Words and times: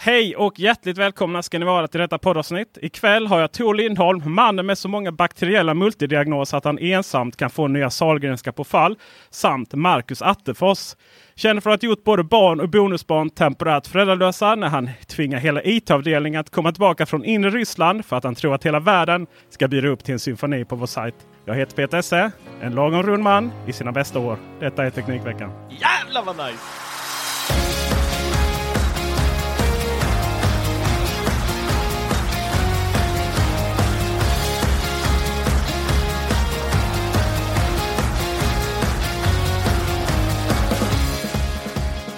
Hej 0.00 0.36
och 0.36 0.58
hjärtligt 0.58 0.98
välkomna 0.98 1.42
ska 1.42 1.58
ni 1.58 1.64
vara 1.64 1.88
till 1.88 2.00
detta 2.00 2.18
poddavsnitt. 2.18 2.78
Ikväll 2.82 3.26
har 3.26 3.40
jag 3.40 3.52
Tor 3.52 3.74
Lindholm, 3.74 4.34
mannen 4.34 4.66
med 4.66 4.78
så 4.78 4.88
många 4.88 5.12
bakteriella 5.12 5.74
multidiagnoser 5.74 6.56
att 6.56 6.64
han 6.64 6.78
ensamt 6.78 7.36
kan 7.36 7.50
få 7.50 7.68
nya 7.68 7.90
Sahlgrenska 7.90 8.52
på 8.52 8.64
fall. 8.64 8.98
Samt 9.30 9.74
Marcus 9.74 10.22
Attefors. 10.22 10.96
Känner 11.34 11.60
för 11.60 11.70
att 11.70 11.82
ha 11.82 11.88
gjort 11.88 12.04
både 12.04 12.22
barn 12.24 12.60
och 12.60 12.68
bonusbarn 12.68 13.30
temporärt 13.30 13.86
föräldralösa 13.86 14.54
när 14.54 14.68
han 14.68 14.90
tvingar 15.06 15.38
hela 15.38 15.62
IT-avdelningen 15.62 16.40
att 16.40 16.50
komma 16.50 16.72
tillbaka 16.72 17.06
från 17.06 17.24
inre 17.24 17.50
Ryssland 17.50 18.04
för 18.04 18.16
att 18.16 18.24
han 18.24 18.34
tror 18.34 18.54
att 18.54 18.66
hela 18.66 18.80
världen 18.80 19.26
ska 19.50 19.68
bjuda 19.68 19.88
upp 19.88 20.04
till 20.04 20.12
en 20.12 20.18
symfoni 20.18 20.64
på 20.64 20.76
vår 20.76 20.86
sajt. 20.86 21.14
Jag 21.44 21.54
heter 21.54 21.76
Peter 21.76 21.98
Esse, 21.98 22.30
en 22.60 22.74
lagom 22.74 23.02
rund 23.02 23.22
man 23.22 23.52
i 23.66 23.72
sina 23.72 23.92
bästa 23.92 24.18
år. 24.18 24.38
Detta 24.60 24.84
är 24.84 24.90
Teknikveckan. 24.90 25.50
Jävlar 25.70 26.24
vad 26.24 26.36
nice! 26.36 26.87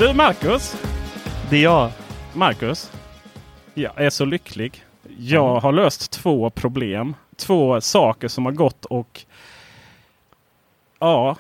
Du 0.01 0.15
Marcus! 0.15 0.83
Det 1.51 1.57
är 1.57 1.63
jag. 1.63 1.91
Marcus, 2.35 2.93
jag 3.75 3.93
är 3.97 4.11
så 4.11 4.25
lycklig. 4.25 4.85
Jag 5.19 5.61
har 5.61 5.73
löst 5.73 6.13
två 6.13 6.51
problem. 6.51 7.15
Två 7.37 7.81
saker 7.81 8.29
som 8.29 8.45
har 8.45 8.53
gått 8.53 8.85
och 8.85 9.25
ja, 10.99 11.37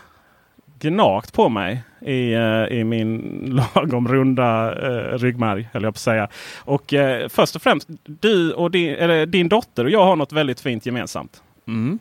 gnagt 0.79 1.33
på 1.33 1.49
mig 1.49 1.83
i, 2.01 2.33
eh, 2.33 2.65
i 2.65 2.85
min 2.85 3.21
lagom 3.75 4.09
runda 4.09 4.73
eh, 4.87 5.19
ryggmärg. 5.19 5.69
Höll 5.73 5.83
jag 5.83 5.95
på 5.95 5.97
att 5.97 6.01
säga. 6.01 6.29
Och 6.59 6.95
eh, 6.95 7.29
först 7.29 7.57
och 7.57 7.63
främst, 7.63 7.89
du 8.05 8.53
och 8.53 8.71
din, 8.71 8.95
eller, 8.95 9.27
din 9.27 9.49
dotter 9.49 9.85
och 9.85 9.91
jag 9.91 10.05
har 10.05 10.17
något 10.17 10.33
väldigt 10.33 10.61
fint 10.61 10.87
gemensamt. 10.87 11.43
Mm. 11.67 11.99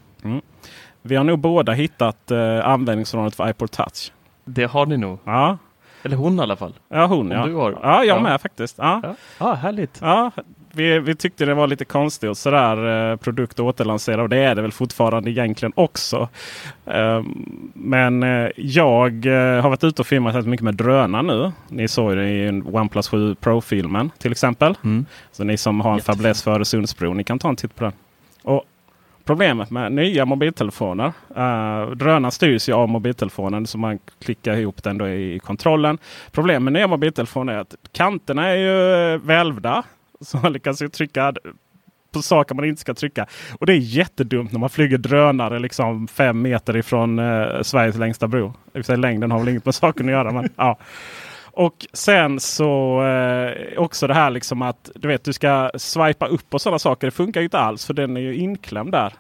Vi 1.02 1.16
har 1.16 1.24
nog 1.24 1.40
båda 1.40 1.72
hittat 1.72 2.32
eh, 2.32 2.68
användningsområdet 2.68 3.36
för 3.36 3.50
iPod 3.50 3.72
Touch. 3.72 4.12
Det 4.46 4.66
har 4.66 4.86
ni 4.86 4.98
nog. 4.98 5.20
Ja, 5.24 5.58
Eller 6.04 6.16
hon 6.18 6.40
i 6.40 6.42
alla 6.42 6.56
fall. 6.56 6.74
ja 6.90 7.06
hon 7.06 7.20
Om 7.20 7.32
ja. 7.32 7.46
du 7.46 7.54
har. 7.54 7.72
Ja, 7.84 8.04
jag 8.04 8.18
Ja. 8.18 8.22
med 8.22 8.42
faktiskt. 8.42 8.78
Ja. 8.78 9.00
Ja, 9.04 9.16
ah, 9.38 9.54
härligt. 9.54 9.98
Ja, 10.02 10.32
vi, 10.72 11.00
vi 11.00 11.16
tyckte 11.16 11.46
det 11.46 11.54
var 11.54 11.68
lite 11.68 11.86
konstigt 11.86 12.30
och 12.30 12.38
sådär 12.38 13.12
eh, 13.12 13.16
produkt 13.18 13.54
att 13.54 13.60
återlansera 13.60 14.22
och 14.22 14.30
det 14.30 14.38
är 14.38 14.56
det 14.56 14.62
väl 14.62 14.72
fortfarande 14.72 15.32
egentligen 15.32 15.74
också. 15.76 16.30
Ehm, 16.86 17.46
men 17.74 18.24
eh, 18.24 18.50
jag 18.56 19.26
eh, 19.26 19.62
har 19.62 19.70
varit 19.70 19.84
ute 19.84 20.02
och 20.02 20.08
filmat 20.08 20.36
rätt 20.36 20.46
mycket 20.46 20.64
med 20.64 20.76
drönare 20.76 21.22
nu. 21.22 21.52
Ni 21.68 21.88
såg 21.88 22.16
det 22.16 22.30
i 22.30 22.62
OnePlus 22.66 23.08
7 23.10 23.36
Pro-filmen 23.36 24.12
till 24.18 24.32
exempel. 24.32 24.78
Mm. 24.84 25.06
Så 25.32 25.44
ni 25.44 25.58
som 25.58 25.82
har 25.82 25.94
en 25.94 26.00
fäbless 26.00 26.44
för 26.44 26.52
Öresundsbron, 26.52 27.18
ni 27.18 27.24
kan 27.24 27.40
ta 27.40 27.50
en 27.50 27.56
titt 27.56 27.76
på 27.76 27.84
den. 27.84 27.94
Och 28.44 28.64
Problemet 29.30 29.70
med 29.70 29.92
nya 29.92 30.26
mobiltelefoner. 30.26 31.14
Eh, 31.36 31.44
uh, 31.44 31.92
drönaren 31.96 32.32
styrs 32.32 32.70
ju 32.70 32.74
av 32.74 32.90
mobiltelefonen 32.90 33.68
så 33.68 33.78
man 33.78 34.00
klickar 34.24 34.58
ihop 34.58 34.84
den 34.84 34.98
då 34.98 35.08
i, 35.08 35.36
i 35.36 35.40
kontrollen. 35.40 35.98
Problemet 36.32 36.62
med 36.62 36.74
nya 36.74 36.88
mobiltelefoner 36.88 37.54
är 37.54 37.58
att 37.58 37.76
kanterna 37.92 38.48
är 38.48 38.56
ju 38.56 39.18
välvda. 39.18 39.84
Så 40.22 40.38
man 40.38 40.54
lyckas 40.54 40.82
ju 40.82 40.90
trycka 40.90 41.34
på 42.12 42.22
saker 42.22 42.56
man 42.56 42.66
inte 42.66 42.82
ska 42.82 42.94
trycka. 42.94 43.26
Och 43.60 43.66
det 43.66 43.74
är 43.74 43.78
jättedumt 43.78 44.52
när 44.52 44.60
man 44.60 44.70
flyger 44.70 44.98
drönare 44.98 45.60
liksom 45.60 46.08
fem 46.08 46.42
meter 46.42 46.78
ifrån 46.78 47.20
uh, 47.20 47.62
Sveriges 47.62 47.98
längsta 47.98 48.28
bro. 48.28 48.48
I 48.48 48.50
och 48.50 48.54
för 48.74 48.84
sig, 48.84 48.98
längden 48.98 49.32
har 49.32 49.40
väl 49.40 49.50
inget 49.50 49.66
med 49.66 49.76
saken 49.76 50.06
att 50.06 50.12
göra. 50.12 50.32
Men, 50.32 50.50
ja. 50.56 50.78
Och 51.60 51.86
sen 51.94 52.40
så 52.40 53.04
eh, 53.04 53.80
också 53.80 54.08
det 54.08 54.14
här 54.14 54.30
liksom 54.30 54.62
att 54.62 54.92
du 54.96 55.08
vet 55.08 55.24
du 55.24 55.34
ska 55.34 55.72
swipa 55.76 56.28
upp 56.28 56.54
och 56.54 56.62
sådana 56.62 56.80
saker. 56.80 57.08
Det 57.08 57.12
funkar 57.12 57.42
ju 57.42 57.46
inte 57.46 57.60
alls 57.60 57.86
för 57.86 57.94
den 57.94 58.18
är 58.18 58.22
ju 58.22 58.36
inklämd 58.36 58.92
där. 58.92 59.14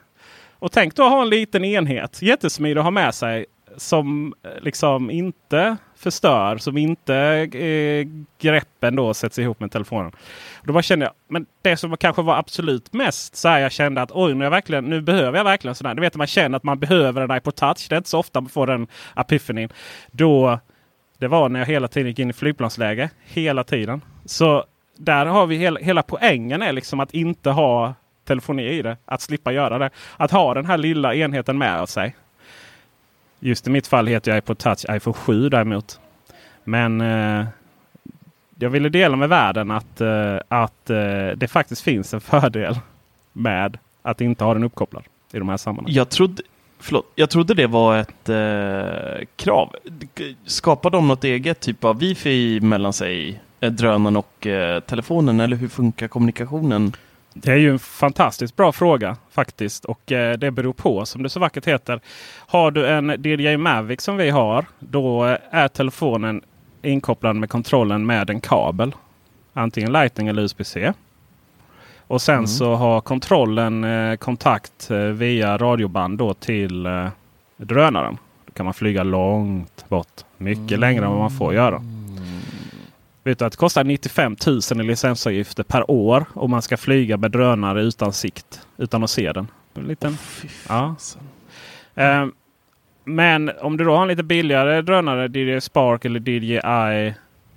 Och 0.59 0.71
tänk 0.71 0.95
då 0.95 1.03
ha 1.03 1.21
en 1.21 1.29
liten 1.29 1.65
enhet, 1.65 2.21
jättesmidig 2.21 2.79
att 2.79 2.83
ha 2.83 2.91
med 2.91 3.15
sig, 3.15 3.45
som 3.77 4.33
eh, 4.43 4.51
liksom 4.61 5.11
inte 5.11 5.77
förstör, 5.95 6.57
som 6.57 6.77
inte 6.77 7.15
eh, 7.53 8.07
greppen 8.41 8.95
då 8.95 9.13
sätts 9.13 9.39
ihop 9.39 9.59
med 9.59 9.71
telefonen. 9.71 10.11
Och 10.59 10.67
då 10.67 10.73
bara 10.73 10.83
kände 10.83 11.05
jag, 11.05 11.13
men 11.27 11.45
det 11.61 11.77
som 11.77 11.97
kanske 11.97 12.21
var 12.21 12.37
absolut 12.37 12.93
mest 12.93 13.35
så 13.35 13.47
här 13.47 13.59
jag 13.59 13.71
kände 13.71 14.01
att 14.01 14.11
oj, 14.11 14.33
nu, 14.33 14.43
jag 14.43 14.51
verkligen, 14.51 14.85
nu 14.85 15.01
behöver 15.01 15.37
jag 15.37 15.43
verkligen 15.43 15.75
sådär. 15.75 15.95
Du 15.95 16.01
vet 16.01 16.15
man 16.15 16.27
känner 16.27 16.57
att 16.57 16.63
man 16.63 16.79
behöver 16.79 17.21
en 17.21 17.37
iPod 17.37 17.55
touch. 17.55 17.85
Det 17.89 17.95
är 17.95 17.97
inte 17.97 18.09
så 18.09 18.19
ofta 18.19 18.41
man 18.41 18.49
får 18.49 18.67
den 18.67 18.87
epifanin. 19.15 19.69
Då 20.11 20.59
det 21.19 21.27
var 21.27 21.49
när 21.49 21.59
jag 21.59 21.67
hela 21.67 21.87
tiden 21.87 22.07
gick 22.07 22.19
in 22.19 22.29
i 22.29 22.33
flygplansläge. 22.33 23.09
Hela 23.25 23.63
tiden. 23.63 24.01
Så 24.25 24.65
där 24.97 25.25
har 25.25 25.45
vi 25.45 25.55
hela, 25.55 25.79
hela 25.79 26.03
poängen 26.03 26.61
är 26.61 26.73
liksom 26.73 26.99
att 26.99 27.13
inte 27.13 27.49
ha 27.49 27.93
telefoni 28.25 28.67
i 28.67 28.81
det. 28.81 28.97
Att 29.05 29.21
slippa 29.21 29.51
göra 29.51 29.77
det. 29.77 29.89
Att 30.17 30.31
ha 30.31 30.53
den 30.53 30.65
här 30.65 30.77
lilla 30.77 31.15
enheten 31.15 31.57
med 31.57 31.89
sig. 31.89 32.15
Just 33.39 33.67
i 33.67 33.69
mitt 33.69 33.87
fall 33.87 34.07
heter 34.07 34.31
jag 34.31 34.37
iPod 34.37 34.57
Touch 34.57 34.85
iPhone 34.89 35.13
7 35.13 35.49
däremot. 35.49 35.99
Men 36.63 37.01
eh, 37.01 37.45
jag 38.59 38.69
ville 38.69 38.89
dela 38.89 39.15
med 39.15 39.29
världen 39.29 39.71
att, 39.71 40.01
eh, 40.01 40.37
att 40.47 40.89
eh, 40.89 41.27
det 41.35 41.47
faktiskt 41.51 41.81
finns 41.81 42.13
en 42.13 42.21
fördel 42.21 42.79
med 43.33 43.77
att 44.01 44.21
inte 44.21 44.43
ha 44.43 44.53
den 44.53 44.63
uppkopplad 44.63 45.03
i 45.31 45.39
de 45.39 45.49
här 45.49 45.57
sammanhangen. 45.57 45.95
Jag 45.95 46.09
trodde, 46.09 46.43
förlåt, 46.79 47.11
jag 47.15 47.29
trodde 47.29 47.53
det 47.53 47.67
var 47.67 47.97
ett 47.97 48.29
eh, 48.29 49.27
krav. 49.35 49.75
Skapar 50.45 50.89
de 50.89 51.07
något 51.07 51.23
eget 51.23 51.59
typ 51.59 51.83
av 51.83 51.99
wifi 51.99 52.59
mellan 52.59 52.93
sig, 52.93 53.41
eh, 53.59 53.71
drönaren 53.71 54.17
och 54.17 54.47
eh, 54.47 54.79
telefonen? 54.79 55.39
Eller 55.39 55.57
hur 55.57 55.67
funkar 55.67 56.07
kommunikationen? 56.07 56.93
Det 57.33 57.51
är 57.51 57.55
ju 57.55 57.71
en 57.71 57.79
fantastiskt 57.79 58.55
bra 58.55 58.71
fråga 58.71 59.17
faktiskt. 59.31 59.85
Och 59.85 60.11
eh, 60.11 60.37
det 60.37 60.51
beror 60.51 60.73
på 60.73 61.05
som 61.05 61.23
det 61.23 61.29
så 61.29 61.39
vackert 61.39 61.67
heter. 61.67 62.01
Har 62.37 62.71
du 62.71 62.87
en 62.87 63.09
DJI 63.23 63.57
Mavic 63.57 64.01
som 64.01 64.17
vi 64.17 64.29
har. 64.29 64.65
Då 64.79 65.25
eh, 65.25 65.37
är 65.51 65.67
telefonen 65.67 66.41
inkopplad 66.81 67.35
med 67.35 67.49
kontrollen 67.49 68.05
med 68.05 68.29
en 68.29 68.41
kabel. 68.41 68.95
Antingen 69.53 69.91
Lightning 69.91 70.27
eller 70.27 70.41
USB-C. 70.41 70.93
Och 72.09 72.21
sen 72.21 72.47
så 72.47 72.75
har 72.75 73.01
kontrollen 73.01 73.83
eh, 73.83 74.15
kontakt 74.15 74.91
eh, 74.91 74.97
via 74.97 75.57
radioband 75.57 76.17
då 76.17 76.33
till 76.33 76.85
eh, 76.85 77.07
drönaren. 77.57 78.17
Då 78.45 78.51
kan 78.53 78.65
man 78.65 78.73
flyga 78.73 79.03
långt 79.03 79.85
bort. 79.89 80.25
Mycket 80.37 80.79
längre 80.79 81.05
än 81.05 81.11
vad 81.11 81.19
man 81.19 81.31
får 81.31 81.53
göra. 81.53 81.81
Vet 83.23 83.39
du 83.39 83.45
att 83.45 83.51
det 83.51 83.57
kostar 83.57 83.83
95 83.83 84.35
000 84.47 84.81
i 84.81 84.83
licensavgifter 84.83 85.63
per 85.63 85.91
år 85.91 86.25
om 86.33 86.51
man 86.51 86.61
ska 86.61 86.77
flyga 86.77 87.17
med 87.17 87.31
drönare 87.31 87.81
utan 87.81 88.13
sikt. 88.13 88.61
Utan 88.77 89.03
att 89.03 89.09
se 89.09 89.31
den. 89.31 89.47
En 89.73 89.83
liten, 89.83 90.17
ja. 90.69 90.95
Eh, 91.95 92.25
men 93.03 93.51
om 93.61 93.77
du 93.77 93.83
då 93.83 93.95
har 93.95 94.01
en 94.01 94.07
lite 94.07 94.23
billigare 94.23 94.81
drönare, 94.81 95.27
DJI 95.27 95.61
Spark 95.61 96.05
eller 96.05 96.19
DJI 96.29 96.59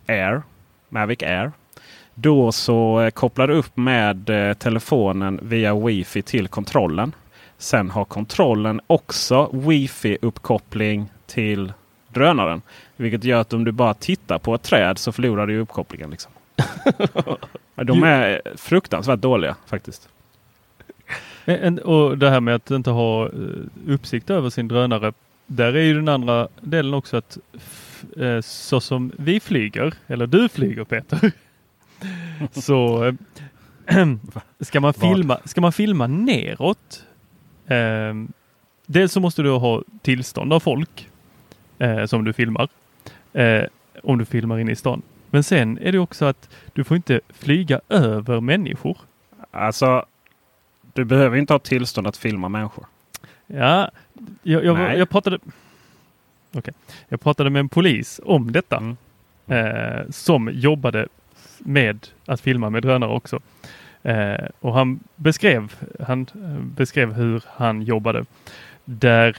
Air, 0.06 0.43
Mavic 0.88 1.22
Air. 1.22 1.52
Då 2.14 2.53
så 2.53 3.00
eh, 3.00 3.11
kopplar 3.11 3.49
du 3.49 3.55
upp 3.55 3.76
med 3.76 4.31
eh, 4.31 4.55
telefonen 4.55 5.41
via 5.43 5.75
Wi-Fi 5.75 6.23
till 6.23 6.49
kontrollen. 6.49 7.12
Sen 7.59 7.91
har 7.91 8.05
kontrollen 8.05 8.81
också 8.87 9.50
Wi-Fi-uppkoppling 9.53 11.06
till 11.26 11.73
drönaren. 12.09 12.62
Vilket 12.97 13.25
gör 13.25 13.41
att 13.41 13.53
om 13.53 13.64
du 13.64 13.73
bara 13.73 13.94
tittar 13.94 14.38
på 14.38 14.55
ett 14.55 14.62
träd 14.62 14.99
så 14.99 15.12
förlorar 15.12 15.47
du 15.47 15.59
uppkopplingen. 15.59 16.11
Liksom. 16.11 16.32
De 17.75 18.03
är 18.03 18.43
fruktansvärt 18.56 19.20
dåliga 19.20 19.56
faktiskt. 19.67 20.09
Och 21.85 22.19
det 22.19 22.31
här 22.31 22.41
med 22.41 22.55
att 22.55 22.70
inte 22.70 22.91
ha 22.91 23.26
eh, 23.26 23.32
uppsikt 23.87 24.31
över 24.31 24.50
sin 24.50 24.69
drönare. 24.69 25.12
Där 25.47 25.76
är 25.76 25.82
ju 25.82 25.94
den 25.94 26.09
andra 26.09 26.49
delen 26.61 26.94
också 26.94 27.17
att 27.17 27.38
så 28.43 28.81
som 28.81 29.12
vi 29.17 29.41
flyger, 29.41 29.94
eller 30.06 30.26
du 30.26 30.49
flyger 30.49 30.85
Peter, 30.85 31.32
så 32.52 33.04
äh, 33.04 33.14
ska, 34.60 34.81
man 34.81 34.94
filma, 34.94 35.38
ska 35.44 35.60
man 35.60 35.72
filma 35.72 36.06
neråt. 36.06 37.04
Eh, 37.66 38.14
dels 38.87 39.12
så 39.12 39.20
måste 39.20 39.43
du 39.43 39.50
ha 39.50 39.82
tillstånd 40.02 40.52
av 40.52 40.60
folk 40.60 41.08
eh, 41.78 42.04
som 42.04 42.25
du 42.25 42.32
filmar. 42.32 42.69
Eh, 43.32 43.62
om 44.02 44.19
du 44.19 44.25
filmar 44.25 44.58
in 44.58 44.69
i 44.69 44.76
stan. 44.76 45.02
Men 45.31 45.43
sen 45.43 45.78
är 45.78 45.93
det 45.93 45.99
också 45.99 46.25
att 46.25 46.49
du 46.72 46.84
får 46.84 46.96
inte 46.96 47.20
flyga 47.28 47.81
över 47.88 48.40
människor. 48.40 48.99
Alltså, 49.50 50.06
du 50.93 51.04
behöver 51.04 51.37
inte 51.37 51.52
ha 51.52 51.58
tillstånd 51.58 52.06
att 52.06 52.16
filma 52.16 52.49
människor. 52.49 52.87
Ja, 53.46 53.90
jag, 54.43 54.64
jag, 54.64 54.99
jag 54.99 55.10
pratade 55.10 55.38
okay. 56.52 56.75
Jag 57.08 57.20
pratade 57.20 57.50
med 57.50 57.60
en 57.60 57.69
polis 57.69 58.20
om 58.25 58.52
detta. 58.52 58.76
Mm. 58.76 58.96
Eh, 59.46 60.10
som 60.10 60.50
jobbade 60.52 61.08
med 61.64 62.06
att 62.26 62.41
filma 62.41 62.70
med 62.70 62.82
drönare 62.82 63.11
också. 63.11 63.41
Eh, 64.03 64.47
och 64.61 64.75
han 64.75 65.00
beskrev, 65.17 65.73
han 66.00 66.26
beskrev 66.76 67.12
hur 67.12 67.43
han 67.47 67.82
jobbade. 67.82 68.25
Där 68.85 69.37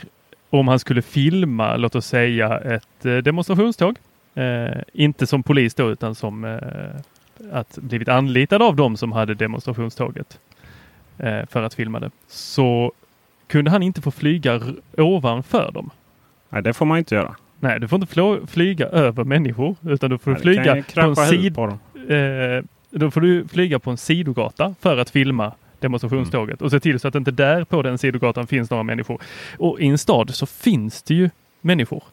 om 0.50 0.68
han 0.68 0.80
skulle 0.80 1.02
filma, 1.02 1.78
låt 1.78 1.96
oss 1.96 2.06
säga 2.06 2.60
ett 2.60 3.06
eh, 3.06 3.18
demonstrationståg. 3.18 3.98
Eh, 4.36 4.82
inte 4.94 5.28
som 5.28 5.44
polis 5.44 5.76
då 5.76 5.92
utan 5.92 6.16
som 6.16 6.46
eh, 6.46 6.60
att 7.52 7.78
blivit 7.78 8.10
anlitad 8.10 8.62
av 8.62 8.76
dem 8.76 8.98
som 8.98 9.12
hade 9.12 9.34
demonstrationståget 9.34 10.40
eh, 11.18 11.46
för 11.50 11.64
att 11.64 11.74
filma 11.74 12.00
det. 12.00 12.12
Så 12.28 12.92
kunde 13.48 13.72
han 13.72 13.84
inte 13.84 14.02
få 14.02 14.12
flyga 14.12 14.62
ovanför 14.98 15.72
dem. 15.72 15.90
Nej, 16.50 16.64
det 16.64 16.74
får 16.74 16.86
man 16.86 16.98
inte 16.98 17.16
göra. 17.16 17.36
Nej, 17.60 17.80
du 17.80 17.88
får 17.88 18.02
inte 18.02 18.48
flyga 18.48 18.86
över 18.86 19.24
människor 19.24 19.76
utan 19.82 20.10
du 20.10 20.18
får 20.18 20.32
Nej, 20.32 20.42
flyga 20.42 20.84
på 20.94 21.02
en 21.02 21.16
sid 21.16 21.56
på 21.56 21.78
eh, 22.10 22.64
Då 22.90 23.12
får 23.12 23.22
du 23.22 23.48
flyga 23.48 23.80
på 23.80 23.92
en 23.92 23.98
sidogata 23.98 24.76
för 24.82 24.98
att 24.98 25.10
filma 25.10 25.54
demonstrationståget 25.80 26.62
mm. 26.62 26.66
och 26.66 26.72
se 26.72 26.80
till 26.80 27.00
så 27.00 27.08
att 27.08 27.14
det 27.14 27.18
inte 27.18 27.32
där 27.32 27.64
på 27.64 27.82
den 27.82 27.98
sidogatan 27.98 28.48
finns 28.48 28.70
några 28.70 28.84
människor. 28.84 29.22
Och 29.58 29.80
i 29.80 29.88
en 29.88 29.98
stad 29.98 30.36
så 30.36 30.46
finns 30.46 31.04
det 31.04 31.14
ju 31.14 31.30
människor. 31.62 32.04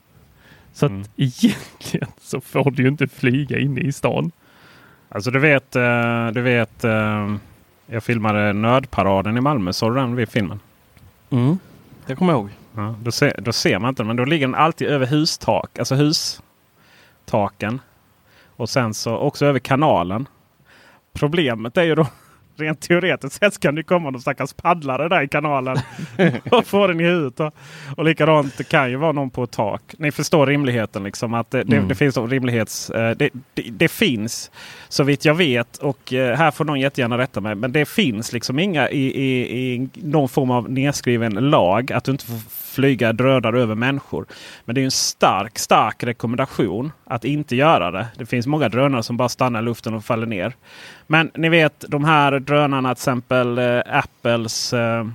Så 0.72 0.86
att 0.86 0.92
mm. 0.92 1.04
egentligen 1.16 2.08
så 2.20 2.40
får 2.40 2.70
du 2.70 2.82
ju 2.82 2.88
inte 2.88 3.08
flyga 3.08 3.58
inne 3.58 3.80
i 3.80 3.92
stan. 3.92 4.30
Alltså 5.08 5.30
du 5.30 5.38
vet, 5.38 5.76
eh, 5.76 6.26
du 6.26 6.40
vet 6.40 6.84
eh, 6.84 7.36
jag 7.86 8.04
filmade 8.04 8.52
Nödparaden 8.52 9.36
i 9.36 9.40
Malmö. 9.40 9.72
Såg 9.72 9.92
du 9.92 10.00
den 10.00 10.16
vid 10.16 10.28
filmen? 10.28 10.60
Mm, 11.30 11.58
det 12.06 12.14
kommer 12.14 12.32
jag 12.32 12.40
ihåg. 12.40 12.50
Ja, 12.76 12.94
då, 13.02 13.12
ser, 13.12 13.34
då 13.38 13.52
ser 13.52 13.78
man 13.78 13.88
inte 13.88 14.04
men 14.04 14.16
då 14.16 14.24
ligger 14.24 14.46
den 14.46 14.54
alltid 14.54 14.88
över 14.88 15.06
hustak. 15.06 15.78
Alltså 15.78 15.94
hustaken. 15.94 17.80
Och 18.60 18.68
sen 18.68 18.94
så 18.94 19.16
också 19.16 19.46
över 19.46 19.58
kanalen. 19.58 20.28
Problemet 21.12 21.76
är 21.76 21.82
ju 21.82 21.94
då 21.94 22.06
rent 22.56 22.80
teoretiskt 22.80 23.38
sett 23.38 23.60
kan 23.60 23.74
det 23.74 23.82
komma 23.82 24.10
någon 24.10 24.20
stackars 24.20 24.52
paddlare 24.52 25.08
där 25.08 25.22
i 25.22 25.28
kanalen 25.28 25.76
och 26.50 26.66
få 26.66 26.86
den 26.86 27.00
i 27.00 27.04
huvudet. 27.04 27.40
Och, 27.40 27.52
och 27.96 28.04
likadant 28.04 28.58
det 28.58 28.64
kan 28.64 28.90
ju 28.90 28.96
vara 28.96 29.12
någon 29.12 29.30
på 29.30 29.44
ett 29.44 29.50
tak. 29.50 29.94
Ni 29.98 30.12
förstår 30.12 30.46
rimligheten 30.46 31.04
liksom. 31.04 31.34
att 31.34 31.50
Det, 31.50 31.62
mm. 31.62 31.82
det, 31.82 31.88
det 31.88 31.94
finns 31.94 32.16
rimlighets... 32.16 32.90
Eh, 32.90 33.16
det, 33.16 33.30
det, 33.54 33.62
det, 33.70 33.88
finns 33.88 34.50
så 34.88 35.04
vitt 35.04 35.24
jag 35.24 35.34
vet 35.34 35.76
och 35.76 36.12
eh, 36.12 36.36
här 36.36 36.50
får 36.50 36.64
någon 36.64 36.80
jättegärna 36.80 37.18
rätta 37.18 37.40
mig. 37.40 37.54
Men 37.54 37.72
det 37.72 37.88
finns 37.88 38.32
liksom 38.32 38.58
inga 38.58 38.90
i, 38.90 39.22
i, 39.22 39.72
i 39.74 39.88
någon 39.94 40.28
form 40.28 40.50
av 40.50 40.70
nedskriven 40.70 41.32
lag 41.32 41.92
att 41.92 42.04
du 42.04 42.12
inte 42.12 42.26
får 42.26 42.36
flyga 42.70 43.12
drönare 43.12 43.60
över 43.60 43.74
människor. 43.74 44.26
Men 44.64 44.74
det 44.74 44.80
är 44.80 44.84
en 44.84 44.90
stark, 44.90 45.58
stark 45.58 46.02
rekommendation 46.02 46.92
att 47.04 47.24
inte 47.24 47.56
göra 47.56 47.90
det. 47.90 48.06
Det 48.16 48.26
finns 48.26 48.46
många 48.46 48.68
drönare 48.68 49.02
som 49.02 49.16
bara 49.16 49.28
stannar 49.28 49.60
i 49.60 49.64
luften 49.64 49.94
och 49.94 50.04
faller 50.04 50.26
ner. 50.26 50.52
Men 51.06 51.30
ni 51.34 51.48
vet 51.48 51.84
de 51.88 52.04
här 52.04 52.38
drönarna, 52.38 52.94
till 52.94 53.00
exempel 53.00 53.58
eh, 53.58 53.80
Apples 53.86 54.72
eh, 54.72 55.06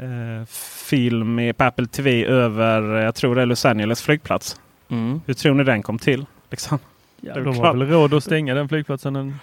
eh, 0.00 0.44
film 0.88 1.52
på 1.56 1.64
Apple 1.64 1.86
TV 1.86 2.24
över, 2.24 2.82
jag 2.82 3.14
tror 3.14 3.34
det 3.34 3.42
är 3.42 3.46
Los 3.46 3.64
Angeles 3.64 4.02
flygplats. 4.02 4.60
Mm. 4.88 5.20
Hur 5.26 5.34
tror 5.34 5.54
ni 5.54 5.64
den 5.64 5.82
kom 5.82 5.98
till? 5.98 6.26
Liksom? 6.50 6.78
Ja, 7.24 7.34
de 7.34 7.58
har 7.58 7.74
väl 7.74 7.88
råd 7.88 8.14
att 8.14 8.24
stänga 8.24 8.54
den 8.54 8.68
flygplatsen 8.68 9.16
en, 9.16 9.38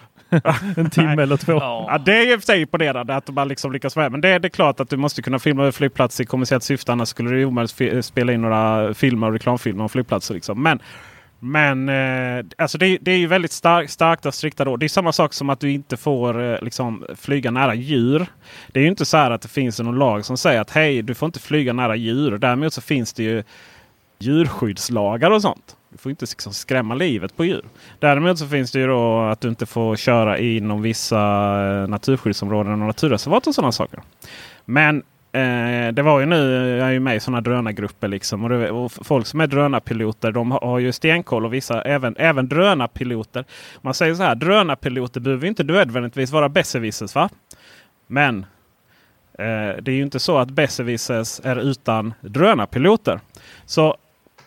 en 0.76 0.90
timme 0.90 1.22
eller 1.22 1.36
två. 1.36 1.52
Ja. 1.52 1.98
det 2.04 2.12
är 2.12 2.32
i 2.32 2.36
och 2.36 2.40
för 2.40 2.46
sig 2.46 2.60
imponerande 2.60 3.16
att 3.16 3.28
man 3.28 3.48
liksom 3.48 3.72
lyckas 3.72 3.96
med. 3.96 4.12
Men 4.12 4.20
det, 4.20 4.38
det 4.38 4.46
är 4.46 4.50
klart 4.50 4.80
att 4.80 4.90
du 4.90 4.96
måste 4.96 5.22
kunna 5.22 5.38
filma 5.38 5.62
över 5.62 5.72
flygplatser 5.72 6.24
i 6.24 6.26
kommersiellt 6.26 6.62
syfte. 6.62 6.92
Annars 6.92 7.08
skulle 7.08 7.30
det 7.30 7.44
omöjligt 7.44 8.04
spela 8.04 8.32
in 8.32 8.42
några 8.42 8.94
filmer 8.94 9.26
och 9.26 9.32
reklamfilmer 9.32 9.82
om 9.82 9.88
flygplatser. 9.88 10.34
Liksom. 10.34 10.62
Men 10.62 10.80
men 11.42 11.88
eh, 11.88 12.44
alltså 12.58 12.78
det, 12.78 12.98
det, 13.00 13.10
är 13.10 13.16
ju 13.16 13.26
väldigt 13.26 13.52
stark, 13.52 13.90
starkt 13.90 14.26
och 14.26 14.34
strikta 14.34 14.64
då. 14.64 14.76
Det 14.76 14.86
är 14.86 14.88
samma 14.88 15.12
sak 15.12 15.32
som 15.32 15.50
att 15.50 15.60
du 15.60 15.70
inte 15.70 15.96
får 15.96 16.42
eh, 16.42 16.62
liksom, 16.62 17.06
flyga 17.16 17.50
nära 17.50 17.74
djur. 17.74 18.26
Det 18.72 18.80
är 18.80 18.82
ju 18.82 18.88
inte 18.88 19.04
så 19.04 19.16
att 19.16 19.42
det 19.42 19.48
finns 19.48 19.80
någon 19.80 19.98
lag 19.98 20.24
som 20.24 20.36
säger 20.36 20.60
att 20.60 20.70
hej, 20.70 21.02
du 21.02 21.14
får 21.14 21.26
inte 21.26 21.40
flyga 21.40 21.72
nära 21.72 21.96
djur. 21.96 22.38
Däremot 22.38 22.72
så 22.72 22.80
finns 22.80 23.12
det 23.12 23.22
ju 23.22 23.42
djurskyddslagar 24.18 25.30
och 25.30 25.42
sånt. 25.42 25.76
Du 26.00 26.02
får 26.02 26.10
inte 26.10 26.24
liksom 26.24 26.52
skrämma 26.52 26.94
livet 26.94 27.36
på 27.36 27.44
djur. 27.44 27.64
Däremot 27.98 28.38
så 28.38 28.46
finns 28.46 28.72
det 28.72 28.78
ju 28.78 28.86
då 28.86 29.20
att 29.20 29.40
du 29.40 29.48
inte 29.48 29.66
får 29.66 29.96
köra 29.96 30.38
inom 30.38 30.82
vissa 30.82 31.18
eh, 31.18 31.88
naturskyddsområden 31.88 32.72
och 32.72 32.78
naturreservat 32.78 33.46
och 33.46 33.54
sådana 33.54 33.72
saker. 33.72 34.00
Men 34.64 35.02
Eh, 35.32 35.92
det 35.92 36.02
var 36.02 36.20
ju 36.20 36.26
nu, 36.26 36.68
jag 36.78 36.88
är 36.88 36.92
ju 36.92 37.00
med 37.00 37.16
i 37.16 37.20
sådana 37.20 37.40
drönargrupper 37.40 38.08
liksom. 38.08 38.44
Och, 38.44 38.50
det, 38.50 38.70
och 38.70 38.92
folk 38.92 39.26
som 39.26 39.40
är 39.40 39.46
drönarpiloter 39.46 40.32
de 40.32 40.50
har, 40.50 40.60
har 40.60 40.78
ju 40.78 40.92
stenkoll 40.92 41.44
och 41.44 41.54
vissa 41.54 41.82
även, 41.82 42.16
även 42.18 42.48
drönarpiloter. 42.48 43.44
Man 43.80 43.94
säger 43.94 44.14
så 44.14 44.22
här, 44.22 44.34
drönarpiloter 44.34 45.20
behöver 45.20 45.46
inte 45.46 45.64
nödvändigtvis 45.64 46.30
vara 46.30 46.48
besserwissers 46.48 47.14
va? 47.14 47.28
Men 48.06 48.46
eh, 49.32 49.82
det 49.82 49.88
är 49.88 49.96
ju 49.96 50.02
inte 50.02 50.20
så 50.20 50.38
att 50.38 50.50
besserwissers 50.50 51.40
är 51.44 51.56
utan 51.56 52.14
drönarpiloter. 52.20 53.20
Så 53.66 53.96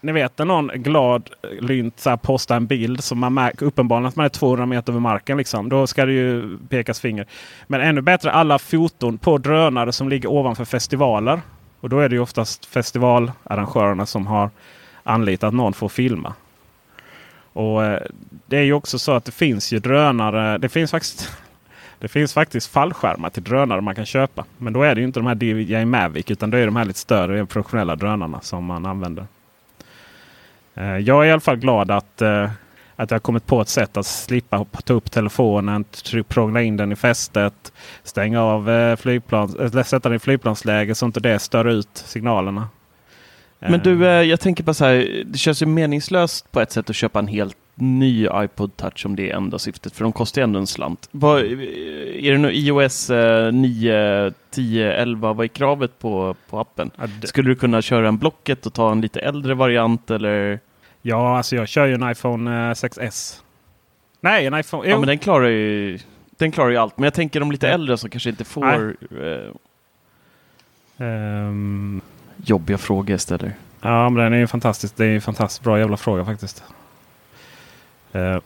ni 0.03 0.11
vet 0.11 0.37
när 0.37 0.45
någon 0.45 0.67
glad 0.67 1.29
eh, 1.41 1.65
lynt 1.65 1.99
så 1.99 2.09
här, 2.09 2.17
postar 2.17 2.55
en 2.55 2.65
bild 2.65 3.03
som 3.03 3.19
man 3.19 3.33
märker 3.33 3.65
uppenbarligen 3.65 4.07
att 4.07 4.15
man 4.15 4.25
är 4.25 4.29
200 4.29 4.65
meter 4.65 4.91
över 4.91 4.99
marken. 4.99 5.37
Liksom. 5.37 5.69
Då 5.69 5.87
ska 5.87 6.05
det 6.05 6.13
ju 6.13 6.57
pekas 6.69 6.99
finger. 6.99 7.27
Men 7.67 7.81
ännu 7.81 8.01
bättre 8.01 8.31
alla 8.31 8.59
foton 8.59 9.17
på 9.17 9.37
drönare 9.37 9.91
som 9.91 10.09
ligger 10.09 10.31
ovanför 10.31 10.65
festivaler. 10.65 11.41
Och 11.79 11.89
då 11.89 11.99
är 11.99 12.09
det 12.09 12.15
ju 12.15 12.21
oftast 12.21 12.65
festivalarrangörerna 12.65 14.05
som 14.05 14.27
har 14.27 14.49
anlitat 15.03 15.53
någon 15.53 15.73
för 15.73 15.85
att 15.85 15.91
filma. 15.91 16.33
Och 17.53 17.85
eh, 17.85 18.01
Det 18.45 18.57
är 18.57 18.63
ju 18.63 18.73
också 18.73 18.99
så 18.99 19.11
att 19.11 19.25
det 19.25 19.31
finns 19.31 19.73
ju 19.73 19.79
drönare. 19.79 20.57
Det 20.57 20.69
finns 20.69 20.91
faktiskt 20.91 21.37
det 21.99 22.07
finns 22.07 22.33
faktiskt 22.33 22.71
fallskärmar 22.71 23.29
till 23.29 23.43
drönare 23.43 23.81
man 23.81 23.95
kan 23.95 24.05
köpa. 24.05 24.45
Men 24.57 24.73
då 24.73 24.83
är 24.83 24.95
det 24.95 25.01
inte 25.01 25.19
de 25.19 25.27
här 25.27 25.43
DJI 25.43 25.85
Mavic 25.85 26.31
utan 26.31 26.49
det 26.49 26.59
är 26.59 26.65
de 26.65 26.75
här 26.75 26.85
lite 26.85 26.99
större 26.99 27.45
professionella 27.45 27.95
drönarna 27.95 28.41
som 28.41 28.65
man 28.65 28.85
använder. 28.85 29.25
Eh, 30.75 30.97
jag 30.97 31.23
är 31.23 31.27
i 31.27 31.31
alla 31.31 31.41
fall 31.41 31.55
glad 31.57 31.91
att, 31.91 32.21
eh, 32.21 32.49
att 32.95 33.11
jag 33.11 33.23
kommit 33.23 33.45
på 33.45 33.61
ett 33.61 33.69
sätt 33.69 33.97
att 33.97 34.05
slippa 34.05 34.65
ta 34.83 34.93
upp 34.93 35.11
telefonen, 35.11 35.85
prångla 36.27 36.61
in 36.61 36.77
den 36.77 36.91
i 36.91 36.95
fästet, 36.95 37.73
stänga 38.03 38.41
av 38.41 38.69
eh, 38.69 38.95
flygplans, 38.95 39.55
eller 39.55 39.83
sätta 39.83 40.09
den 40.09 40.15
i 40.15 40.19
flygplansläge 40.19 40.95
så 40.95 41.05
inte 41.05 41.19
det 41.19 41.39
stör 41.39 41.65
ut 41.65 41.89
signalerna. 41.93 42.67
Men 43.59 43.79
du, 43.79 44.05
jag 44.05 44.39
tänker 44.39 44.63
på 44.63 44.73
så 44.73 44.85
här, 44.85 45.23
det 45.25 45.37
känns 45.37 45.61
ju 45.61 45.65
meningslöst 45.65 46.51
på 46.51 46.61
ett 46.61 46.71
sätt 46.71 46.89
att 46.89 46.95
köpa 46.95 47.19
en 47.19 47.27
helt 47.27 47.57
ny 47.75 48.27
iPod 48.33 48.77
Touch 48.77 49.05
om 49.05 49.15
det 49.15 49.29
är 49.29 49.35
enda 49.35 49.59
syftet, 49.59 49.95
för 49.95 50.03
de 50.03 50.11
kostar 50.11 50.41
ju 50.41 50.43
ändå 50.43 50.59
en 50.59 50.67
slant. 50.67 51.09
Vad, 51.11 51.41
är 51.41 52.31
det 52.31 52.37
nu 52.37 52.51
iOS 52.53 53.09
9, 53.53 54.33
10, 54.51 54.93
11, 54.93 55.33
vad 55.33 55.43
är 55.43 55.47
kravet 55.47 55.99
på, 55.99 56.35
på 56.49 56.59
appen? 56.59 56.91
Ja, 56.97 57.07
Skulle 57.23 57.49
du 57.49 57.55
kunna 57.55 57.81
köra 57.81 58.07
en 58.07 58.17
Blocket 58.17 58.65
och 58.65 58.73
ta 58.73 58.91
en 58.91 59.01
lite 59.01 59.19
äldre 59.19 59.53
variant 59.53 60.11
eller? 60.11 60.59
Ja, 61.01 61.37
alltså 61.37 61.55
jag 61.55 61.67
kör 61.67 61.85
ju 61.85 61.93
en 61.93 62.11
iPhone 62.11 62.73
6S. 62.73 63.39
Nej, 64.21 64.45
en 64.45 64.59
iPhone. 64.59 64.89
Ja, 64.89 64.99
men 64.99 65.07
den 65.07 65.19
klarar 65.19 65.47
ju, 65.47 65.99
den 66.37 66.51
klarar 66.51 66.69
ju 66.69 66.77
allt. 66.77 66.97
Men 66.97 67.03
jag 67.03 67.13
tänker 67.13 67.39
de 67.39 67.51
lite 67.51 67.69
äldre 67.69 67.97
som 67.97 68.09
kanske 68.09 68.29
inte 68.29 68.43
får 68.43 68.95
eh, 69.21 71.05
um, 71.05 72.01
jobbiga 72.45 72.77
frågor 72.77 73.15
istället. 73.15 73.53
Ja, 73.81 74.09
men 74.09 74.23
den 74.23 74.33
är 74.33 74.37
ju 74.37 74.47
fantastisk. 74.47 74.95
Det 74.97 75.05
är 75.05 75.15
en 75.15 75.21
fantastiskt 75.21 75.63
bra 75.63 75.79
jävla 75.79 75.97
fråga 75.97 76.25
faktiskt. 76.25 76.63
Uh, 78.15 78.39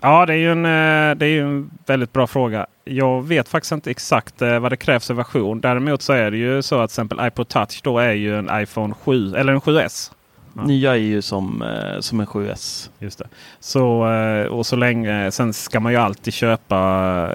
ja, 0.00 0.26
det 0.26 0.32
är, 0.32 0.36
ju 0.36 0.52
en, 0.52 0.66
uh, 0.66 1.16
det 1.16 1.26
är 1.26 1.30
ju 1.30 1.40
en 1.40 1.70
väldigt 1.86 2.12
bra 2.12 2.26
fråga. 2.26 2.66
Jag 2.84 3.26
vet 3.26 3.48
faktiskt 3.48 3.72
inte 3.72 3.90
exakt 3.90 4.42
uh, 4.42 4.58
vad 4.58 4.72
det 4.72 4.76
krävs 4.76 5.06
för 5.06 5.14
version. 5.14 5.60
Däremot 5.60 6.02
så 6.02 6.12
är 6.12 6.30
det 6.30 6.36
ju 6.36 6.62
så 6.62 6.80
att 6.80 6.90
till 6.90 6.94
exempel 6.94 7.26
iPod 7.26 7.48
Touch 7.48 7.80
då 7.82 7.98
är 7.98 8.12
ju 8.12 8.38
en 8.38 8.50
iPhone 8.52 8.94
7 9.04 9.34
eller 9.34 9.52
en 9.52 9.60
7S. 9.60 10.12
Ja. 10.54 10.62
Nya 10.62 10.92
är 10.92 10.96
ju 10.96 11.22
som, 11.22 11.62
eh, 11.62 12.00
som 12.00 12.20
en 12.20 12.26
7S. 12.26 12.90
Just 12.98 13.18
det. 13.18 13.28
Så, 13.60 14.12
eh, 14.12 14.46
och 14.46 14.66
så 14.66 14.76
länge, 14.76 15.30
sen 15.30 15.52
ska 15.52 15.80
man 15.80 15.92
ju 15.92 15.98
alltid 15.98 16.34
köpa, 16.34 16.78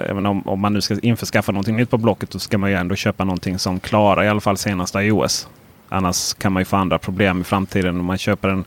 även 0.06 0.26
om, 0.26 0.48
om 0.48 0.60
man 0.60 0.72
nu 0.72 0.80
ska 0.80 1.00
införskaffa 1.00 1.52
någonting 1.52 1.76
nytt 1.76 1.90
på 1.90 1.98
Blocket, 1.98 2.32
så 2.32 2.38
ska 2.38 2.58
man 2.58 2.70
ju 2.70 2.76
ändå 2.76 2.94
köpa 2.94 3.24
någonting 3.24 3.58
som 3.58 3.80
klarar 3.80 4.24
i 4.24 4.28
alla 4.28 4.40
fall 4.40 4.56
senaste 4.56 4.98
iOS. 4.98 5.48
Annars 5.88 6.34
kan 6.34 6.52
man 6.52 6.60
ju 6.60 6.64
få 6.64 6.76
andra 6.76 6.98
problem 6.98 7.40
i 7.40 7.44
framtiden 7.44 8.00
om 8.00 8.06
man 8.06 8.18
köper 8.18 8.48
den 8.48 8.64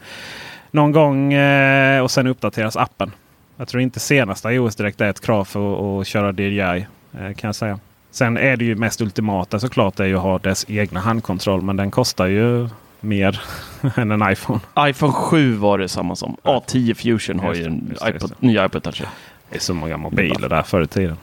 någon 0.72 0.92
gång 0.92 1.34
eh, 1.34 2.04
och 2.04 2.12
sen 2.12 2.28
uppdateras 2.28 2.78
appen. 2.78 3.12
Jag 3.58 3.68
tror 3.68 3.82
inte 3.82 4.00
senaste 4.00 4.50
iOS 4.50 4.76
direkt 4.76 5.02
är 5.02 5.10
ett 5.10 5.22
krav 5.22 5.46
för 5.46 6.02
att 6.02 6.08
köra 6.08 6.32
DJI 6.32 6.86
eh, 7.14 7.34
kan 7.36 7.48
jag 7.48 7.56
säga. 7.56 7.80
Sen 8.12 8.38
är 8.38 8.58
det 8.58 8.66
ju 8.66 8.76
mest 8.76 9.02
ultimata 9.02 9.60
såklart 9.60 10.00
är 10.00 10.06
ju 10.06 10.16
att 10.16 10.22
ha 10.24 10.40
dess 10.40 10.66
egna 10.70 11.00
handkontroll. 11.00 11.62
Men 11.62 11.76
den 11.76 11.92
kostar 11.92 12.28
ju 12.28 12.70
mer 13.00 13.42
än 13.96 14.12
en 14.12 14.32
iPhone. 14.32 14.60
iPhone 14.80 15.14
7 15.14 15.56
var 15.56 15.78
det 15.78 15.90
samma 15.90 16.16
som. 16.16 16.38
A10 16.44 16.94
Fusion 16.94 17.40
har 17.40 17.54
ju 17.54 17.64
en 17.64 17.96
iPod, 18.08 18.34
ny 18.40 18.60
iPod 18.60 18.84
Touch. 18.84 19.02
Det 19.50 19.56
är 19.56 19.60
så 19.60 19.74
många 19.74 19.98
mobiler 19.98 20.50
där 20.50 20.64
förr 20.64 20.82
i 20.82 20.88
tiden. 20.88 21.18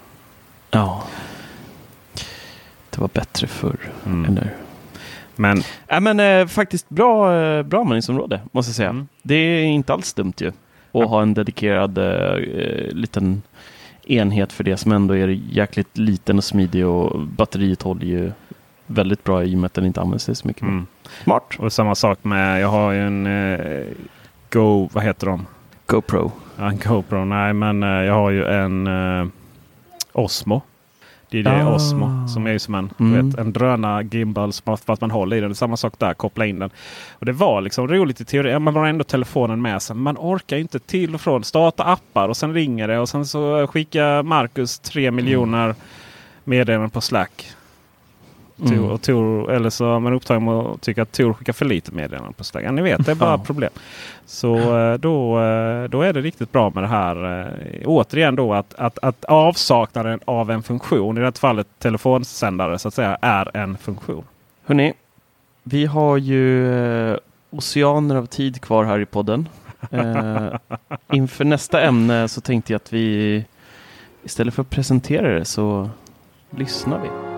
Ja. 0.71 1.05
Det 2.91 3.01
var 3.01 3.11
bättre 3.13 3.47
förr. 3.47 3.77
Mm. 4.07 4.25
Eller? 4.25 4.55
Men, 5.37 5.63
äh, 5.89 6.01
men 6.01 6.21
eh, 6.21 6.47
faktiskt 6.47 6.89
bra, 6.89 7.37
eh, 7.37 7.63
bra 7.63 7.81
användningsområde 7.81 8.41
måste 8.53 8.71
jag 8.71 8.77
säga. 8.77 8.91
Mm. 8.91 9.09
Det 9.23 9.35
är 9.35 9.65
inte 9.65 9.93
alls 9.93 10.13
dumt 10.13 10.33
ju. 10.37 10.49
Att 10.49 10.55
ja. 10.93 11.07
ha 11.07 11.23
en 11.23 11.35
dedikerad 11.35 11.99
eh, 11.99 12.37
liten 12.93 13.43
enhet 14.07 14.53
för 14.53 14.65
det 14.65 14.77
som 14.77 14.93
ändå 14.93 15.17
är 15.17 15.29
jäkligt 15.29 15.99
liten 15.99 16.39
och 16.39 16.45
smidig 16.45 16.87
och 16.87 17.21
batteriet 17.21 17.83
håller 17.83 18.07
ju 18.07 18.33
väldigt 18.87 19.25
bra 19.25 19.45
i 19.45 19.55
och 19.55 19.59
med 19.59 19.67
att 19.67 19.75
den 19.75 19.87
inte 19.87 20.01
används 20.01 20.25
så 20.25 20.49
mycket. 20.49 20.63
Mm. 20.63 20.87
Smart. 21.25 21.55
Och 21.59 21.73
samma 21.73 21.95
sak 21.95 22.25
med, 22.25 22.63
jag 22.63 22.69
har 22.69 22.93
ju 22.93 23.07
en 23.07 23.27
eh, 23.27 23.87
Go, 24.51 24.89
vad 24.93 25.05
heter 25.05 25.27
de? 25.27 25.47
GoPro. 25.87 26.33
Ja, 26.57 26.69
en 26.69 26.79
GoPro, 26.79 27.25
nej 27.25 27.53
men 27.53 27.83
eh, 27.83 27.89
jag 27.89 28.15
har 28.15 28.31
ju 28.31 28.45
en 28.45 28.87
eh, 28.87 29.27
Osmo. 30.13 30.63
DJI 31.31 31.47
ah. 31.47 31.75
Osmo 31.75 32.29
som 32.29 32.47
är 32.47 32.59
som 32.59 32.75
en, 32.75 32.91
mm. 33.01 33.29
vet, 33.29 33.39
en 33.39 33.53
dröna 33.53 34.03
gimbal 34.03 34.53
för 34.53 34.93
att 34.93 35.01
man 35.01 35.11
håller 35.11 35.37
i 35.37 35.41
den. 35.41 35.55
Samma 35.55 35.77
sak 35.77 35.95
där, 35.99 36.15
koppla 36.15 36.47
in 36.47 36.59
den. 36.59 36.71
Och 37.13 37.27
Det 37.27 37.33
var 37.33 37.61
liksom 37.61 37.89
roligt 37.89 38.21
i 38.21 38.25
teorin. 38.25 38.63
Man 38.63 38.77
har 38.77 38.87
ändå 38.87 39.05
telefonen 39.05 39.63
med 39.63 39.83
sig. 39.83 39.97
Man 39.97 40.17
orkar 40.19 40.57
inte 40.57 40.79
till 40.79 41.15
och 41.15 41.21
från 41.21 41.45
starta 41.45 41.85
appar 41.85 42.29
och 42.29 42.37
sen 42.37 42.55
ringer 42.55 42.89
det 42.89 42.99
och 42.99 43.09
sen 43.09 43.27
så 43.27 43.67
skickar 43.67 44.23
Marcus 44.23 44.79
tre 44.79 45.11
miljoner 45.11 45.65
mm. 45.65 45.77
meddelanden 46.45 46.91
på 46.91 47.01
Slack. 47.01 47.53
Mm. 48.61 48.85
och 48.85 49.03
Tor, 49.03 49.53
eller 49.53 49.71
så 49.71 49.95
är 49.95 50.01
man 50.01 50.13
upptagen 50.13 50.45
med 50.45 50.55
att 50.55 50.81
tycka 50.81 51.03
att 51.03 51.13
Tor 51.13 51.33
skickar 51.33 51.53
för 51.53 51.65
lite 51.65 51.93
meddelanden 51.93 52.33
på. 52.33 52.45
Ja, 52.61 52.73
ni 52.73 52.83
vet, 52.83 53.07
det 53.07 53.11
är 53.11 53.15
bara 53.15 53.31
ja. 53.31 53.39
problem. 53.39 53.71
Så 54.27 54.79
eh, 54.79 54.95
då, 54.95 55.41
eh, 55.41 55.85
då 55.85 56.03
är 56.03 56.13
det 56.13 56.21
riktigt 56.21 56.53
bra 56.53 56.71
med 56.75 56.83
det 56.83 56.89
här. 56.89 57.41
Eh, 57.41 57.83
återigen 57.85 58.37
då 58.37 58.55
att, 58.55 58.75
att, 58.75 58.99
att 59.03 59.25
avsaknaden 59.25 60.21
av 60.25 60.51
en 60.51 60.63
funktion, 60.63 61.17
i 61.17 61.21
det 61.21 61.27
här 61.27 61.33
fallet 61.33 61.67
telefonsändare 61.79 62.79
så 62.79 62.89
att 62.89 62.95
säga, 62.95 63.19
är 63.21 63.57
en 63.57 63.77
funktion. 63.77 64.25
Hörrni, 64.65 64.93
vi 65.63 65.87
har 65.87 66.17
ju 66.17 67.19
oceaner 67.51 68.17
av 68.17 68.27
tid 68.27 68.61
kvar 68.61 68.85
här 68.85 68.99
i 68.99 69.07
podden. 69.07 69.49
eh, 69.91 70.49
inför 71.13 71.45
nästa 71.45 71.81
ämne 71.81 72.29
så 72.29 72.41
tänkte 72.41 72.73
jag 72.73 72.77
att 72.79 72.93
vi 72.93 73.45
istället 74.23 74.55
för 74.55 74.63
att 74.63 74.71
presentera 74.71 75.39
det 75.39 75.45
så 75.45 75.91
lyssnar 76.51 76.99
vi. 76.99 77.36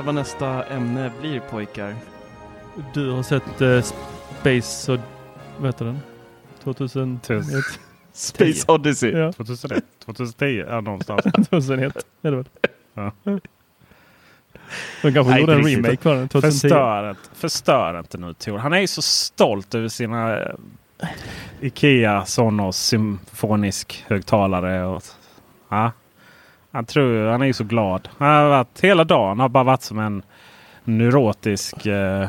Gissa 0.00 0.06
vad 0.06 0.14
nästa 0.14 0.64
ämne 0.64 1.12
blir 1.20 1.40
pojkar? 1.40 1.94
Du 2.94 3.10
har 3.10 3.22
sett 3.22 3.62
uh, 3.62 3.82
Space 4.40 4.92
och 4.92 5.00
vad 5.58 5.68
heter 5.68 5.84
den? 5.84 6.00
2001? 6.64 7.64
Space 8.12 8.72
Odyssey. 8.72 9.10
Ja. 9.10 9.32
2001, 9.32 9.84
2010, 10.04 10.64
ja 10.68 10.80
någonstans. 10.80 11.22
2001 11.50 12.06
är 12.22 12.30
det 12.30 12.36
väl? 12.36 12.48
Ja. 12.94 13.12
De 15.02 15.12
kanske 15.12 15.22
Nej, 15.22 15.40
gjorde 15.40 15.54
en 15.54 15.64
remake 15.64 15.96
på 15.96 16.08
den 16.08 16.28
2010. 16.28 16.60
Förstör, 16.60 17.16
förstör 17.34 17.98
inte 17.98 18.18
nu 18.18 18.34
Tor. 18.34 18.58
Han 18.58 18.72
är 18.72 18.80
ju 18.80 18.86
så 18.86 19.02
stolt 19.02 19.74
över 19.74 19.88
sina 19.88 20.36
uh, 20.36 20.54
Ikea 21.60 22.24
Sonos 22.24 22.76
symfonisk 22.78 24.04
högtalare. 24.08 24.84
Och, 24.84 25.02
ja. 25.68 25.92
Han, 26.72 26.84
tror, 26.84 27.26
han 27.26 27.42
är 27.42 27.46
ju 27.46 27.52
så 27.52 27.64
glad. 27.64 28.08
Han 28.18 28.28
har 28.28 28.48
varit, 28.48 28.80
hela 28.80 29.04
dagen 29.04 29.40
har 29.40 29.48
bara 29.48 29.64
varit 29.64 29.82
som 29.82 29.98
en 29.98 30.22
neurotisk... 30.84 31.86
Eh, 31.86 32.28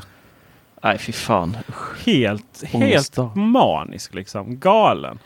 Nej 0.83 0.97
fy 0.97 1.11
fan. 1.11 1.57
Helt, 2.05 2.63
helt 2.63 3.17
manisk 3.35 4.13
liksom. 4.13 4.59
Galen. 4.59 5.19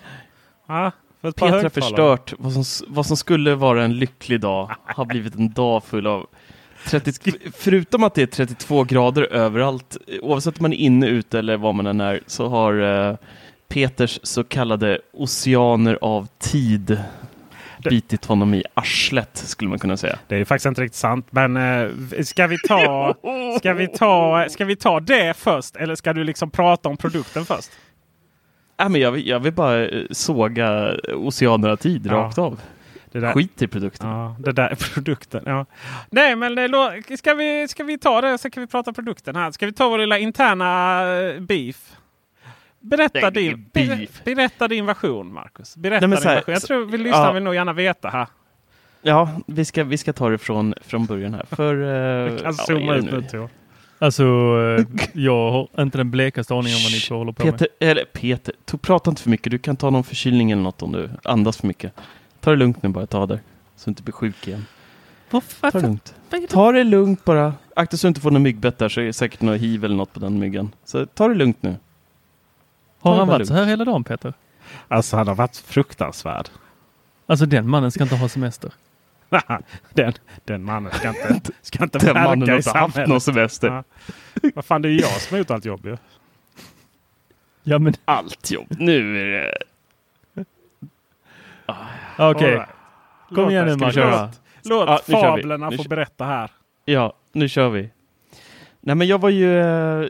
Ja, 0.68 0.92
för 1.22 1.32
Petra 1.32 1.62
har 1.62 1.70
förstört 1.70 2.34
vad 2.38 2.54
som, 2.54 2.86
vad 2.88 3.06
som 3.06 3.18
skulle 3.18 3.56
vara 3.56 3.84
en 3.84 3.94
lycklig 3.94 4.42
dag. 4.42 4.72
Har 4.86 5.06
blivit 5.06 5.36
en 5.36 5.54
dag 5.54 5.84
full 5.84 6.08
av 6.08 6.28
30, 6.86 7.32
förutom 7.54 8.04
att 8.04 8.14
det 8.14 8.22
är 8.22 8.28
32 8.28 8.84
grader 8.84 9.24
överallt, 9.24 9.98
oavsett 10.22 10.60
om 10.60 10.64
man 10.64 10.74
är 10.74 10.78
inne, 10.78 11.08
ute 11.08 11.40
eller 11.40 11.58
var 11.58 11.74
man 11.74 11.88
än 11.88 12.02
är, 12.02 12.20
så 12.28 12.48
har 12.48 13.10
eh, 13.10 13.16
Peters 13.68 14.20
så 14.24 14.44
kallade 14.44 15.00
oceaner 15.14 15.98
av 16.02 16.28
tid 16.40 17.00
bitit 17.90 18.26
honom 18.26 18.54
i 18.54 18.64
arslet 18.74 19.38
skulle 19.38 19.70
man 19.70 19.80
kunna 19.80 19.98
säga. 19.98 20.20
Det 20.28 20.36
är 20.36 20.46
faktiskt 20.46 20.66
inte 20.66 20.82
riktigt 20.82 21.00
sant. 21.00 21.28
Men 21.30 21.58
äh, 21.58 21.90
ska, 22.24 22.48
vi 22.48 22.58
ta, 22.68 23.16
ska, 23.58 23.74
vi 23.74 23.88
ta, 23.88 24.46
ska 24.50 24.66
vi 24.66 24.76
ta 24.76 25.00
det 25.00 25.38
först? 25.38 25.76
Eller 25.76 25.96
ska 25.96 26.14
du 26.14 26.24
liksom 26.24 26.52
prata 26.52 26.90
om 26.90 26.98
produkten 26.98 27.46
först? 27.46 27.70
Äh, 28.80 28.90
men 28.90 29.02
jag, 29.02 29.12
vill, 29.12 29.28
jag 29.28 29.40
vill 29.40 29.54
bara 29.54 29.88
eh, 29.88 30.04
såga 30.12 30.96
oceanerna 31.14 31.78
tid 31.78 32.06
ja. 32.06 32.14
rakt 32.14 32.38
av. 32.38 32.60
Det 33.12 33.20
där, 33.20 33.34
Skit 33.34 33.62
i 33.62 33.68
produkten. 33.68 34.10
Ja, 34.10 34.36
det 34.40 34.52
där 34.52 34.70
är 34.70 34.76
produkten. 34.94 35.44
Ja. 35.46 35.66
Nej, 36.10 36.36
men 36.36 36.58
eh, 36.58 37.18
ska 37.18 37.34
vi, 37.34 37.68
ska 37.68 37.84
vi 37.84 37.98
ta 37.98 38.22
det 38.22 38.38
så 38.38 38.50
kan 38.50 38.62
vi 38.62 38.68
prata 38.68 38.94
produkten 38.94 39.36
här. 39.36 39.52
Ska 39.52 39.66
vi 39.66 39.74
ta 39.74 39.90
vår 39.90 39.98
lilla 39.98 40.18
interna 40.18 41.02
beef? 41.40 41.96
Berätta 42.86 43.32
din, 43.32 43.70
berätta 44.24 44.68
din 44.68 44.86
version 44.86 45.34
Marcus. 45.34 45.78
Berätta 45.78 46.08
Nej, 46.08 46.18
din 46.18 46.28
här, 46.28 46.36
version. 46.36 46.54
Jag 46.54 46.62
tror 46.62 46.86
vi 46.86 46.98
lyssnar 46.98 47.26
ja. 47.26 47.32
vill 47.32 47.44
nog 47.44 47.56
gärna 47.56 47.74
veta 47.74 48.10
här. 48.10 48.28
Ja, 49.02 49.30
vi 49.48 49.66
ska, 49.66 49.84
vi 49.84 49.98
ska 49.98 50.14
ta 50.14 50.30
det 50.30 50.38
från, 50.38 50.74
från 50.82 51.06
början 51.06 51.34
här. 51.34 51.46
För, 51.50 51.76
uh, 51.76 52.38
kan 52.38 52.54
zooma 52.54 52.96
ut 52.96 53.04
nu 53.04 53.22
Tor. 53.22 53.50
Alltså, 54.00 54.24
uh, 54.24 54.86
jag 55.14 55.52
har 55.52 55.70
inte 55.80 55.98
den 55.98 56.12
blekaste 56.12 56.54
aning 56.54 56.76
om 56.76 56.80
vad 56.84 56.92
ni 56.92 57.00
två 57.00 57.16
håller 57.16 57.32
på 57.32 57.44
Peter, 57.44 57.68
med. 57.80 57.90
Eller 57.90 58.06
Peter, 58.06 58.54
to, 58.66 58.78
prata 58.78 59.10
inte 59.10 59.22
för 59.22 59.30
mycket. 59.30 59.52
Du 59.52 59.58
kan 59.58 59.76
ta 59.76 59.90
någon 59.90 60.04
förkylning 60.04 60.52
eller 60.52 60.62
något 60.62 60.82
om 60.82 60.92
du 60.92 61.10
andas 61.24 61.58
för 61.58 61.68
mycket. 61.68 61.94
Ta 62.40 62.50
det 62.50 62.56
lugnt 62.58 62.84
nu 62.84 62.90
bara 62.90 63.04
ett 63.04 63.10
tag 63.10 63.30
där. 63.30 63.40
Så 63.76 63.86
du 63.86 63.92
inte 63.92 64.04
blir 64.04 64.14
sjuk 64.14 64.48
igen. 64.48 64.66
Varför? 65.30 65.72
Ta 65.72 65.80
det 65.80 65.88
lugnt. 65.88 66.16
Ta 66.50 66.72
det 66.72 66.84
lugnt 66.84 67.26
bara. 67.26 67.54
Akta 67.76 67.98
så 67.98 68.08
du 68.08 68.10
inte 68.10 68.22
får 68.22 68.32
någon 68.32 68.44
myggbett 68.44 68.78
där 68.78 68.90
så 68.90 69.02
är 69.02 69.06
det 69.06 69.14
säkert 69.14 69.42
något 69.42 69.62
hiv 69.62 69.86
eller 69.86 69.96
något 69.96 70.14
på 70.14 70.20
den 70.20 70.40
myggan. 70.40 70.72
Så 70.86 71.06
ta 71.06 71.28
det 71.28 71.36
lugnt 71.36 71.64
nu. 71.64 71.76
Har 73.00 73.16
han 73.16 73.28
varit 73.28 73.48
så 73.48 73.54
här 73.54 73.66
hela 73.66 73.86
dagen 73.86 74.04
Peter? 74.04 74.34
Alltså 74.88 75.18
han 75.18 75.28
har 75.28 75.36
varit 75.36 75.58
fruktansvärd. 75.58 76.50
Alltså 77.26 77.46
den 77.46 77.70
mannen 77.70 77.92
ska 77.92 78.04
inte 78.04 78.16
ha 78.16 78.30
semester. 78.30 78.74
den, 79.94 80.14
den 80.46 80.64
mannen 80.64 80.92
ska 80.92 81.10
inte, 81.10 81.52
ska 81.62 81.84
inte 81.84 82.00
den 82.00 82.14
mannen 82.14 82.50
har 82.50 82.58
inte 82.58 82.78
haft 82.78 82.98
någon 82.98 83.22
semester. 83.22 83.68
Ja. 83.68 83.84
Vad 84.56 84.66
fan 84.66 84.82
det 84.82 84.88
är 84.88 84.92
ju 84.92 85.00
jag 85.00 85.12
som 85.12 85.34
har 85.34 85.38
gjort 85.38 85.52
allt 85.52 85.66
jobb 85.66 85.86
ju. 85.86 85.98
Ja 87.64 87.80
men 87.80 87.94
allt 88.06 88.52
jobb. 88.52 88.68
Nu 88.70 89.22
är 89.22 89.26
det... 89.32 89.58
Ah, 91.66 91.76
Okej. 92.18 92.32
Okay. 92.36 92.52
Right. 92.52 92.70
Kom 93.36 93.50
igen 93.50 93.66
nu 93.66 93.76
Marcus. 93.76 94.40
Låt 94.64 94.90
ja, 94.90 95.22
fablerna 95.22 95.72
få 95.72 95.84
berätta 95.84 96.26
här. 96.26 96.52
Ja, 96.86 97.14
nu 97.32 97.50
kör 97.50 97.70
vi. 97.70 97.90
Nej, 98.82 98.96
men 98.96 99.08
jag 99.08 99.22
var 99.22 99.30
ju 99.30 99.60
äh, 99.60 100.08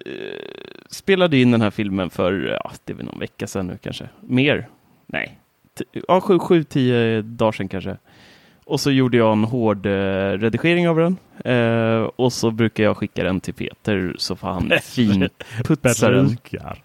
spelade 0.89 1.37
in 1.37 1.51
den 1.51 1.61
här 1.61 1.71
filmen 1.71 2.09
för, 2.09 2.59
ja, 2.63 2.71
det 2.85 2.93
är 2.93 2.97
väl 2.97 3.05
någon 3.05 3.19
vecka 3.19 3.47
sedan 3.47 3.67
nu 3.67 3.77
kanske. 3.77 4.09
Mer? 4.21 4.67
Nej, 5.05 5.39
ja, 6.07 6.21
sju, 6.21 6.39
sju, 6.39 6.63
tio 6.63 7.21
dagar 7.21 7.51
sedan 7.51 7.67
kanske. 7.67 7.97
Och 8.65 8.79
så 8.79 8.91
gjorde 8.91 9.17
jag 9.17 9.31
en 9.31 9.43
hård 9.43 9.85
eh, 9.85 9.89
redigering 10.31 10.89
av 10.89 10.97
den. 10.97 11.17
Eh, 11.53 12.09
och 12.15 12.33
så 12.33 12.51
brukar 12.51 12.83
jag 12.83 12.97
skicka 12.97 13.23
den 13.23 13.39
till 13.39 13.53
Peter 13.53 14.15
så 14.17 14.35
får 14.35 14.47
han 14.47 14.71
finputsa 14.83 16.09
den. 16.09 16.37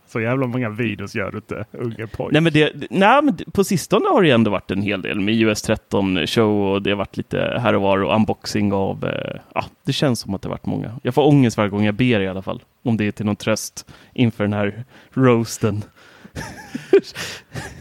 Så 0.06 0.20
jävla 0.20 0.46
många 0.46 0.68
videos 0.70 1.14
gör 1.14 1.30
du 1.30 1.36
inte, 1.36 1.64
unge 1.72 2.06
pojk. 2.06 2.32
Nej 2.32 2.40
men, 2.40 2.52
det, 2.52 2.72
nej 2.90 3.22
men 3.22 3.36
på 3.52 3.64
sistone 3.64 4.08
har 4.08 4.22
det 4.22 4.30
ändå 4.30 4.50
varit 4.50 4.70
en 4.70 4.82
hel 4.82 5.02
del 5.02 5.20
med 5.20 5.34
US 5.34 5.62
13 5.62 6.26
show 6.26 6.72
och 6.72 6.82
det 6.82 6.90
har 6.90 6.96
varit 6.96 7.16
lite 7.16 7.58
här 7.60 7.74
och 7.74 7.82
var 7.82 8.02
och 8.02 8.14
unboxing 8.14 8.72
av, 8.72 9.04
eh, 9.04 9.40
ja 9.54 9.64
det 9.84 9.92
känns 9.92 10.20
som 10.20 10.34
att 10.34 10.42
det 10.42 10.48
har 10.48 10.54
varit 10.54 10.66
många. 10.66 11.00
Jag 11.02 11.14
får 11.14 11.26
ångest 11.26 11.56
varje 11.56 11.70
gång 11.70 11.84
jag 11.84 11.94
ber 11.94 12.20
i 12.20 12.28
alla 12.28 12.42
fall. 12.42 12.62
Om 12.82 12.96
det 12.96 13.06
är 13.06 13.12
till 13.12 13.26
någon 13.26 13.36
tröst 13.36 13.90
inför 14.14 14.44
den 14.44 14.52
här 14.52 14.84
roasten. 15.12 15.84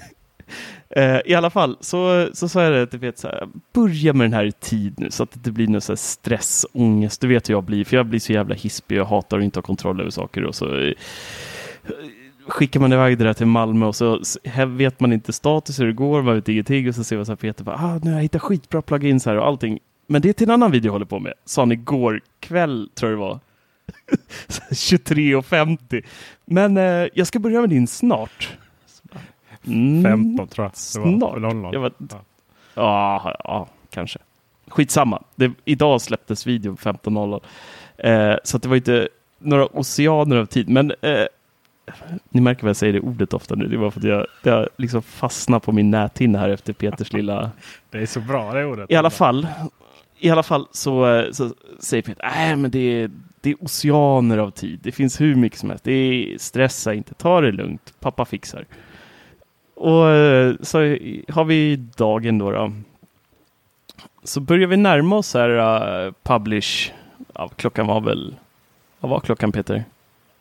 Eh, 0.96 1.19
I 1.25 1.34
alla 1.34 1.50
fall 1.50 1.77
så, 1.79 2.29
så 2.34 2.50
sa 2.50 2.63
jag 2.63 2.74
det 2.74 2.88
till 2.88 3.00
Peter, 3.00 3.19
så 3.19 3.27
här, 3.27 3.48
börja 3.74 4.13
med 4.13 4.25
den 4.25 4.34
här 4.34 4.46
i 4.46 4.51
tid 4.51 4.93
nu 4.98 5.12
så 5.12 5.24
att 5.24 5.31
det 5.31 5.38
inte 5.38 5.51
blir 5.51 5.67
någon 5.67 5.81
så 5.81 5.96
stress, 5.96 6.65
ångest. 6.74 7.22
Du 7.22 7.27
vet 7.27 7.50
hur 7.50 7.53
jag 7.53 7.63
blir, 7.63 7.86
för 7.86 7.98
jag 7.98 8.05
blir 8.05 8.19
så 8.19 8.34
jävla 8.34 8.55
hispig 8.55 9.01
och 9.01 9.08
hatar 9.08 9.38
att 9.38 9.43
inte 9.43 9.60
ha 9.60 9.63
kontroll 9.63 10.00
över 10.01 10.12
saker. 10.12 10.43
Och 10.43 10.55
så 10.55 10.77
eh, 10.79 10.93
skickar 12.48 12.79
man 12.79 12.93
iväg 12.93 13.17
det 13.17 13.24
där 13.24 13.34
till 13.34 13.46
Malmö 13.46 13.86
och 13.86 13.96
så 13.96 14.22
vet 14.67 15.00
man 15.00 15.13
inte 15.13 15.34
status 15.34 15.79
hur 15.79 15.86
det 15.86 15.93
går, 15.93 16.22
man 16.22 16.36
vet 16.36 16.50
ingenting 16.50 16.89
och 16.89 16.96
så 16.96 17.03
ser 17.03 17.15
man 17.15 17.25
så 17.25 17.31
här 17.31 17.38
Peter, 17.38 17.63
bara, 17.63 17.75
ah, 17.75 18.00
nu 18.03 18.10
har 18.10 18.17
jag 18.17 18.24
hittat 18.24 18.41
skitbra 18.41 18.81
plugins 18.81 19.25
här 19.25 19.38
och 19.38 19.48
allting. 19.48 19.79
Men 20.08 20.22
det 20.22 20.29
är 20.29 20.34
till 20.34 20.48
en 20.48 20.53
annan 20.53 20.72
video 20.72 20.88
jag 20.88 20.93
håller 20.93 21.05
på 21.05 21.19
med, 21.19 21.34
sa 21.46 21.62
han 21.62 21.72
igår 21.72 22.22
kväll 22.39 22.89
tror 22.96 23.12
jag 23.12 23.19
det 23.19 23.24
var. 23.24 23.39
23.50. 24.72 26.05
Men 26.46 26.77
eh, 26.77 27.08
jag 27.13 27.27
ska 27.27 27.39
börja 27.39 27.62
med 27.62 27.69
din 27.69 27.88
snart. 27.88 28.58
Mm. 29.68 30.04
15 30.04 30.48
tror 30.48 30.66
jag. 30.66 30.75
Snart. 30.75 31.74
Jag 31.74 31.82
vet, 31.82 31.94
ja. 32.10 32.20
Ja, 32.74 33.36
ja, 33.44 33.68
kanske. 33.89 34.20
Skitsamma. 34.68 35.22
Det, 35.36 35.51
idag 35.66 36.01
släpptes 36.01 36.48
videon 36.48 36.78
15.00. 36.78 37.42
Eh, 37.98 38.38
så 38.44 38.58
det 38.58 38.68
var 38.68 38.75
inte 38.75 39.08
några 39.39 39.66
oceaner 39.66 40.38
av 40.38 40.46
tid. 40.46 40.70
Men 40.70 40.92
eh, 41.01 41.25
ni 42.30 42.42
märker 42.42 42.63
vad 42.63 42.70
jag 42.70 42.75
säger 42.75 42.94
det 42.94 43.00
ordet 43.00 43.34
ofta 43.34 43.56
nu. 43.56 43.68
Det 43.68 43.78
var 43.78 43.92
för 43.92 44.00
att 44.00 44.28
jag, 44.44 44.54
har 44.54 44.70
liksom 44.78 45.01
fastnat 45.01 45.63
på 45.63 45.72
min 45.72 45.92
näthinna 45.92 46.39
här 46.39 46.50
efter 46.50 46.74
Peters 46.74 47.13
lilla... 47.13 47.51
Det 47.89 47.98
är 47.98 48.06
så 48.06 48.20
bra 48.20 48.54
det 48.54 48.66
ordet. 48.66 48.92
I 48.92 48.96
alla 48.96 49.10
fall, 49.10 49.48
i 50.20 50.30
alla 50.30 50.44
fall 50.44 50.68
så, 50.72 51.16
eh, 51.16 51.32
så 51.32 51.51
säger 51.80 52.04
Peter, 52.04 52.30
nej 52.36 52.56
men 52.56 52.72
det 52.72 53.01
är, 53.01 53.12
det 53.42 53.50
är 53.50 53.63
oceaner 53.63 54.38
av 54.38 54.51
tid. 54.51 54.80
Det 54.84 54.92
finns 54.92 55.22
hur 55.22 55.36
mycket 55.36 55.60
som 55.60 55.70
helst. 55.70 55.84
Det 55.84 55.92
är, 55.92 56.38
stressa 56.38 56.94
inte, 56.94 57.13
ta 57.13 57.42
det 57.42 57.51
lugnt. 57.51 57.94
Pappa 58.00 58.25
fixar. 58.25 58.66
Och 59.79 60.09
eh, 60.09 60.55
så 60.62 60.77
har 61.29 61.43
vi 61.43 61.75
dagen 61.75 62.38
då. 62.38 62.51
då. 62.51 62.71
Så 64.24 64.39
börjar 64.39 64.67
vi 64.67 64.77
närma 64.77 65.15
oss 65.15 65.33
här 65.33 65.50
uh, 65.50 66.13
publish. 66.24 66.91
Ja, 67.33 67.48
klockan 67.48 67.88
var 67.88 68.01
väl, 68.01 68.36
vad 69.00 69.09
var 69.09 69.19
klockan 69.19 69.51
Peter? 69.51 69.83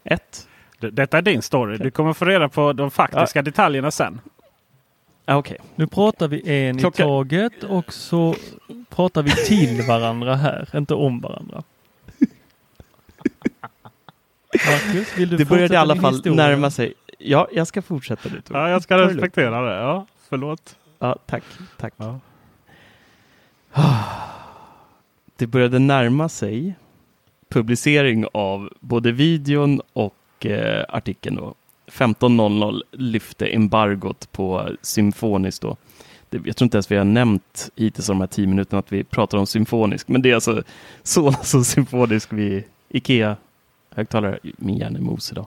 Ett? 0.04 0.48
Detta 0.80 1.18
är 1.18 1.22
din 1.22 1.42
story. 1.42 1.76
Du 1.76 1.90
kommer 1.90 2.12
få 2.12 2.24
reda 2.24 2.48
på 2.48 2.72
de 2.72 2.90
faktiska 2.90 3.38
ja. 3.38 3.42
detaljerna 3.42 3.90
sen. 3.90 4.20
Ah, 5.24 5.36
okay. 5.36 5.56
Nu 5.74 5.86
pratar 5.86 6.28
vi 6.28 6.66
en 6.66 6.78
Klocka... 6.78 7.02
i 7.02 7.06
taget 7.06 7.64
och 7.64 7.92
så 7.92 8.34
pratar 8.88 9.22
vi 9.22 9.30
till 9.30 9.82
varandra 9.88 10.34
här, 10.34 10.68
inte 10.74 10.94
om 10.94 11.20
varandra. 11.20 11.62
Marcus, 14.52 15.18
vill 15.18 15.28
du 15.28 15.36
det 15.36 15.44
började 15.44 15.74
i 15.74 15.76
alla 15.76 15.96
fall 15.96 16.22
närma 16.24 16.70
sig. 16.70 16.94
Ja, 17.18 17.48
jag 17.52 17.66
ska 17.66 17.82
fortsätta 17.82 18.28
nu. 18.28 18.42
Ja, 18.50 18.70
jag 18.70 18.82
ska 18.82 18.98
respektera 18.98 19.62
det. 19.62 19.74
Ja, 19.74 20.06
förlåt. 20.28 20.76
Ja, 20.98 21.16
tack. 21.26 21.44
tack. 21.76 21.94
Ja. 21.96 22.20
Det 25.36 25.46
började 25.46 25.78
närma 25.78 26.28
sig 26.28 26.74
publicering 27.48 28.26
av 28.32 28.72
både 28.80 29.12
videon 29.12 29.80
och 29.92 30.46
eh, 30.46 30.84
artikeln. 30.88 31.54
15.00 31.86 32.82
lyfte 32.92 33.46
embargot 33.46 34.32
på 34.32 34.70
Symfonisk 34.82 35.62
då. 35.62 35.76
Det, 36.30 36.40
jag 36.44 36.56
tror 36.56 36.66
inte 36.66 36.76
ens 36.76 36.90
vi 36.90 36.96
har 36.96 37.04
nämnt 37.04 37.70
hittills 37.76 38.06
de 38.06 38.20
här 38.20 38.26
tio 38.26 38.46
minuterna 38.46 38.78
att 38.78 38.92
vi 38.92 39.04
pratar 39.04 39.38
om 39.38 39.46
symfonisk, 39.46 40.08
men 40.08 40.22
det 40.22 40.30
är 40.30 40.34
alltså 40.34 40.62
så 41.02 41.32
som 41.42 41.64
symfonisk 41.64 42.32
vid 42.32 42.64
Ikea 42.88 43.36
högtalare. 43.94 44.38
Min 44.42 44.76
hjärna 44.76 44.98
är 44.98 45.02
mos 45.02 45.32
idag. 45.32 45.46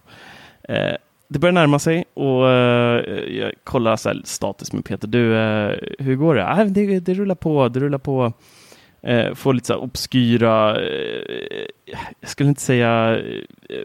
Eh, 0.63 0.95
det 1.31 1.39
börjar 1.39 1.53
närma 1.53 1.79
sig 1.79 2.05
och 2.13 2.43
uh, 2.43 3.35
jag 3.37 3.53
kollar 3.63 3.95
så 3.95 4.21
status 4.23 4.73
med 4.73 4.85
Peter. 4.85 5.07
Du, 5.07 5.19
uh, 5.19 5.75
hur 5.99 6.15
går 6.15 6.35
det? 6.35 6.47
Ah, 6.47 6.65
det? 6.65 6.99
Det 6.99 7.13
rullar 7.13 7.35
på, 7.35 7.69
det 7.69 7.79
rullar 7.79 7.97
på. 7.97 8.33
Uh, 9.07 9.33
får 9.33 9.53
lite 9.53 9.67
så 9.67 9.75
obskyra, 9.75 10.81
uh, 10.81 11.65
jag 12.19 12.29
skulle 12.29 12.49
inte 12.49 12.61
säga 12.61 13.21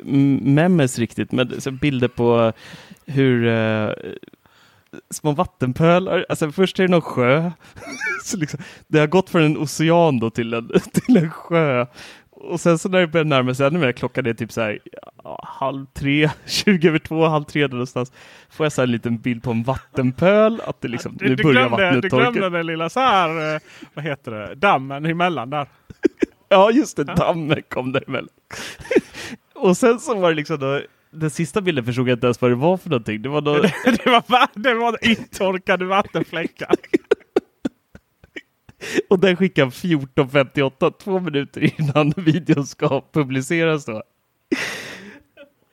memes 0.02 0.98
riktigt, 0.98 1.32
men 1.32 1.60
så 1.60 1.70
bilder 1.70 2.08
på 2.08 2.52
hur 3.06 3.46
små 5.10 5.32
vattenpölar. 5.32 6.26
Alltså 6.28 6.52
först 6.52 6.78
är 6.78 6.82
det 6.82 6.90
någon 6.90 7.00
sjö. 7.00 7.50
så 8.24 8.36
liksom, 8.36 8.60
det 8.88 8.98
har 8.98 9.06
gått 9.06 9.30
från 9.30 9.42
en 9.42 9.56
ocean 9.56 10.18
då 10.18 10.30
till 10.30 10.54
en, 10.54 10.68
till 10.92 11.16
en 11.16 11.30
sjö 11.30 11.86
och 12.46 12.60
sen 12.60 12.78
så 12.78 12.88
när 12.88 13.00
det 13.00 13.06
börjar 13.06 13.24
närma 13.24 13.54
sig 13.54 13.66
ännu 13.66 13.78
mer, 13.78 13.92
klockan 13.92 14.26
är 14.26 14.34
typ 14.34 14.52
så 14.52 14.60
här 14.60 14.78
ja, 15.24 15.40
halv 15.48 15.86
tre, 15.94 16.30
tjugo 16.46 16.88
över 16.88 16.98
två, 16.98 17.26
halv 17.26 17.44
tre 17.44 17.68
någonstans. 17.68 18.12
Får 18.50 18.66
jag 18.66 18.72
så 18.72 18.80
här 18.80 18.86
en 18.86 18.92
liten 18.92 19.18
bild 19.18 19.42
på 19.42 19.50
en 19.50 19.62
vattenpöl, 19.62 20.60
att 20.66 20.80
det 20.80 20.88
liksom, 20.88 21.16
du, 21.16 21.28
nu 21.28 21.36
börjar 21.36 21.52
glömde, 21.52 21.84
vattnet 21.84 22.02
Du 22.02 22.08
glömde 22.08 22.50
den 22.50 22.66
lilla 22.66 22.88
så 22.88 23.00
här, 23.00 23.54
eh, 23.54 23.60
vad 23.94 24.04
heter 24.04 24.30
det, 24.30 24.54
dammen 24.54 25.06
emellan 25.06 25.50
där. 25.50 25.66
ja, 26.48 26.70
just 26.70 26.96
det, 26.96 27.04
dammen 27.04 27.62
kom 27.68 27.92
däremellan. 27.92 28.28
och 29.54 29.76
sen 29.76 30.00
så 30.00 30.14
var 30.14 30.28
det 30.28 30.36
liksom 30.36 30.58
då, 30.58 30.80
den 31.10 31.30
sista 31.30 31.60
bilden 31.60 31.84
förstod 31.84 32.08
jag 32.08 32.16
inte 32.16 32.26
ens 32.26 32.40
vad 32.40 32.50
det 32.50 32.54
var 32.54 32.76
för 32.76 32.90
någonting. 32.90 33.22
Det 33.22 33.28
var, 33.28 33.40
då... 33.40 33.54
det, 33.54 34.06
var, 34.06 34.58
det 34.58 34.74
var 34.74 34.98
intorkade 35.04 35.84
vattenfläckar. 35.84 36.76
Och 39.10 39.18
den 39.18 39.36
skickar 39.36 39.66
14.58, 39.66 40.92
två 41.02 41.20
minuter 41.20 41.80
innan 41.80 42.12
videon 42.16 42.66
ska 42.66 43.02
publiceras. 43.12 43.84
Då. 43.84 44.02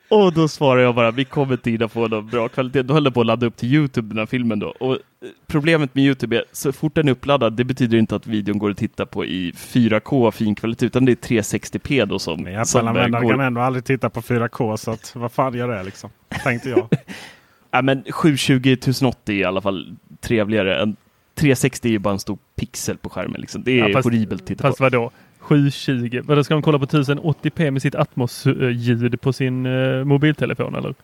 Och 0.08 0.32
då 0.32 0.48
svarar 0.48 0.82
jag 0.82 0.94
bara, 0.94 1.10
vi 1.10 1.24
kommer 1.24 1.52
inte 1.52 1.70
hinna 1.70 1.88
få 1.88 2.08
någon 2.08 2.26
bra 2.26 2.48
kvalitet. 2.48 2.82
Då 2.82 2.94
höll 2.94 3.04
jag 3.04 3.14
på 3.14 3.20
att 3.20 3.26
ladda 3.26 3.46
upp 3.46 3.56
till 3.56 3.74
Youtube 3.74 4.08
den 4.08 4.18
här 4.18 4.26
filmen 4.26 4.58
då. 4.58 4.66
Och 4.68 4.98
problemet 5.46 5.94
med 5.94 6.04
Youtube 6.04 6.36
är, 6.36 6.44
så 6.52 6.72
fort 6.72 6.94
den 6.94 7.08
är 7.08 7.12
uppladdad, 7.12 7.52
det 7.52 7.64
betyder 7.64 7.98
inte 7.98 8.16
att 8.16 8.26
videon 8.26 8.58
går 8.58 8.70
att 8.70 8.76
titta 8.76 9.06
på 9.06 9.24
i 9.24 9.52
4K 9.52 10.30
fin 10.30 10.54
kvalitet, 10.54 10.86
utan 10.86 11.04
det 11.04 11.12
är 11.12 11.40
360p 11.42 12.06
då 12.06 12.18
som... 12.18 12.42
Men 12.42 12.60
Apple-användare 12.60 13.22
går... 13.22 13.30
kan 13.30 13.40
ändå 13.40 13.60
aldrig 13.60 13.84
titta 13.84 14.10
på 14.10 14.20
4K, 14.20 14.76
så 14.76 14.90
att, 14.90 15.12
vad 15.16 15.32
fan 15.32 15.54
gör 15.54 15.68
det 15.68 15.82
liksom? 15.82 16.10
Tänkte 16.44 16.68
jag. 16.68 16.88
ja, 17.70 17.82
men 17.82 18.04
720 18.10 18.72
1080 18.72 19.34
är 19.34 19.40
i 19.40 19.44
alla 19.44 19.60
fall 19.60 19.96
trevligare 20.20 20.82
än 20.82 20.96
360 21.34 21.88
är 21.88 21.92
ju 21.92 21.98
bara 21.98 22.12
en 22.12 22.20
stor 22.20 22.38
pixel 22.56 22.98
på 22.98 23.10
skärmen. 23.10 23.40
Liksom. 23.40 23.62
Det 23.64 23.80
är 23.80 23.88
ja, 23.88 23.92
fast, 23.92 24.04
horribelt 24.04 24.42
att 24.42 24.48
titta 24.48 24.62
fast 24.62 24.78
på. 24.78 24.84
vadå? 24.84 25.10
720? 25.38 26.22
Vadå, 26.24 26.44
ska 26.44 26.54
de 26.54 26.62
kolla 26.62 26.78
på 26.78 26.86
1080p 26.86 27.70
med 27.70 27.82
sitt 27.82 27.94
Atmos-ljud 27.94 29.20
på 29.20 29.32
sin 29.32 29.66
uh, 29.66 30.04
mobiltelefon 30.04 30.74
eller? 30.74 30.94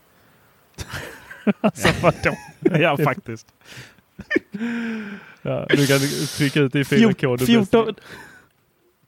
alltså 1.61 1.89
vadå? 2.03 2.37
ja, 2.83 2.97
faktiskt. 2.97 3.47
ja, 5.43 5.67
du 5.71 5.87
kan 5.87 5.99
trycka 6.37 6.61
ut 6.61 6.75
i 6.75 6.83
4K. 6.83 7.47
14, 7.47 7.95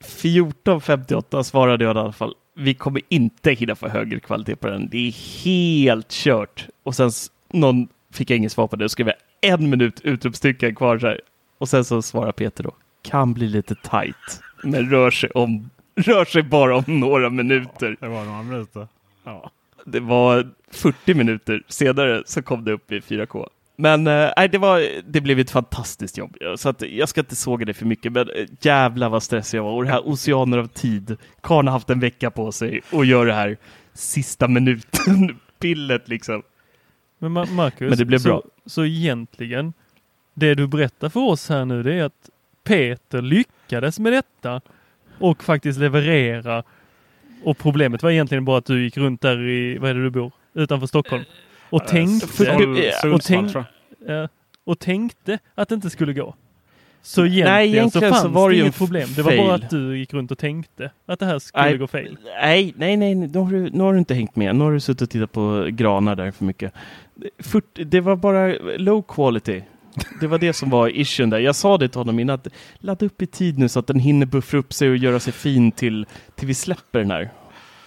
1458 0.01 1.45
svarade 1.45 1.85
jag 1.85 1.97
i 1.97 1.99
alla 1.99 2.13
fall. 2.13 2.35
Vi 2.55 2.75
kommer 2.75 3.03
inte 3.09 3.53
hinna 3.53 3.75
få 3.75 3.89
högre 3.89 4.21
kvalitet 4.21 4.57
på 4.57 4.69
den. 4.69 4.89
Det 4.89 5.09
är 5.09 5.43
helt 5.45 6.09
kört. 6.09 6.69
Och 6.83 6.95
sen 6.95 7.11
någon 7.53 7.89
fick 8.13 8.31
jag 8.31 8.37
inget 8.37 8.53
svar 8.53 8.67
på 8.67 8.77
det. 8.77 8.85
Då 8.85 8.89
skrev 8.89 9.07
jag 9.07 9.17
en 9.43 9.71
minut 9.71 10.01
utropstecken 10.01 10.75
kvar 10.75 10.99
så 10.99 11.07
här. 11.07 11.21
Och 11.59 11.69
sen 11.69 11.85
så 11.85 12.03
svarar 12.03 12.33
Peter 12.33 12.65
då. 12.65 12.75
Kan 13.03 13.35
bli 13.35 13.49
lite 13.49 13.75
tight, 13.75 14.41
men 14.63 14.91
rör 14.91 15.11
sig, 15.11 15.31
om, 15.31 15.71
rör 15.95 16.25
sig 16.25 16.43
bara 16.43 16.77
om 16.77 16.85
några 16.87 17.31
minuter. 17.31 17.97
Det 18.01 18.09
var 18.09 18.25
några 18.25 18.43
minuter. 18.43 18.89
Ja. 19.25 19.51
Det 19.85 20.01
var 20.01 20.51
40 20.71 21.15
minuter 21.15 21.63
senare 21.69 22.23
så 22.27 22.43
kom 22.43 22.65
det 22.65 22.73
upp 22.73 22.93
i 22.93 23.01
4K. 23.01 23.49
Men 23.77 24.07
äh, 24.07 24.51
det, 24.51 24.59
var, 24.59 25.03
det 25.13 25.21
blev 25.21 25.39
ett 25.39 25.51
fantastiskt 25.51 26.19
jobb. 26.19 26.37
Så 26.57 26.69
att 26.69 26.83
jag 26.83 27.09
ska 27.09 27.21
inte 27.21 27.37
såga 27.37 27.65
det 27.65 27.75
för 27.75 27.87
mycket, 27.87 28.13
men 28.13 28.31
äh, 28.31 28.47
jävlar 28.61 29.09
vad 29.09 29.23
stressig 29.23 29.59
jag 29.59 29.65
var. 29.65 29.73
Och 29.73 29.85
det 29.85 29.91
här 29.91 30.09
oceaner 30.09 30.59
av 30.59 30.67
tid. 30.67 31.17
Karn 31.41 31.67
har 31.67 31.73
haft 31.73 31.91
en 31.91 32.01
vecka 32.01 32.31
på 32.31 32.53
sig 32.53 32.81
och 32.91 33.05
gör 33.05 33.27
det 33.27 33.35
här 33.35 33.57
sista 33.95 34.49
minuten 34.49 35.39
pillet 35.59 36.09
liksom. 36.09 36.43
Men 37.29 37.55
Marcus, 37.55 37.89
Men 37.89 37.99
det 37.99 38.05
blev 38.05 38.19
så, 38.19 38.29
bra. 38.29 38.43
så 38.67 38.85
egentligen, 38.85 39.73
det 40.35 40.55
du 40.55 40.67
berättar 40.67 41.09
för 41.09 41.21
oss 41.21 41.49
här 41.49 41.65
nu 41.65 41.83
det 41.83 41.95
är 41.95 42.05
att 42.05 42.31
Peter 42.65 43.23
lyckades 43.23 43.99
med 43.99 44.13
detta 44.13 44.61
och 45.19 45.45
faktiskt 45.45 45.79
leverera. 45.79 46.63
Och 47.45 47.59
problemet 47.59 48.03
var 48.03 48.11
egentligen 48.11 48.45
bara 48.45 48.59
att 48.59 48.65
du 48.65 48.85
gick 48.85 48.97
runt 48.97 49.21
där 49.21 49.49
i, 49.49 49.79
vad 49.79 49.91
är 49.91 49.95
det 49.95 50.03
du 50.03 50.11
bor? 50.11 50.33
Utanför 50.55 50.87
Stockholm. 50.87 51.25
Och 51.71 51.87
tänkte, 51.87 52.53
och, 53.13 53.23
tänk, 53.23 53.57
och 54.65 54.79
tänkte 54.79 55.39
att 55.55 55.69
det 55.69 55.75
inte 55.75 55.91
skulle 55.91 56.13
gå. 56.13 56.35
Så 57.03 57.21
egentligen, 57.21 57.49
nej, 57.49 57.69
egentligen 57.69 58.11
så 58.11 58.15
fanns 58.15 58.23
så 58.23 58.29
var 58.29 58.51
det 58.51 58.57
inget 58.57 58.79
problem. 58.79 59.09
Det 59.17 59.23
var 59.23 59.37
bara 59.37 59.55
att 59.55 59.71
du 59.71 59.99
gick 59.99 60.15
runt 60.15 60.31
och 60.31 60.39
tänkte 60.39 60.91
att 61.07 61.19
det 61.19 61.27
här 61.27 61.39
skulle 61.39 61.65
nej, 61.65 61.79
gå 61.79 61.87
fel. 61.87 62.17
Nej, 62.43 62.75
nej, 62.77 62.97
nej, 62.97 63.15
nu 63.15 63.39
har, 63.39 63.51
du, 63.51 63.71
nu 63.71 63.83
har 63.83 63.93
du 63.93 63.99
inte 63.99 64.15
hängt 64.15 64.37
med. 64.37 64.57
Nu 64.57 64.65
har 64.65 64.73
du 64.73 64.81
suttit 64.81 65.03
och 65.03 65.11
tittat 65.11 65.33
på 65.33 65.69
granar 65.71 66.17
där 66.17 66.31
för 66.31 66.45
mycket. 66.45 66.73
För, 67.39 67.63
det 67.85 68.01
var 68.01 68.17
bara 68.17 68.55
low 68.77 69.03
quality. 69.03 69.63
Det 70.21 70.27
var 70.27 70.39
det 70.39 70.53
som 70.53 70.71
var 70.71 70.97
issuen 70.97 71.31
där. 71.31 71.39
Jag 71.39 71.57
sa 71.57 71.79
det 71.79 71.89
till 71.89 71.99
honom 71.99 72.19
innan, 72.19 72.35
att 72.35 72.49
ladda 72.79 73.07
upp 73.07 73.23
i 73.23 73.27
tid 73.27 73.59
nu 73.59 73.69
så 73.69 73.79
att 73.79 73.87
den 73.87 74.01
hinner 74.01 74.27
buffra 74.27 74.59
upp 74.59 74.73
sig 74.73 74.91
och 74.91 74.97
göra 74.97 75.21
sig 75.21 75.33
fin 75.33 75.73
till, 75.73 76.07
till 76.35 76.49
vi 76.49 76.55
släpper 76.55 76.99
den 76.99 77.11
här. 77.11 77.31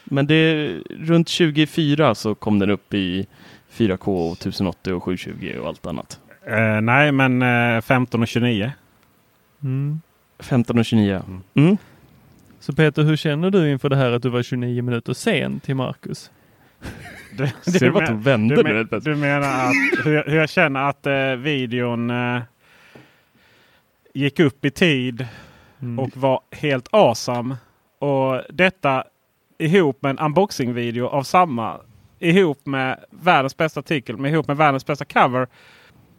Men 0.04 0.28
det, 0.28 0.69
runt 0.99 1.30
24 1.30 2.15
så 2.15 2.36
kom 2.36 2.60
den 2.60 2.69
upp 2.69 2.93
i 2.93 3.28
4K, 3.73 4.34
1080 4.34 4.93
och 4.93 5.04
720 5.04 5.56
och 5.62 5.67
allt 5.67 5.86
annat. 5.86 6.19
Uh, 6.51 6.82
nej, 6.82 7.12
men 7.12 7.41
uh, 7.41 7.82
15 7.82 8.21
och 8.21 8.28
29. 8.28 8.71
Mm. 9.63 10.02
15 10.39 10.80
och 10.80 10.86
29. 10.86 11.22
Mm. 11.28 11.41
mm. 11.54 11.78
Så 12.60 12.74
Peter, 12.74 13.04
hur 13.04 13.15
känner 13.15 13.50
du 13.52 13.72
inför 13.72 13.89
det 13.89 13.96
här 13.96 14.12
att 14.12 14.22
du 14.22 14.30
var 14.30 14.44
29 14.44 14.82
minuter 14.82 15.13
sen 15.13 15.60
till 15.60 15.76
Marcus? 15.76 16.32
Du, 17.38 17.80
du, 17.80 17.91
men, 17.91 18.22
vände 18.22 18.56
du, 18.56 18.63
men, 18.63 19.00
du 19.00 19.15
menar 19.15 19.65
att 19.65 20.06
hur, 20.06 20.24
hur 20.28 20.38
jag 20.38 20.50
känner 20.50 20.89
att 20.89 21.06
eh, 21.06 21.32
videon 21.36 22.10
eh, 22.10 22.41
gick 24.13 24.39
upp 24.39 24.65
i 24.65 24.72
tid 24.72 25.28
mm. 25.82 26.00
och 26.00 26.18
var 26.18 26.41
helt 26.52 26.88
awesome. 26.91 27.56
Och 28.00 28.41
detta 28.50 29.04
ihop 29.58 30.02
med 30.02 30.10
en 30.10 30.20
unboxing-video 30.20 31.08
av 31.08 31.24
samma. 31.24 31.80
Ihop 32.20 32.65
med 32.65 33.06
världens 33.10 33.58
bästa 33.58 33.80
artikel, 33.80 34.18
med 34.18 34.32
ihop 34.32 34.48
med 34.48 34.58
världens 34.58 34.86
bästa 34.86 35.06
cover. 35.06 35.48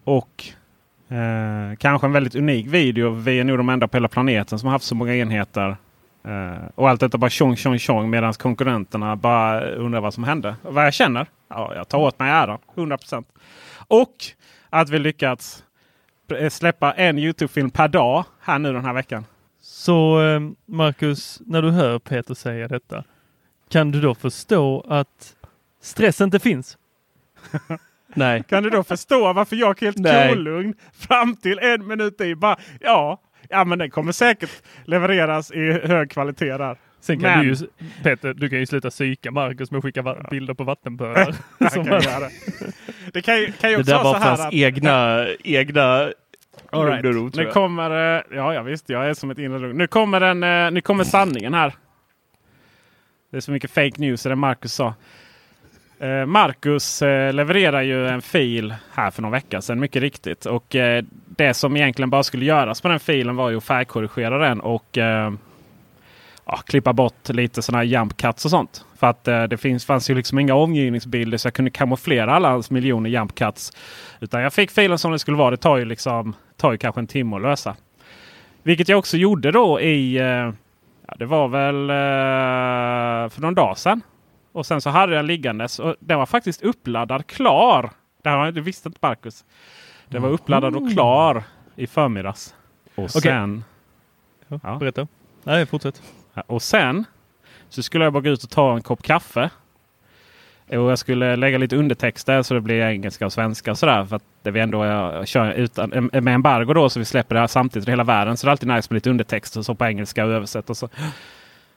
Och 0.04 0.44
eh, 1.08 1.76
kanske 1.78 2.06
en 2.06 2.12
väldigt 2.12 2.34
unik 2.34 2.66
video. 2.66 3.10
Vi 3.10 3.40
är 3.40 3.44
nog 3.44 3.58
de 3.58 3.68
enda 3.68 3.88
på 3.88 3.96
hela 3.96 4.08
planeten 4.08 4.58
som 4.58 4.66
har 4.66 4.72
haft 4.72 4.84
så 4.84 4.94
många 4.94 5.14
enheter 5.14 5.76
Uh, 6.28 6.68
och 6.74 6.90
allt 6.90 7.00
detta 7.00 7.18
bara 7.18 7.30
tjong 7.30 7.56
tjong 7.56 7.78
tjong 7.78 8.10
medan 8.10 8.32
konkurrenterna 8.32 9.16
bara 9.16 9.60
undrar 9.70 10.00
vad 10.00 10.14
som 10.14 10.24
hände. 10.24 10.56
Vad 10.62 10.86
jag 10.86 10.94
känner? 10.94 11.26
Ja, 11.48 11.74
jag 11.74 11.88
tar 11.88 11.98
åt 11.98 12.18
mig 12.18 12.30
äran. 12.30 12.58
100%. 12.74 13.24
Och 13.88 14.14
att 14.70 14.90
vi 14.90 14.98
lyckats 14.98 15.64
släppa 16.50 16.92
en 16.92 17.18
Youtube-film 17.18 17.70
per 17.70 17.88
dag 17.88 18.24
här 18.40 18.58
nu 18.58 18.72
den 18.72 18.84
här 18.84 18.92
veckan. 18.92 19.24
Så 19.60 20.22
eh, 20.22 20.40
Marcus, 20.66 21.40
när 21.46 21.62
du 21.62 21.70
hör 21.70 21.98
Peter 21.98 22.34
säga 22.34 22.68
detta, 22.68 23.04
kan 23.68 23.90
du 23.90 24.00
då 24.00 24.14
förstå 24.14 24.86
att 24.88 25.36
stress 25.80 26.20
inte 26.20 26.38
finns? 26.38 26.78
Nej. 28.14 28.42
Kan 28.48 28.62
du 28.62 28.70
då 28.70 28.82
förstå 28.82 29.32
varför 29.32 29.56
jag 29.56 29.82
är 29.82 29.86
helt 29.86 30.30
kolugn 30.30 30.74
fram 30.92 31.36
till 31.36 31.58
en 31.58 31.86
minut 31.86 32.20
i 32.20 32.34
bara 32.34 32.56
ja, 32.80 33.22
Ja 33.48 33.64
men 33.64 33.78
den 33.78 33.90
kommer 33.90 34.12
säkert 34.12 34.50
levereras 34.84 35.50
i 35.50 35.72
hög 35.72 36.10
kvalitet 36.10 36.56
där. 36.56 36.76
Sen 37.00 37.20
kan 37.20 37.30
men... 37.30 37.40
du 37.40 37.54
ju, 37.54 37.56
Peter, 38.02 38.34
du 38.34 38.48
kan 38.48 38.58
ju 38.58 38.66
sluta 38.66 38.90
psyka 38.90 39.30
Marcus 39.30 39.70
med 39.70 39.78
att 39.78 39.84
skicka 39.84 40.02
ja. 40.04 40.28
bilder 40.30 40.54
på 40.54 40.64
vattenpölar. 40.64 41.34
kan 41.58 42.30
det 43.12 43.22
kan 43.22 43.40
ju, 43.40 43.52
kan 43.52 43.70
ju 43.70 43.76
också 43.76 43.92
det 43.92 43.98
där 43.98 44.04
var 44.04 44.14
för 44.14 44.28
hans 44.28 44.54
egna, 44.54 45.26
egna 45.44 46.10
All 46.70 46.86
right. 46.86 47.04
ro, 47.04 47.30
nu 47.34 47.50
kommer, 47.50 47.90
ja, 48.34 48.54
ja 48.54 48.62
visst, 48.62 48.88
jag 48.88 49.08
är 49.08 49.14
som 49.14 49.30
ett 49.30 49.38
inre 49.38 49.72
Nu 49.72 49.86
kommer, 49.86 50.20
den, 50.20 50.42
eh, 50.42 50.70
nu 50.70 50.80
kommer 50.80 51.04
sanningen 51.04 51.54
här. 51.54 51.74
Det 53.30 53.36
är 53.36 53.40
så 53.40 53.50
mycket 53.52 53.70
fake 53.70 54.00
news 54.00 54.26
i 54.26 54.28
det 54.28 54.36
Marcus 54.36 54.74
sa. 54.74 54.94
Eh, 55.98 56.26
Marcus 56.26 57.02
eh, 57.02 57.32
levererar 57.32 57.82
ju 57.82 58.08
en 58.08 58.22
fil 58.22 58.74
här 58.92 59.10
för 59.10 59.22
någon 59.22 59.30
vecka 59.30 59.62
sedan 59.62 59.80
mycket 59.80 60.02
riktigt. 60.02 60.46
Och 60.46 60.76
eh, 60.76 61.04
det 61.26 61.54
som 61.54 61.76
egentligen 61.76 62.10
bara 62.10 62.22
skulle 62.22 62.44
göras 62.44 62.80
på 62.80 62.88
den 62.88 63.00
filen 63.00 63.36
var 63.36 63.50
ju 63.50 63.56
att 63.56 63.64
färgkorrigera 63.64 64.38
den 64.38 64.60
och 64.60 64.86
ja, 66.44 66.56
klippa 66.66 66.92
bort 66.92 67.28
lite 67.28 67.62
sådana 67.62 67.78
här 67.78 67.84
jump 67.84 68.16
cuts 68.16 68.44
och 68.44 68.50
sånt. 68.50 68.84
För 68.98 69.06
att 69.06 69.24
det 69.24 69.60
finns, 69.60 69.86
fanns 69.86 70.10
ju 70.10 70.14
liksom 70.14 70.38
inga 70.38 70.54
omgivningsbilder 70.54 71.38
så 71.38 71.46
jag 71.46 71.54
kunde 71.54 71.70
kamouflera 71.70 72.34
alla 72.34 72.50
hans 72.50 72.70
miljoner 72.70 73.10
jump 73.10 73.34
cuts. 73.34 73.72
Utan 74.20 74.42
jag 74.42 74.52
fick 74.52 74.70
filen 74.70 74.98
som 74.98 75.12
det 75.12 75.18
skulle 75.18 75.36
vara. 75.36 75.50
Det 75.50 75.56
tar 75.56 75.76
ju, 75.76 75.84
liksom, 75.84 76.34
tar 76.56 76.72
ju 76.72 76.78
kanske 76.78 77.00
en 77.00 77.06
timme 77.06 77.36
att 77.36 77.42
lösa. 77.42 77.76
Vilket 78.62 78.88
jag 78.88 78.98
också 78.98 79.16
gjorde 79.16 79.50
då 79.50 79.80
i, 79.80 80.16
ja, 81.06 81.14
det 81.18 81.26
var 81.26 81.48
väl 81.48 81.88
för 83.30 83.40
någon 83.40 83.54
dag 83.54 83.78
sedan. 83.78 84.02
Och 84.56 84.66
sen 84.66 84.80
så 84.80 84.90
hade 84.90 85.14
jag 85.14 85.24
liggandes 85.24 85.78
och 85.78 85.96
den 86.00 86.18
var 86.18 86.26
faktiskt 86.26 86.62
uppladdad 86.62 87.26
klar. 87.26 87.90
Det, 88.22 88.28
här, 88.28 88.52
det 88.52 88.60
visste 88.60 88.88
inte 88.88 88.98
Marcus. 89.02 89.44
Den 90.08 90.22
var 90.22 90.28
uppladdad 90.28 90.76
och 90.76 90.92
klar 90.92 91.42
i 91.74 91.86
förmiddags. 91.86 92.54
Och 92.94 93.10
sen... 93.10 93.64
Ja, 94.48 94.60
ja. 94.62 94.76
Berätta. 94.78 95.06
Nej, 95.44 95.66
fortsätt. 95.66 96.02
Och 96.46 96.62
sen 96.62 97.04
så 97.68 97.82
skulle 97.82 98.04
jag 98.04 98.12
bara 98.12 98.20
gå 98.20 98.28
ut 98.28 98.44
och 98.44 98.50
ta 98.50 98.74
en 98.74 98.82
kopp 98.82 99.02
kaffe. 99.02 99.50
Och 100.68 100.74
jag 100.74 100.98
skulle 100.98 101.36
lägga 101.36 101.58
lite 101.58 101.76
undertexter 101.76 102.42
så 102.42 102.54
det 102.54 102.60
blir 102.60 102.80
engelska 102.80 103.26
och 103.26 103.32
svenska 103.32 103.70
och 103.70 103.78
sådär. 103.78 104.04
För 104.04 104.16
att 104.16 104.24
det 104.42 104.50
vi 104.50 104.60
ändå 104.60 104.84
jag 104.84 105.28
kör 105.28 105.52
utan, 105.52 106.10
med 106.12 106.34
embargo 106.34 106.74
då 106.74 106.88
så 106.88 106.98
vi 106.98 107.04
släpper 107.04 107.34
det 107.34 107.40
här 107.40 107.46
samtidigt 107.46 107.88
i 107.88 107.92
hela 107.92 108.04
världen. 108.04 108.36
Så 108.36 108.46
det 108.46 108.48
är 108.48 108.52
alltid 108.52 108.68
nice 108.68 108.88
med 108.90 108.94
lite 108.96 109.10
undertexter 109.10 109.62
så 109.62 109.74
på 109.74 109.84
engelska 109.84 110.24
och 110.24 110.32
översätt. 110.32 110.70
Och, 110.70 110.76
så. 110.76 110.88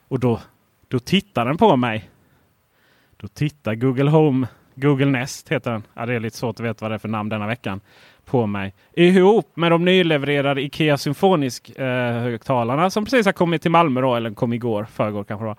och 0.08 0.20
då, 0.20 0.40
då 0.88 0.98
tittar 0.98 1.44
den 1.44 1.56
på 1.56 1.76
mig 1.76 2.10
då 3.20 3.28
tittar 3.28 3.74
Google 3.74 4.10
Home, 4.10 4.46
Google 4.74 5.06
Nest 5.06 5.48
heter 5.48 5.70
den. 5.70 5.82
Ja, 5.94 6.06
det 6.06 6.14
är 6.14 6.20
lite 6.20 6.36
svårt 6.36 6.60
att 6.60 6.66
veta 6.66 6.84
vad 6.84 6.90
det 6.90 6.94
är 6.94 6.98
för 6.98 7.08
namn 7.08 7.28
denna 7.28 7.46
veckan. 7.46 7.80
På 8.24 8.46
mig. 8.46 8.74
Ihop 8.92 9.56
med 9.56 9.72
de 9.72 9.84
nylevererade 9.84 10.62
Ikea 10.62 10.98
Symfonisk 10.98 11.78
eh, 11.78 12.12
högtalarna 12.12 12.90
som 12.90 13.04
precis 13.04 13.26
har 13.26 13.32
kommit 13.32 13.62
till 13.62 13.70
Malmö 13.70 14.00
då. 14.00 14.14
Eller 14.14 14.30
kom 14.30 14.52
igår, 14.52 14.84
förrgår 14.84 15.24
kanske 15.24 15.46
då. 15.46 15.56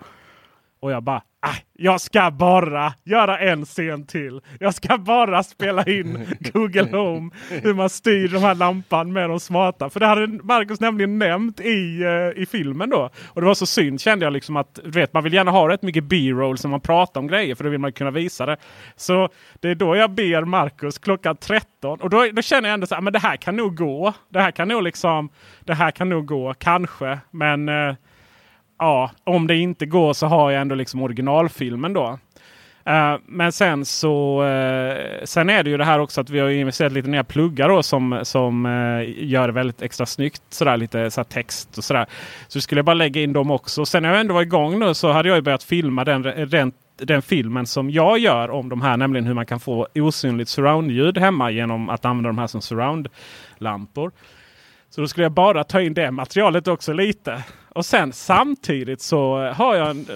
Och 0.80 0.92
jag 0.92 1.02
bara 1.02 1.22
Ah, 1.44 1.56
jag 1.72 2.00
ska 2.00 2.30
bara 2.30 2.94
göra 3.04 3.38
en 3.38 3.64
scen 3.64 4.06
till. 4.06 4.40
Jag 4.60 4.74
ska 4.74 4.98
bara 4.98 5.42
spela 5.42 5.84
in 5.84 6.26
Google 6.52 6.96
Home. 6.96 7.30
Hur 7.50 7.74
man 7.74 7.90
styr 7.90 8.28
de 8.28 8.38
här 8.38 8.54
lampan 8.54 9.12
med 9.12 9.30
de 9.30 9.40
smarta. 9.40 9.90
För 9.90 10.00
det 10.00 10.06
hade 10.06 10.26
Marcus 10.26 10.80
nämligen 10.80 11.18
nämnt 11.18 11.60
i, 11.60 12.04
uh, 12.04 12.42
i 12.42 12.46
filmen 12.46 12.90
då. 12.90 13.10
Och 13.26 13.40
det 13.40 13.46
var 13.46 13.54
så 13.54 13.66
synd 13.66 14.00
kände 14.00 14.26
jag 14.26 14.32
liksom 14.32 14.56
att 14.56 14.80
vet, 14.84 15.12
man 15.12 15.24
vill 15.24 15.32
gärna 15.32 15.50
ha 15.50 15.68
rätt 15.68 15.82
mycket 15.82 16.04
B-roll 16.04 16.58
som 16.58 16.70
man 16.70 16.80
pratar 16.80 17.20
om 17.20 17.26
grejer. 17.26 17.54
För 17.54 17.64
då 17.64 17.70
vill 17.70 17.80
man 17.80 17.92
kunna 17.92 18.10
visa 18.10 18.46
det. 18.46 18.56
Så 18.96 19.28
det 19.60 19.68
är 19.68 19.74
då 19.74 19.96
jag 19.96 20.10
ber 20.10 20.44
Marcus 20.44 20.98
klockan 20.98 21.36
13. 21.36 22.00
Och 22.00 22.10
då, 22.10 22.26
då 22.32 22.42
känner 22.42 22.68
jag 22.68 22.74
ändå 22.74 22.86
så 22.86 22.94
här, 22.94 23.02
men 23.02 23.12
det 23.12 23.18
här 23.18 23.36
kan 23.36 23.56
nog 23.56 23.76
gå. 23.76 24.12
Det 24.28 24.40
här 24.40 24.50
kan 24.50 24.68
nog 24.68 24.82
liksom, 24.82 25.28
det 25.60 25.74
här 25.74 25.90
kan 25.90 26.08
nog 26.08 26.26
gå 26.26 26.54
kanske. 26.54 27.18
Men 27.30 27.68
uh, 27.68 27.94
ja, 28.82 29.10
om 29.24 29.46
det 29.46 29.56
inte 29.56 29.86
går 29.86 30.12
så 30.12 30.26
har 30.26 30.50
jag 30.50 30.60
ändå 30.60 30.74
liksom 30.74 31.02
originalfilmen 31.02 31.92
då. 31.92 32.18
Uh, 32.88 33.20
men 33.26 33.52
sen 33.52 33.84
så 33.84 34.42
uh, 34.42 35.24
sen 35.24 35.50
är 35.50 35.62
det 35.62 35.70
ju 35.70 35.76
det 35.76 35.84
här 35.84 35.98
också 35.98 36.20
att 36.20 36.30
vi 36.30 36.38
har 36.38 36.48
investerat 36.48 36.92
lite 36.92 37.08
nya 37.08 37.24
pluggar 37.24 37.68
då 37.68 37.82
som, 37.82 38.20
som 38.22 38.66
uh, 38.66 39.24
gör 39.24 39.46
det 39.46 39.52
väldigt 39.52 39.82
extra 39.82 40.06
snyggt. 40.06 40.42
Sådär, 40.50 40.76
lite 40.76 41.10
sådär 41.10 41.24
text 41.24 41.78
och 41.78 41.84
sådär. 41.84 42.06
Så 42.48 42.60
skulle 42.60 42.78
jag 42.78 42.84
bara 42.84 42.94
lägga 42.94 43.22
in 43.22 43.32
dem 43.32 43.50
också. 43.50 43.86
Sen 43.86 44.02
när 44.02 44.10
jag 44.10 44.20
ändå 44.20 44.34
var 44.34 44.42
igång 44.42 44.78
nu 44.78 44.94
så 44.94 45.12
hade 45.12 45.28
jag 45.28 45.44
börjat 45.44 45.62
filma 45.62 46.04
den, 46.04 46.22
den, 46.22 46.72
den 46.96 47.22
filmen 47.22 47.66
som 47.66 47.90
jag 47.90 48.18
gör 48.18 48.50
om 48.50 48.68
de 48.68 48.82
här. 48.82 48.96
Nämligen 48.96 49.26
hur 49.26 49.34
man 49.34 49.46
kan 49.46 49.60
få 49.60 49.88
osynligt 49.94 50.48
surroundljud 50.48 51.18
hemma 51.18 51.50
genom 51.50 51.88
att 51.88 52.04
använda 52.04 52.28
de 52.28 52.38
här 52.38 52.46
som 52.46 52.60
surroundlampor. 52.60 54.12
Så 54.90 55.00
då 55.00 55.08
skulle 55.08 55.24
jag 55.24 55.32
bara 55.32 55.64
ta 55.64 55.80
in 55.80 55.94
det 55.94 56.10
materialet 56.10 56.68
också 56.68 56.92
lite. 56.92 57.42
Och 57.74 57.86
sen 57.86 58.12
samtidigt 58.12 59.00
så 59.00 59.52
har 59.56 59.74
jag 59.74 59.90
en, 59.90 60.06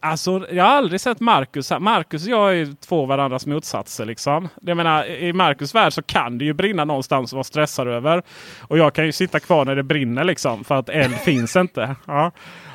Alltså, 0.00 0.46
jag 0.50 0.64
har 0.64 0.70
aldrig 0.70 1.00
sett 1.00 1.20
Marcus. 1.20 1.72
Marcus 1.80 2.24
och 2.26 2.32
jag 2.32 2.56
är 2.58 2.74
två 2.86 3.06
varandras 3.06 3.46
motsatser. 3.46 4.04
Liksom. 4.04 4.48
Jag 4.60 4.76
menar, 4.76 5.06
I 5.06 5.32
Marcus 5.32 5.74
värld 5.74 5.92
så 5.92 6.02
kan 6.02 6.38
det 6.38 6.44
ju 6.44 6.52
brinna 6.52 6.84
någonstans 6.84 7.32
och 7.32 7.36
vara 7.36 7.44
stressad 7.44 7.88
över. 7.88 8.22
Och 8.60 8.78
jag 8.78 8.94
kan 8.94 9.06
ju 9.06 9.12
sitta 9.12 9.40
kvar 9.40 9.64
när 9.64 9.76
det 9.76 9.82
brinner 9.82 10.24
liksom. 10.24 10.64
För 10.64 10.74
att 10.74 10.88
eld 10.88 11.14
finns 11.24 11.56
inte. 11.56 11.96
Ja. 12.06 12.30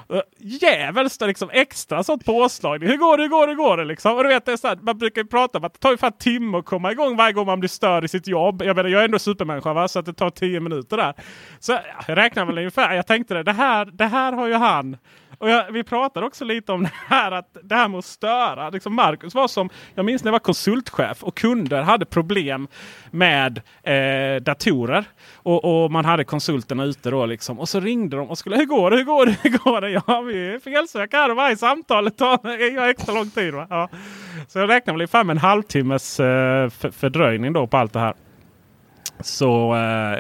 Eh, 0.10 0.22
Djävulskt 0.38 1.22
liksom 1.22 1.50
extra 1.54 2.04
sånt 2.04 2.26
påslag. 2.26 2.84
Hur 2.84 2.98
går 2.98 3.18
det, 3.18 3.24
hur 3.24 3.30
går 3.30 3.48
det, 3.48 3.54
hur 3.54 3.58
går 3.58 3.78
det 3.78 3.86
liksom? 3.86 4.18
Och 4.18 4.24
du 4.24 4.30
vet, 4.30 4.46
det 4.46 4.52
är 4.52 4.58
så 4.58 4.68
här, 4.68 4.78
man 4.82 4.98
brukar 4.98 5.22
ju 5.22 5.28
prata 5.28 5.58
om 5.58 5.64
att 5.64 5.74
det 5.74 5.80
tar 5.80 5.90
ungefär 5.90 6.08
en 6.08 6.18
timme 6.18 6.58
att 6.58 6.66
komma 6.66 6.92
igång 6.92 7.16
varje 7.16 7.34
gång 7.34 7.46
man 7.46 7.60
blir 7.60 7.70
störd 7.70 8.04
i 8.04 8.08
sitt 8.08 8.28
jobb. 8.28 8.62
Jag 8.66 8.76
menar, 8.76 8.90
jag 8.90 9.02
är 9.02 9.06
ändå 9.06 9.20
supermänniska 9.20 9.74
va? 9.74 9.88
så 9.88 10.00
att 10.00 10.06
det 10.06 10.14
tar 10.14 10.30
tio 10.30 10.60
minuter 10.60 10.98
där. 10.98 11.14
Så 11.60 11.80
jag 12.08 12.18
räknar 12.18 12.46
väl 12.46 12.58
ungefär. 12.58 12.96
Jag 12.96 13.08
tänkte 13.08 13.34
det, 13.34 13.44
det 13.44 13.54
här, 13.54 13.86
det 13.86 14.06
här 14.06 14.32
har 14.34 14.48
ju 14.48 14.54
han 14.54 14.98
och 15.44 15.50
jag, 15.50 15.72
vi 15.72 15.84
pratade 15.84 16.26
också 16.26 16.46
lite 16.46 16.72
om 16.72 16.84
det 16.84 16.92
här, 17.08 17.32
att 17.32 17.58
det 17.64 17.76
här 17.76 17.88
med 17.88 17.98
att 17.98 18.06
störa. 18.06 18.70
Liksom 18.70 18.96
Marcus 18.96 19.36
var 19.36 19.48
som, 19.48 19.70
jag 19.96 20.06
minns 20.06 20.24
när 20.24 20.30
jag 20.30 20.32
var 20.32 20.40
konsultchef 20.40 21.24
och 21.24 21.36
kunder 21.36 21.82
hade 21.82 22.06
problem 22.06 22.68
med 23.12 23.62
eh, 23.84 24.42
datorer. 24.42 25.06
Och, 25.34 25.84
och, 25.84 25.92
man 25.92 26.06
hade 26.06 26.24
konsulterna 26.24 26.84
ute 26.84 27.10
då 27.10 27.26
liksom. 27.26 27.60
Och 27.60 27.70
så 27.70 27.80
ringde 27.80 28.18
de 28.18 28.30
och 28.30 28.38
skulle, 28.38 28.56
hur 28.56 28.66
går 28.66 28.92
det, 28.92 28.98
hur 28.98 29.04
går 29.04 29.26
det, 29.26 29.38
hur 29.44 29.58
går 29.58 29.82
det? 29.82 29.90
Ja, 29.90 30.22
vi 30.22 30.60
felsöker 30.64 31.18
här 31.18 31.30
och 31.30 31.36
varje 31.36 31.58
samtal 31.58 32.12
tar 32.12 32.90
extra 32.90 33.14
lång 33.14 33.30
tid. 33.30 33.54
Va? 33.54 33.68
Ja. 33.70 33.90
Så 34.48 34.60
jag 34.60 34.70
räknar 34.70 34.94
väl 34.94 35.02
ungefär 35.02 35.24
med 35.24 35.34
en 35.34 35.38
halvtimmes 35.38 36.20
eh, 36.20 36.70
fördröjning 36.70 37.54
då 37.54 37.68
på 37.68 37.78
allt 37.78 37.94
det 37.94 38.00
här. 38.00 38.14
Så 39.20 39.76
eh, 39.76 40.20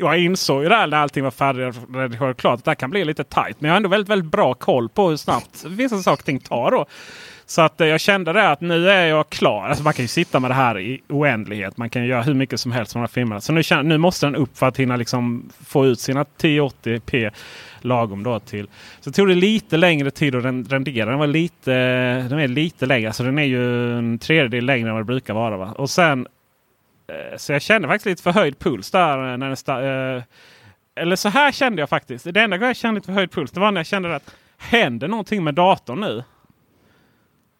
jag 0.00 0.18
insåg 0.18 0.62
ju 0.62 0.68
där 0.68 0.86
när 0.86 0.96
allting 0.96 1.24
var 1.24 1.30
färdigredigerat 1.30 2.36
klart 2.36 2.58
att 2.58 2.64
det 2.64 2.70
här 2.70 2.74
kan 2.74 2.90
bli 2.90 3.04
lite 3.04 3.24
tight. 3.24 3.60
Men 3.60 3.68
jag 3.68 3.72
har 3.72 3.76
ändå 3.76 3.88
väldigt, 3.88 4.08
väldigt 4.08 4.30
bra 4.30 4.54
koll 4.54 4.88
på 4.88 5.08
hur 5.08 5.16
snabbt 5.16 5.64
vissa 5.64 5.98
saker 5.98 6.24
ting 6.24 6.40
tar. 6.40 6.70
Då. 6.70 6.86
Så 7.46 7.62
att 7.62 7.80
eh, 7.80 7.86
jag 7.86 8.00
kände 8.00 8.32
det 8.32 8.48
att 8.48 8.60
nu 8.60 8.90
är 8.90 9.06
jag 9.06 9.30
klar. 9.30 9.66
Alltså 9.68 9.84
man 9.84 9.92
kan 9.92 10.04
ju 10.04 10.08
sitta 10.08 10.40
med 10.40 10.50
det 10.50 10.54
här 10.54 10.78
i 10.78 11.00
oändlighet. 11.08 11.76
Man 11.76 11.90
kan 11.90 12.04
göra 12.04 12.22
hur 12.22 12.34
mycket 12.34 12.60
som 12.60 12.72
helst 12.72 12.94
med 12.94 13.00
de 13.00 13.02
här 13.02 13.12
filmerna. 13.12 13.40
Så 13.40 13.52
nu, 13.52 13.62
känner, 13.62 13.82
nu 13.82 13.98
måste 13.98 14.26
den 14.26 14.36
upp 14.36 14.58
för 14.58 14.66
att 14.66 14.76
hinna 14.76 14.96
liksom 14.96 15.50
få 15.66 15.86
ut 15.86 16.00
sina 16.00 16.24
1080p 16.24 17.30
lagom 17.80 18.22
då 18.22 18.38
till. 18.38 18.68
Så 19.00 19.12
tog 19.12 19.28
det 19.28 19.34
lite 19.34 19.76
längre 19.76 20.10
tid 20.10 20.34
att 20.34 20.44
rendera. 20.44 21.10
Den 21.10 21.18
var 21.18 21.26
lite, 21.26 21.72
den 22.28 22.38
är 22.38 22.48
lite 22.48 22.86
längre. 22.86 23.08
Alltså 23.08 23.22
den 23.22 23.38
är 23.38 23.44
ju 23.44 23.92
en 23.98 24.18
tredjedel 24.18 24.64
längre 24.64 24.88
än 24.88 24.94
vad 24.94 25.02
det 25.02 25.06
brukar 25.06 25.34
vara. 25.34 25.56
Va? 25.56 25.74
Och 25.78 25.90
sen 25.90 26.26
så 27.36 27.52
jag 27.52 27.62
kände 27.62 27.88
faktiskt 27.88 28.06
lite 28.06 28.22
förhöjd 28.22 28.58
puls 28.58 28.90
där. 28.90 29.36
När 29.36 29.56
den 29.66 30.16
eh, 30.16 30.22
eller 30.94 31.16
så 31.16 31.28
här 31.28 31.52
kände 31.52 31.82
jag 31.82 31.88
faktiskt. 31.88 32.24
Det 32.24 32.40
enda 32.40 32.56
gången 32.56 32.68
jag 32.68 32.76
kände 32.76 32.98
lite 32.98 33.06
förhöjd 33.06 33.30
puls 33.30 33.50
det 33.50 33.60
var 33.60 33.70
när 33.70 33.78
jag 33.78 33.86
kände 33.86 34.16
att 34.16 34.34
händer 34.58 35.08
någonting 35.08 35.44
med 35.44 35.54
datorn 35.54 36.00
nu. 36.00 36.24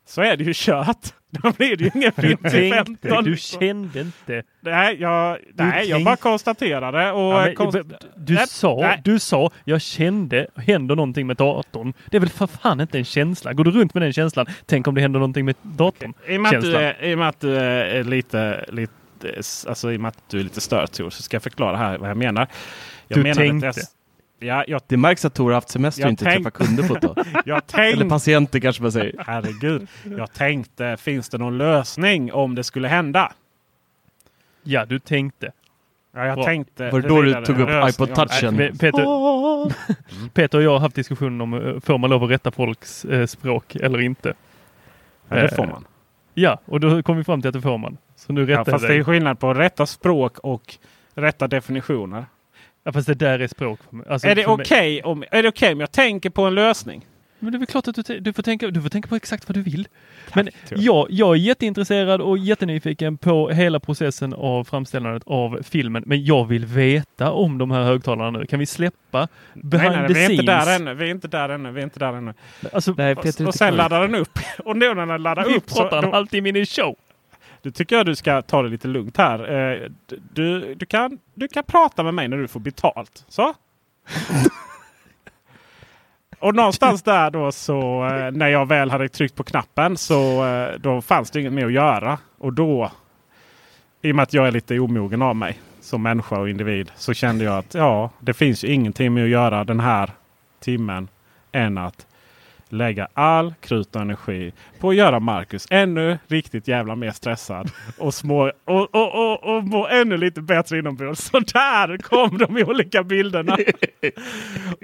Så 0.07 0.23
är 0.23 0.37
det 0.37 0.45
ju 0.45 0.53
kört. 0.55 1.15
Då 1.31 1.53
blir 1.53 1.77
det 1.77 1.85
ju 1.85 1.91
ingen 1.95 2.12
film 2.12 2.38
till 2.51 2.73
15. 2.73 3.25
Du 3.25 3.37
kände 3.37 4.01
inte. 4.01 4.43
Nej, 4.61 4.97
jag, 5.01 5.38
nej, 5.55 5.88
jag 5.88 6.05
bara 6.05 6.17
konstaterade. 6.17 7.12
Och 7.12 7.33
ja, 7.33 7.45
men, 7.45 7.55
konst 7.55 7.79
du, 8.17 8.35
nej, 8.35 8.47
sa, 8.49 8.77
nej. 8.81 9.01
du 9.05 9.19
sa, 9.19 9.51
jag 9.65 9.81
kände, 9.81 10.47
händer 10.57 10.97
någonting 10.97 11.27
med 11.27 11.37
datorn. 11.37 11.93
Det 12.11 12.17
är 12.17 12.21
väl 12.21 12.29
för 12.29 12.47
fan 12.47 12.81
inte 12.81 12.99
en 12.99 13.05
känsla. 13.05 13.53
Går 13.53 13.65
du 13.65 13.71
runt 13.71 13.95
med 13.95 14.03
den 14.03 14.12
känslan, 14.12 14.47
tänk 14.67 14.87
om 14.87 14.95
det 14.95 15.01
händer 15.01 15.21
någonting 15.21 15.45
med 15.45 15.55
datorn. 15.62 16.15
I 16.27 16.37
och 16.37 16.41
med, 16.41 16.55
att 16.55 16.62
du, 16.62 16.77
är, 16.77 17.05
i 17.05 17.15
och 17.15 17.19
med 17.19 17.29
att 17.29 17.41
du 17.41 17.57
är 17.57 18.05
lite, 18.05 18.65
lite 18.69 18.93
alltså 19.69 19.93
i 19.93 19.97
och 19.97 20.01
med 20.01 20.09
att 20.09 20.19
du 20.31 20.41
är 20.41 20.45
lite 20.45 20.61
störd 20.61 20.91
Tor, 20.91 21.11
så 21.11 21.23
ska 21.23 21.35
jag 21.35 21.43
förklara 21.43 21.77
här 21.77 21.99
vad 21.99 22.11
jag 22.11 22.17
menar. 22.17 22.47
Jag 23.09 23.25
du 23.25 23.35
tänkte? 23.35 23.67
Jag, 23.67 24.57
ja, 24.59 24.65
jag, 24.69 24.83
det 24.87 24.97
märks 24.97 25.25
att 25.25 25.35
Tor 25.35 25.45
har 25.45 25.55
haft 25.55 25.69
semester 25.69 26.05
och 26.05 26.11
inte 26.11 26.25
tänk, 26.25 26.37
träffat 26.37 26.67
kunder 26.67 26.89
på 26.89 26.97
ett 26.97 27.03
tag. 27.03 27.81
Eller 27.93 28.09
patienter 28.09 28.61
kanske 28.61 28.83
man 28.83 28.93
säger. 28.93 29.15
Herregud. 29.27 29.89
Jag 30.19 30.33
tänkte, 30.33 30.97
finns 30.97 31.29
det 31.29 31.39
någon 31.39 31.59
lösning 31.59 32.33
om 32.33 32.55
det 32.55 32.65
skulle 32.65 32.89
hända? 32.89 33.33
Ja, 34.63 34.85
du 34.85 34.99
tänkte. 34.99 35.53
Ja, 36.15 36.27
jag 36.27 36.35
Bra. 36.35 36.45
tänkte. 36.45 36.91
Var 36.91 37.01
det 37.01 37.09
då 37.09 37.23
du 37.23 37.45
tog 37.45 37.61
upp 37.61 37.69
iPod 37.89 38.15
touchen? 38.15 38.57
Nej, 38.57 38.79
Peter, 38.79 39.05
Peter 40.35 40.59
och 40.59 40.65
jag 40.65 40.71
har 40.71 40.79
haft 40.79 40.97
diskussionen 40.97 41.41
om 41.41 41.55
eh, 41.55 41.81
får 41.81 41.99
man 41.99 42.11
lov 42.11 42.25
att 42.25 42.31
rätta 42.31 42.51
folks 42.51 43.05
eh, 43.05 43.27
språk 43.27 43.77
eller 43.77 44.01
inte? 44.01 44.35
Ja, 45.29 45.37
det 45.37 45.57
får 45.57 45.67
man. 45.67 45.85
Ja, 46.35 46.61
och 46.64 46.81
då 46.81 47.03
kom 47.03 47.16
vi 47.16 47.25
fram 47.25 47.40
till 47.40 47.49
att 47.49 47.55
det 47.55 47.61
får 47.61 47.79
man. 47.79 47.97
Så 48.16 48.33
nu 48.33 48.51
ja, 48.51 48.64
fast 48.64 48.87
det 48.87 48.95
är 48.95 49.05
skillnad 49.05 49.38
på 49.38 49.55
rätta 49.55 49.87
språk 49.87 50.38
och 50.38 50.75
rätta 51.14 51.49
definitioner. 51.49 52.25
Ja, 52.85 52.92
fast 52.92 53.07
det 53.07 53.14
där 53.14 53.38
är 53.38 53.47
språk. 53.47 53.81
Alltså, 54.09 54.29
är 54.29 54.35
det 54.35 54.47
okej 54.47 55.03
okay 55.03 55.03
om, 55.03 55.49
okay 55.49 55.73
om 55.73 55.81
jag 55.81 55.92
tänker 55.92 56.31
på 56.31 56.42
en 56.42 56.55
lösning? 56.55 57.07
Men 57.43 57.53
det 57.53 57.57
är 57.57 57.59
väl 57.59 57.67
klart 57.67 57.89
att 57.89 58.07
du, 58.07 58.21
du, 58.21 58.33
får 58.33 58.43
tänka, 58.43 58.69
du 58.69 58.83
får 58.83 58.89
tänka 58.89 59.09
på 59.09 59.17
exakt 59.17 59.49
vad 59.49 59.57
du 59.57 59.63
vill. 59.63 59.89
Men 60.35 60.49
jag, 60.71 61.07
jag 61.11 61.31
är 61.31 61.39
jätteintresserad 61.39 62.21
och 62.21 62.39
jättenyfiken 62.39 63.19
på 63.19 63.51
hela 63.51 63.81
processen 63.81 64.35
av 64.35 64.65
framställandet 64.65 65.23
av 65.27 65.61
filmen. 65.63 66.03
Men 66.07 66.25
jag 66.25 66.45
vill 66.45 66.67
veta 66.67 67.31
om 67.31 67.59
de 67.59 67.71
här 67.71 67.83
högtalarna 67.83 68.39
nu. 68.39 68.47
Kan 68.47 68.59
vi 68.59 68.67
släppa 68.67 69.29
behind 69.55 69.93
nej, 69.93 70.01
nej, 70.01 70.09
the 70.09 70.15
vi 70.15 70.25
är 70.25 70.31
Inte 70.31 70.43
där 70.43 70.77
ännu. 70.77 70.95
Vi 70.95 71.05
är 71.05 71.11
inte 71.11 71.29
där 71.29 71.49
ännu. 71.49 71.71
Vi 71.71 71.81
är 71.81 71.85
inte 71.85 71.99
där 71.99 72.13
ännu. 72.13 72.35
Alltså, 72.73 72.95
nej, 72.97 73.15
och, 73.15 73.47
och 73.47 73.55
sen 73.55 73.75
laddar 73.75 74.01
den 74.01 74.15
upp. 74.15 74.39
Och 74.65 74.77
nu 74.77 74.95
när 74.95 75.07
den 75.07 75.23
laddar 75.23 75.45
vi 75.45 75.57
upp. 75.57 75.71
Vi 75.71 75.75
pratar 75.75 76.03
en 76.03 76.13
halvtimme 76.13 76.49
in 76.49 76.57
i 76.57 76.67
show. 76.67 76.97
Du 77.63 77.71
tycker 77.71 77.97
jag 77.97 78.07
du 78.07 78.15
ska 78.15 78.43
ta 78.43 78.63
det 78.63 78.69
lite 78.69 78.89
lugnt 78.89 79.17
här. 79.17 79.73
Eh, 79.73 79.91
du, 80.33 80.75
du, 80.75 80.87
kan, 80.87 81.19
du 81.35 81.49
kan 81.49 81.65
prata 81.65 82.03
med 82.03 82.15
mig 82.15 82.29
när 82.29 82.37
du 82.37 82.49
får 82.49 82.61
betalt. 82.61 83.25
Så? 83.29 83.55
Och 86.43 86.55
någonstans 86.55 87.03
där 87.03 87.31
då 87.31 87.53
så 87.53 88.07
eh, 88.07 88.33
när 88.33 88.49
jag 88.49 88.69
väl 88.69 88.91
hade 88.91 89.09
tryckt 89.09 89.35
på 89.35 89.45
knappen 89.45 89.97
så 89.97 90.47
eh, 90.47 90.79
då 90.79 91.03
fanns 91.03 91.31
det 91.31 91.41
inget 91.41 91.53
mer 91.53 91.67
att 91.67 91.73
göra. 91.73 92.19
Och 92.39 92.53
då, 92.53 92.91
i 94.03 94.13
och 94.13 94.17
med 94.17 94.23
att 94.23 94.33
jag 94.33 94.47
är 94.47 94.51
lite 94.51 94.79
omogen 94.79 95.23
av 95.23 95.37
mig 95.37 95.61
som 95.81 96.03
människa 96.03 96.39
och 96.39 96.49
individ, 96.49 96.93
så 96.97 97.15
kände 97.15 97.45
jag 97.45 97.59
att 97.59 97.75
ja, 97.75 98.11
det 98.21 98.35
finns 98.35 98.65
ju 98.65 98.69
ingenting 98.69 99.15
med 99.15 99.25
att 99.25 99.31
göra 99.31 99.65
den 99.65 99.81
här 99.81 100.11
timmen 100.61 101.09
än 101.53 101.79
att 101.79 102.07
lägga 102.73 103.09
all 103.15 103.55
krut 103.61 103.97
och 103.97 104.03
energi 104.03 104.53
på 104.81 104.91
att 104.91 104.97
göra 104.97 105.21
Marcus 105.21 105.67
ännu 105.71 106.19
riktigt 106.27 106.69
jävla 106.69 106.97
mer 106.97 107.11
stressad. 107.11 107.71
Och, 107.99 108.15
små, 108.15 108.53
och, 108.65 108.95
och, 108.95 109.15
och, 109.15 109.57
och 109.57 109.65
må 109.65 109.89
ännu 109.89 110.17
lite 110.17 110.41
bättre 110.41 110.79
inombords. 110.79 111.21
Så 111.21 111.39
där 111.41 111.97
kom 111.97 112.39
de 112.39 112.65
olika 112.65 113.03
bilderna. 113.03 113.59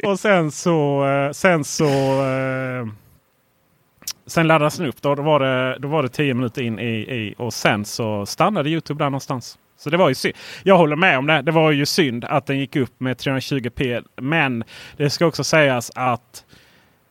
och 0.05 0.21
sen 0.21 0.51
så, 0.51 1.07
eh, 1.07 1.33
sen 1.33 1.65
så 1.65 1.87
eh, 2.25 2.87
Sen 4.27 4.47
laddades 4.47 4.77
den 4.77 4.87
upp. 4.87 5.03
Då, 5.03 5.15
då, 5.15 5.23
var 5.23 5.41
det, 5.41 5.79
då 5.79 5.89
var 5.89 6.03
det 6.03 6.09
tio 6.09 6.35
minuter 6.35 6.63
in 6.63 6.79
i, 6.79 6.93
i 6.95 7.35
och 7.39 7.55
sen 7.55 7.85
så 7.85 8.27
stannade 8.27 8.71
Youtube 8.71 9.05
där 9.05 9.11
någonstans. 9.11 9.59
Så 9.79 9.91
det 9.91 9.97
var 9.97 10.09
ju 10.09 10.15
synd. 10.15 10.35
Jag 10.63 10.79
håller 10.79 10.97
med 10.97 11.19
om 11.19 11.27
det. 11.27 11.43
Det 11.43 11.53
var 11.53 11.71
ju 11.71 11.87
synd 11.87 12.25
att 12.25 12.47
den 12.47 12.59
gick 12.59 12.77
upp 12.77 13.01
med 13.01 13.17
320p. 13.17 14.05
Men 14.17 14.65
det 14.97 15.11
ska 15.11 15.27
också 15.27 15.45
sägas 15.45 15.91
att 15.95 16.45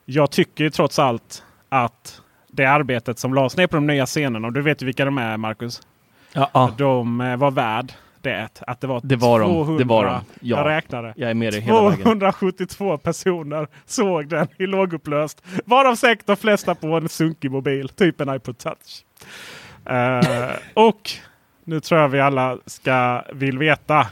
jag 0.10 0.32
tycker 0.32 0.70
trots 0.70 1.00
allt 1.00 1.44
att 1.70 2.22
det 2.48 2.66
arbetet 2.66 3.20
som 3.20 3.34
lades 3.34 3.58
ner 3.58 3.68
på 3.68 3.76
de 3.76 3.88
nya 3.88 4.06
scenerna. 4.06 4.48
Och 4.48 4.54
du 4.54 4.62
vet 4.62 4.82
ju 4.82 4.86
vilka 4.86 5.06
de 5.06 5.18
är 5.18 5.38
Marcus. 5.38 5.82
Ja, 6.34 6.50
ja. 6.54 6.74
De 6.78 7.22
eh, 7.22 7.38
var 7.38 7.52
värd 7.52 7.94
det. 8.22 8.50
Att 8.68 8.82
det 8.82 8.88
var, 8.88 9.02
det 9.04 9.16
var 9.16 9.40
200, 9.40 9.66
de. 9.66 9.78
Det 9.78 9.84
var 9.84 10.06
de. 10.06 10.12
Ja. 10.12 10.22
Jag 10.58 10.68
räknade. 10.68 11.14
Jag 11.16 11.30
är 11.30 11.34
med 11.34 11.54
dig 11.54 11.62
hela 11.62 11.96
272 11.96 12.86
vägen. 12.86 13.00
personer 13.00 13.68
såg 13.86 14.28
den 14.28 14.48
i 14.58 14.66
lågupplöst. 14.66 15.44
Varav 15.66 15.96
säkert 15.96 16.26
de 16.26 16.36
flesta 16.36 16.76
på 16.76 16.88
en 16.88 17.10
sunkig 17.10 17.52
mobil. 17.52 17.90
Typ 17.90 18.22
en 18.22 18.36
iPod 18.36 18.58
touch. 18.58 19.04
uh, 19.90 20.56
och 20.74 21.10
nu 21.64 21.80
tror 21.80 22.02
jag 22.02 22.10
vi 22.10 22.20
alla 22.20 22.58
ska 22.66 23.24
vill 23.34 23.58
veta 23.58 24.08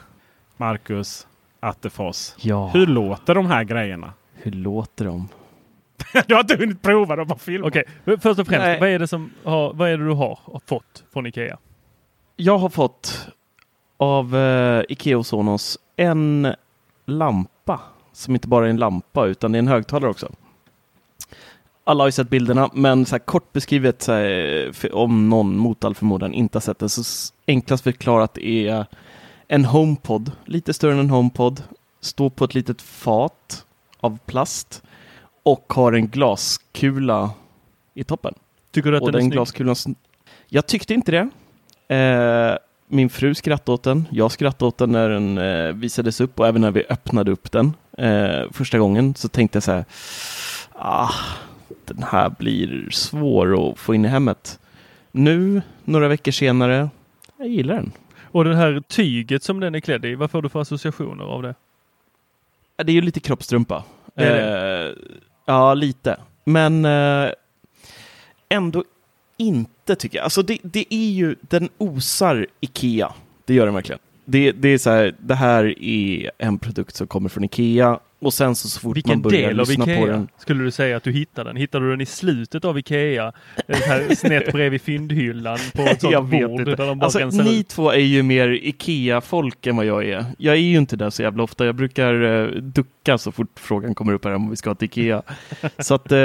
Marcus 0.58 1.28
Attefors. 1.60 2.34
Ja. 2.38 2.68
Hur 2.68 2.88
låter 2.88 3.36
de 3.36 3.46
här 3.46 3.64
grejerna? 3.64 4.14
Hur 4.34 4.52
låter 4.52 5.06
de? 5.06 5.28
du 6.28 6.34
har 6.34 6.42
inte 6.42 6.56
hunnit 6.56 6.82
prova 6.82 7.16
dem 7.16 7.28
på 7.28 7.36
film. 7.36 7.64
Okej, 7.64 7.84
okay. 8.02 8.18
först 8.18 8.40
och 8.40 8.48
främst, 8.48 8.82
vad 8.82 8.90
är, 8.90 9.00
det 9.00 9.08
som 9.08 9.32
har, 9.44 9.74
vad 9.74 9.90
är 9.90 9.98
det 9.98 10.06
du 10.06 10.12
har 10.12 10.40
fått 10.66 11.04
från 11.14 11.26
Ikea? 11.26 11.58
Jag 12.36 12.58
har 12.58 12.70
fått 12.70 13.28
av 13.98 14.36
uh, 14.36 14.84
Ikea 14.90 15.18
och 15.18 15.26
Sonos 15.26 15.80
en 15.96 16.56
lampa 17.06 17.80
som 18.14 18.36
inte 18.36 18.48
bara 18.48 18.66
är 18.66 18.70
en 18.70 18.78
lampa 18.78 19.26
utan 19.26 19.52
det 19.52 19.58
är 19.58 19.60
en 19.60 19.68
högtalare 19.68 20.12
också. 20.12 20.32
Alla 21.84 22.04
har 22.04 22.08
ju 22.08 22.12
sett 22.12 22.30
bilderna, 22.30 22.70
men 22.74 23.06
så 23.06 23.20
kort 23.20 23.54
beskrivet 23.54 24.02
så 24.02 24.12
här, 24.12 24.96
om 24.96 25.30
någon 25.30 25.58
mot 25.58 25.84
all 25.84 25.96
förmodan 25.96 26.34
inte 26.34 26.56
har 26.56 26.62
sett 26.62 26.80
det, 26.80 26.90
så 26.90 27.32
enklast 27.48 27.84
förklarat 27.84 28.38
är 28.38 28.86
en 29.48 29.66
HomePod, 29.66 30.32
lite 30.46 30.74
större 30.74 30.94
än 30.94 31.00
en 31.00 31.10
HomePod, 31.10 31.64
står 32.02 32.30
på 32.30 32.46
ett 32.46 32.54
litet 32.54 32.82
fat 32.82 33.66
av 34.00 34.18
plast 34.26 34.84
och 35.46 35.74
har 35.74 35.94
en 35.94 36.08
glaskula 36.08 37.32
i 37.94 38.04
toppen. 38.04 38.34
Tycker 38.72 38.92
du 38.92 38.98
att 38.98 39.04
och 39.04 39.12
den, 39.12 39.26
är 39.26 39.30
glaskulan... 39.30 39.76
Jag 40.48 40.68
tyckte 40.68 40.94
inte 40.94 41.12
det. 41.12 41.30
Eh, 41.96 42.58
min 42.88 43.10
fru 43.10 43.36
skrattade 43.36 43.74
åt 43.74 43.84
den. 43.84 44.08
Jag 44.12 44.32
skrattade 44.32 44.68
åt 44.68 44.78
den 44.78 44.92
när 44.92 45.10
den 45.10 45.38
eh, 45.38 45.74
visades 45.74 46.22
upp 46.22 46.40
och 46.40 46.48
även 46.48 46.62
när 46.62 46.72
vi 46.72 46.84
öppnade 46.90 47.32
upp 47.32 47.52
den 47.52 47.74
eh, 47.98 48.52
första 48.52 48.80
gången 48.80 49.16
så 49.16 49.28
tänkte 49.28 49.56
jag 49.56 49.64
så 49.64 49.72
här. 49.72 49.86
Ah, 50.72 51.14
den 51.86 52.04
här 52.04 52.30
blir 52.30 52.90
svår 52.92 53.70
att 53.70 53.80
få 53.80 53.96
in 53.96 54.06
i 54.06 54.08
hemmet. 54.08 54.60
Nu, 55.12 55.62
några 55.84 56.08
veckor 56.08 56.32
senare, 56.32 56.90
jag 57.38 57.48
gillar 57.48 57.76
den. 57.76 57.92
Och 58.22 58.44
det 58.44 58.56
här 58.56 58.84
tyget 58.88 59.44
som 59.44 59.60
den 59.60 59.76
är 59.76 59.80
klädd 59.80 60.06
i, 60.06 60.16
vad 60.16 60.32
får 60.32 60.42
du 60.42 60.50
för 60.50 60.62
associationer 60.62 61.26
av 61.26 61.42
det? 61.44 61.56
Det 62.76 62.92
är 62.92 62.96
ju 62.96 63.02
lite 63.02 63.20
kroppstrumpa. 63.20 63.84
Det 64.16 64.24
är 64.24 64.88
Eh, 64.88 64.96
ja, 65.46 65.74
lite. 65.74 66.18
Men 66.44 66.86
eh, 66.86 67.32
ändå 68.50 68.84
inte 69.38 69.96
tycker 69.96 70.18
jag. 70.18 70.24
Alltså 70.24 70.42
det, 70.42 70.58
det 70.64 70.94
är 70.94 71.10
ju, 71.10 71.36
den 71.42 71.70
osar 71.78 72.48
Ikea. 72.60 73.14
Det 73.46 73.54
gör 73.54 73.66
den 73.66 73.76
verkligen. 73.76 74.00
Det, 74.26 74.52
det 74.52 74.70
är 74.70 74.78
så 74.78 74.90
här, 74.90 75.16
det 75.20 75.36
här 75.36 75.84
är 75.84 76.32
en 76.38 76.60
produkt 76.60 76.96
som 76.96 77.08
kommer 77.08 77.30
från 77.30 77.44
Ikea 77.44 78.00
och 78.26 78.34
sen 78.34 78.56
så, 78.56 78.70
så 78.70 78.80
fort 78.80 78.98
Vilken 78.98 79.12
man 79.14 79.22
börjar 79.22 79.48
del 79.48 79.60
av 79.60 79.68
lyssna 79.68 79.84
Ikea 79.86 80.00
på 80.00 80.08
den. 80.08 80.28
skulle 80.38 80.64
du 80.64 80.72
säga 80.72 80.98
att 80.98 81.04
du 81.04 81.12
hittade 81.12 81.50
den? 81.50 81.56
Hittade 81.58 81.86
du 81.86 81.92
den 81.92 82.02
i 82.02 82.06
slutet 82.06 82.66
av 82.66 82.80
Ikea? 82.80 83.32
Eh, 83.68 83.78
Här 83.78 84.16
snett 84.16 84.52
bredvid 84.52 84.82
fyndhyllan 84.82 85.58
på 85.76 85.82
ett 85.82 86.02
sånt 86.02 86.14
Jag 86.14 86.30
vet 86.30 86.48
bord 86.50 86.68
inte. 86.68 86.84
Alltså, 87.02 87.20
ni 87.44 87.60
ut? 87.60 87.68
två 87.68 87.92
är 87.92 87.98
ju 88.00 88.24
mer 88.24 88.50
Ikea-folk 88.50 89.68
än 89.68 89.76
vad 89.76 89.86
jag 89.86 90.06
är. 90.06 90.26
Jag 90.38 90.56
är 90.56 90.60
ju 90.60 90.78
inte 90.78 90.96
där 90.96 91.10
så 91.10 91.22
jävla 91.22 91.44
ofta. 91.44 91.66
Jag 91.66 91.76
brukar 91.76 92.22
eh, 92.24 92.48
ducka 92.62 93.18
så 93.18 93.32
fort 93.32 93.60
frågan 93.60 93.96
kommer 93.96 94.14
upp 94.14 94.26
här 94.26 94.34
om 94.36 94.50
vi 94.50 94.56
ska 94.56 94.76
till 94.76 94.86
Ikea. 94.86 95.22
så 95.80 95.96
att 95.96 96.12
eh, 96.12 96.18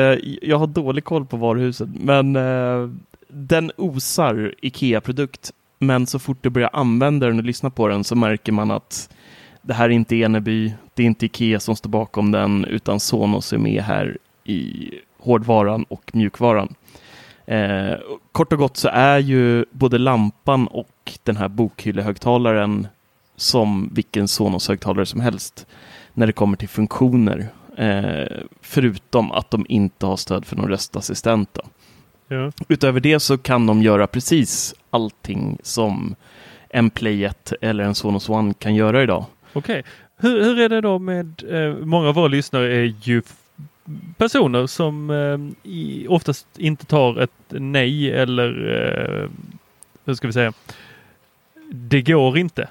jag 0.43 0.59
har 0.59 0.67
dålig 0.67 1.05
koll 1.05 1.27
på 1.27 1.37
varuhuset. 1.37 1.89
Men 2.01 2.37
eh, 2.37 2.89
den 3.29 3.71
osar 3.77 4.55
Ikea-produkt. 4.63 5.53
Men 5.79 6.07
så 6.07 6.19
fort 6.19 6.39
du 6.41 6.51
börjar 6.51 6.71
använda 6.73 7.27
den 7.27 7.39
och 7.39 7.45
lyssna 7.45 7.71
på 7.71 7.89
den 7.89 8.05
så 8.05 8.15
märker 8.15 8.53
man 8.53 8.71
att 8.71 9.09
det 9.63 9.75
här 9.75 9.85
är 9.85 9.91
inte 9.91 10.17
Eneby, 10.17 10.75
det 10.95 11.03
är 11.03 11.07
inte 11.07 11.27
Ikea 11.27 11.61
som 11.61 11.77
står 11.77 11.91
bakom 11.91 12.33
den, 12.33 12.65
utan 12.65 13.01
Sonos 13.01 13.53
är 13.53 13.59
med 13.59 13.83
här 13.83 14.19
i 14.45 14.91
hårdvaran 15.19 15.85
och 15.89 16.11
mjukvaran. 16.13 16.75
Eh, 17.47 17.95
kort 18.33 18.53
och 18.53 18.59
gott 18.59 18.77
så 18.77 18.89
är 18.89 19.19
ju 19.19 19.65
både 19.71 19.99
lampan 19.99 20.67
och 20.67 21.13
den 21.23 21.37
här 21.37 21.49
bokhyllehögtalaren 21.49 22.87
som 23.37 23.91
vilken 23.93 24.29
Sonos-högtalare 24.29 25.07
som 25.07 25.21
helst 25.21 25.67
när 26.15 26.27
det 26.27 26.33
kommer 26.33 26.57
till 26.57 26.69
funktioner. 26.69 27.49
Eh, 27.77 28.37
förutom 28.61 29.33
att 29.33 29.51
de 29.51 29.67
inte 29.69 30.07
har 30.07 30.17
stöd 30.17 30.45
för 30.45 30.57
någon 30.57 30.69
röstassistent. 30.69 31.59
Ja. 32.29 32.53
Utöver 32.69 33.01
det 33.01 33.21
så 33.21 33.39
kan 33.39 33.67
de 33.67 33.83
göra 33.83 34.07
precis 34.07 34.75
allting 34.91 35.59
som 35.63 36.15
en 36.69 36.91
Play 36.91 37.25
1 37.25 37.53
eller 37.61 37.85
en 37.85 37.95
Sonos 37.95 38.29
One 38.29 38.55
kan 38.55 38.75
göra 38.75 39.03
idag. 39.03 39.25
Okej. 39.53 39.83
Hur, 40.17 40.45
hur 40.45 40.61
är 40.61 40.69
det 40.69 40.81
då 40.81 40.99
med, 40.99 41.43
eh, 41.49 41.75
många 41.75 42.09
av 42.09 42.15
våra 42.15 42.29
lyssnare 42.29 42.77
är 42.77 42.95
ju 43.03 43.23
personer 44.17 44.67
som 44.67 45.11
eh, 45.11 45.71
i, 45.71 46.07
oftast 46.09 46.47
inte 46.59 46.87
tar 46.87 47.21
ett 47.21 47.31
nej 47.49 48.13
eller 48.13 48.49
eh, 48.49 49.31
hur 50.05 50.15
ska 50.15 50.27
vi 50.27 50.33
säga? 50.33 50.53
Det 51.73 52.03
går 52.03 52.39
inte. 52.39 52.69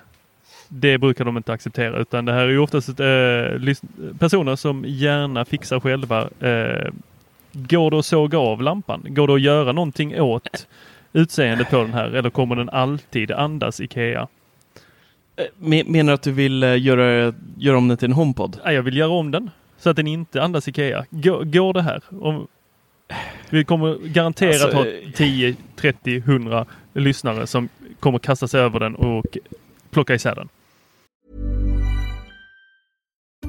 Det 0.67 0.97
brukar 0.97 1.25
de 1.25 1.37
inte 1.37 1.53
acceptera 1.53 1.97
utan 1.97 2.25
det 2.25 2.33
här 2.33 2.41
är 2.41 2.49
ju 2.49 2.59
oftast 2.59 2.89
eh, 2.89 3.75
personer 4.19 4.55
som 4.55 4.85
gärna 4.87 5.45
fixar 5.45 5.79
själva. 5.79 6.29
Eh, 6.39 6.91
går 7.51 7.91
det 7.91 7.99
att 7.99 8.05
såga 8.05 8.37
av 8.39 8.61
lampan? 8.61 9.05
Går 9.07 9.27
det 9.27 9.33
att 9.33 9.41
göra 9.41 9.71
någonting 9.71 10.21
åt 10.21 10.67
utseendet 11.13 11.69
på 11.69 11.77
den 11.77 11.93
här 11.93 12.11
eller 12.11 12.29
kommer 12.29 12.55
den 12.55 12.69
alltid 12.69 13.31
andas 13.31 13.81
Ikea? 13.81 14.27
Eh, 15.39 15.45
me- 15.60 15.84
Menar 15.91 16.12
du 16.12 16.13
att 16.13 16.21
du 16.21 16.32
vill 16.32 16.63
eh, 16.63 16.82
göra, 16.82 17.34
göra 17.58 17.78
om 17.78 17.88
den 17.88 17.97
till 17.97 18.06
en 18.06 18.12
HomePod? 18.13 18.60
Nej, 18.65 18.75
jag 18.75 18.84
vill 18.84 18.97
göra 18.97 19.10
om 19.12 19.32
den 19.32 19.49
så 19.78 19.89
att 19.89 19.95
den 19.95 20.08
inte 20.08 20.41
andas 20.41 20.67
Ikea. 20.67 21.06
Går, 21.10 21.43
går 21.43 21.73
det 21.73 21.82
här? 21.82 22.02
Om, 22.21 22.47
vi 23.49 23.63
kommer 23.63 23.95
garanterat 24.08 24.62
Alltså, 24.62 24.78
ha 24.78 24.86
eh, 24.86 25.12
10, 25.15 25.56
30, 25.75 26.17
100 26.17 26.65
lyssnare 26.93 27.47
som 27.47 27.69
kommer 27.99 28.19
kasta 28.19 28.47
sig 28.47 28.60
över 28.62 28.80
den 28.80 28.95
och 28.95 29.38
plocka 29.91 30.13
isär 30.13 30.36
den. 30.36 30.49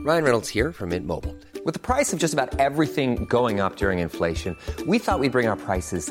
Ryan 0.05 0.25
Reynolds 0.25 0.55
here 0.55 0.73
from 0.73 0.89
Mint 0.89 1.07
Mobile. 1.07 1.35
With 1.67 1.75
the 1.75 1.95
price 1.95 2.13
of 2.17 2.23
just 2.23 2.35
about 2.35 2.59
everything 2.59 3.27
going 3.29 3.61
up 3.61 3.77
during 3.77 3.99
inflation, 3.99 4.57
we 4.87 4.99
thought 4.99 5.21
we'd 5.21 5.33
bring 5.33 5.49
our 5.49 5.57
prices 5.57 6.11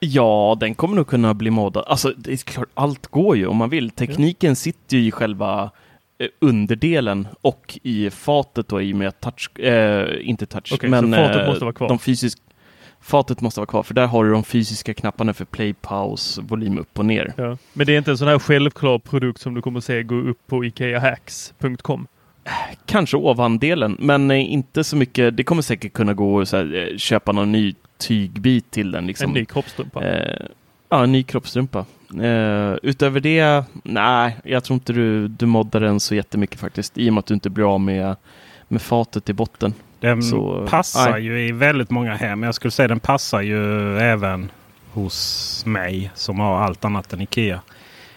Ja, 0.00 0.56
den 0.60 0.74
kommer 0.74 0.96
nog 0.96 1.06
kunna 1.06 1.34
bli 1.34 1.50
moddad. 1.50 1.84
Alltså, 1.86 2.12
det 2.16 2.32
är 2.32 2.36
klart, 2.36 2.68
allt 2.74 3.06
går 3.06 3.36
ju 3.36 3.46
om 3.46 3.56
man 3.56 3.70
vill. 3.70 3.90
Tekniken 3.90 4.56
sitter 4.56 4.96
ju 4.96 5.02
i 5.02 5.10
själva 5.10 5.70
eh, 6.18 6.28
underdelen 6.38 7.28
och 7.40 7.78
i 7.82 8.10
fatet 8.10 8.68
då 8.68 8.82
i 8.82 8.92
och 8.92 8.96
med 8.96 9.08
att 9.08 9.20
touch, 9.20 9.60
eh, 9.60 10.28
inte 10.28 10.46
touch, 10.46 10.72
Okej, 10.72 10.90
men 10.90 11.12
så 11.12 11.16
fatet 11.16 11.42
eh, 11.42 11.46
måste 11.46 11.64
vara 11.64 11.72
kvar. 11.72 11.88
de 11.88 11.98
fysisk, 11.98 12.38
fatet 13.00 13.40
måste 13.40 13.60
vara 13.60 13.66
kvar 13.66 13.82
för 13.82 13.94
där 13.94 14.06
har 14.06 14.24
du 14.24 14.30
de 14.30 14.44
fysiska 14.44 14.94
knapparna 14.94 15.34
för 15.34 15.44
play, 15.44 15.74
paus, 15.74 16.38
volym 16.42 16.78
upp 16.78 16.98
och 16.98 17.06
ner. 17.06 17.32
Ja. 17.36 17.56
Men 17.72 17.86
det 17.86 17.94
är 17.94 17.98
inte 17.98 18.10
en 18.10 18.18
sån 18.18 18.28
här 18.28 18.38
självklar 18.38 18.98
produkt 18.98 19.40
som 19.40 19.54
du 19.54 19.62
kommer 19.62 19.80
se 19.80 20.02
gå 20.02 20.14
upp 20.14 20.46
på 20.46 20.64
ikeahacks.com. 20.64 22.06
Kanske 22.86 23.16
ovandelen, 23.16 23.96
men 24.00 24.30
eh, 24.30 24.52
inte 24.52 24.84
så 24.84 24.96
mycket. 24.96 25.36
Det 25.36 25.44
kommer 25.44 25.62
säkert 25.62 25.92
kunna 25.92 26.14
gå 26.14 26.40
att 26.40 26.52
eh, 26.52 26.62
köpa 26.96 27.32
någon 27.32 27.52
ny 27.52 27.74
tygbit 27.98 28.70
till 28.70 28.90
den. 28.90 29.06
Liksom. 29.06 29.30
En 29.30 29.34
ny 29.34 29.44
kroppstrumpa? 29.44 30.04
Eh, 30.04 30.46
ja, 30.88 31.02
en 31.02 31.12
ny 31.12 31.22
kroppstrumpa. 31.22 31.86
Eh, 32.22 32.74
utöver 32.82 33.20
det, 33.20 33.64
nej, 33.82 34.36
jag 34.44 34.64
tror 34.64 34.74
inte 34.74 34.92
du, 34.92 35.28
du 35.28 35.46
moddar 35.46 35.80
den 35.80 36.00
så 36.00 36.14
jättemycket 36.14 36.60
faktiskt. 36.60 36.98
I 36.98 37.10
och 37.10 37.14
med 37.14 37.18
att 37.18 37.26
du 37.26 37.34
inte 37.34 37.50
blir 37.50 37.74
av 37.74 37.80
med, 37.80 38.16
med 38.68 38.82
fatet 38.82 39.28
i 39.28 39.32
botten. 39.32 39.74
Den 40.00 40.22
Så, 40.22 40.66
passar 40.70 41.10
nej. 41.10 41.22
ju 41.22 41.48
i 41.48 41.52
väldigt 41.52 41.90
många 41.90 42.14
hem. 42.14 42.42
Jag 42.42 42.54
skulle 42.54 42.70
säga 42.70 42.88
den 42.88 43.00
passar 43.00 43.40
ju 43.40 43.98
även 43.98 44.50
hos 44.92 45.62
mig 45.66 46.10
som 46.14 46.38
har 46.38 46.58
allt 46.60 46.84
annat 46.84 47.12
än 47.12 47.20
Ikea 47.20 47.60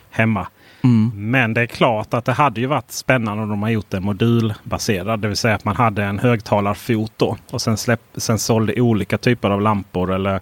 hemma. 0.09 0.47
Mm. 0.83 1.31
Men 1.31 1.53
det 1.53 1.61
är 1.61 1.65
klart 1.65 2.13
att 2.13 2.25
det 2.25 2.31
hade 2.31 2.61
ju 2.61 2.67
varit 2.67 2.91
spännande 2.91 3.43
om 3.43 3.49
de 3.49 3.63
har 3.63 3.69
gjort 3.69 3.93
en 3.93 4.03
modulbaserad. 4.03 5.19
Det 5.19 5.27
vill 5.27 5.37
säga 5.37 5.55
att 5.55 5.65
man 5.65 5.75
hade 5.75 6.03
en 6.03 6.19
högtalarfot 6.19 7.11
då. 7.17 7.37
Och 7.51 7.61
sen, 7.61 7.77
släpp, 7.77 8.01
sen 8.15 8.39
sålde 8.39 8.81
olika 8.81 9.17
typer 9.17 9.49
av 9.49 9.61
lampor. 9.61 10.13
Eller 10.13 10.39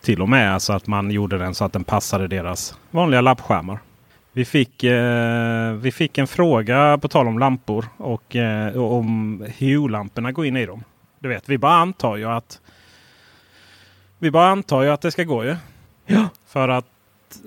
till 0.00 0.22
och 0.22 0.28
med 0.28 0.54
alltså 0.54 0.72
att 0.72 0.86
man 0.86 1.10
gjorde 1.10 1.38
den 1.38 1.54
så 1.54 1.64
att 1.64 1.72
den 1.72 1.84
passade 1.84 2.28
deras 2.28 2.78
vanliga 2.90 3.20
lappskärmar. 3.20 3.78
Vi 4.32 4.44
fick, 4.44 4.84
eh, 4.84 5.72
vi 5.72 5.92
fick 5.92 6.18
en 6.18 6.26
fråga 6.26 6.98
på 6.98 7.08
tal 7.08 7.28
om 7.28 7.38
lampor 7.38 7.86
och 7.96 8.36
eh, 8.36 8.76
om 8.76 9.44
Hue-lamporna 9.58 10.32
går 10.32 10.46
in 10.46 10.56
i 10.56 10.66
dem. 10.66 10.84
Du 11.18 11.28
vet, 11.28 11.48
vi 11.48 11.58
bara 11.58 11.74
antar 11.74 12.16
ju 12.16 12.24
att 12.24 12.60
vi 14.18 14.30
bara 14.30 14.48
antar 14.48 14.82
ju 14.82 14.90
att 14.90 15.00
det 15.00 15.10
ska 15.10 15.24
gå 15.24 15.44
ju. 15.44 15.56
Ja. 16.06 16.28
För 16.46 16.68
att 16.68 16.86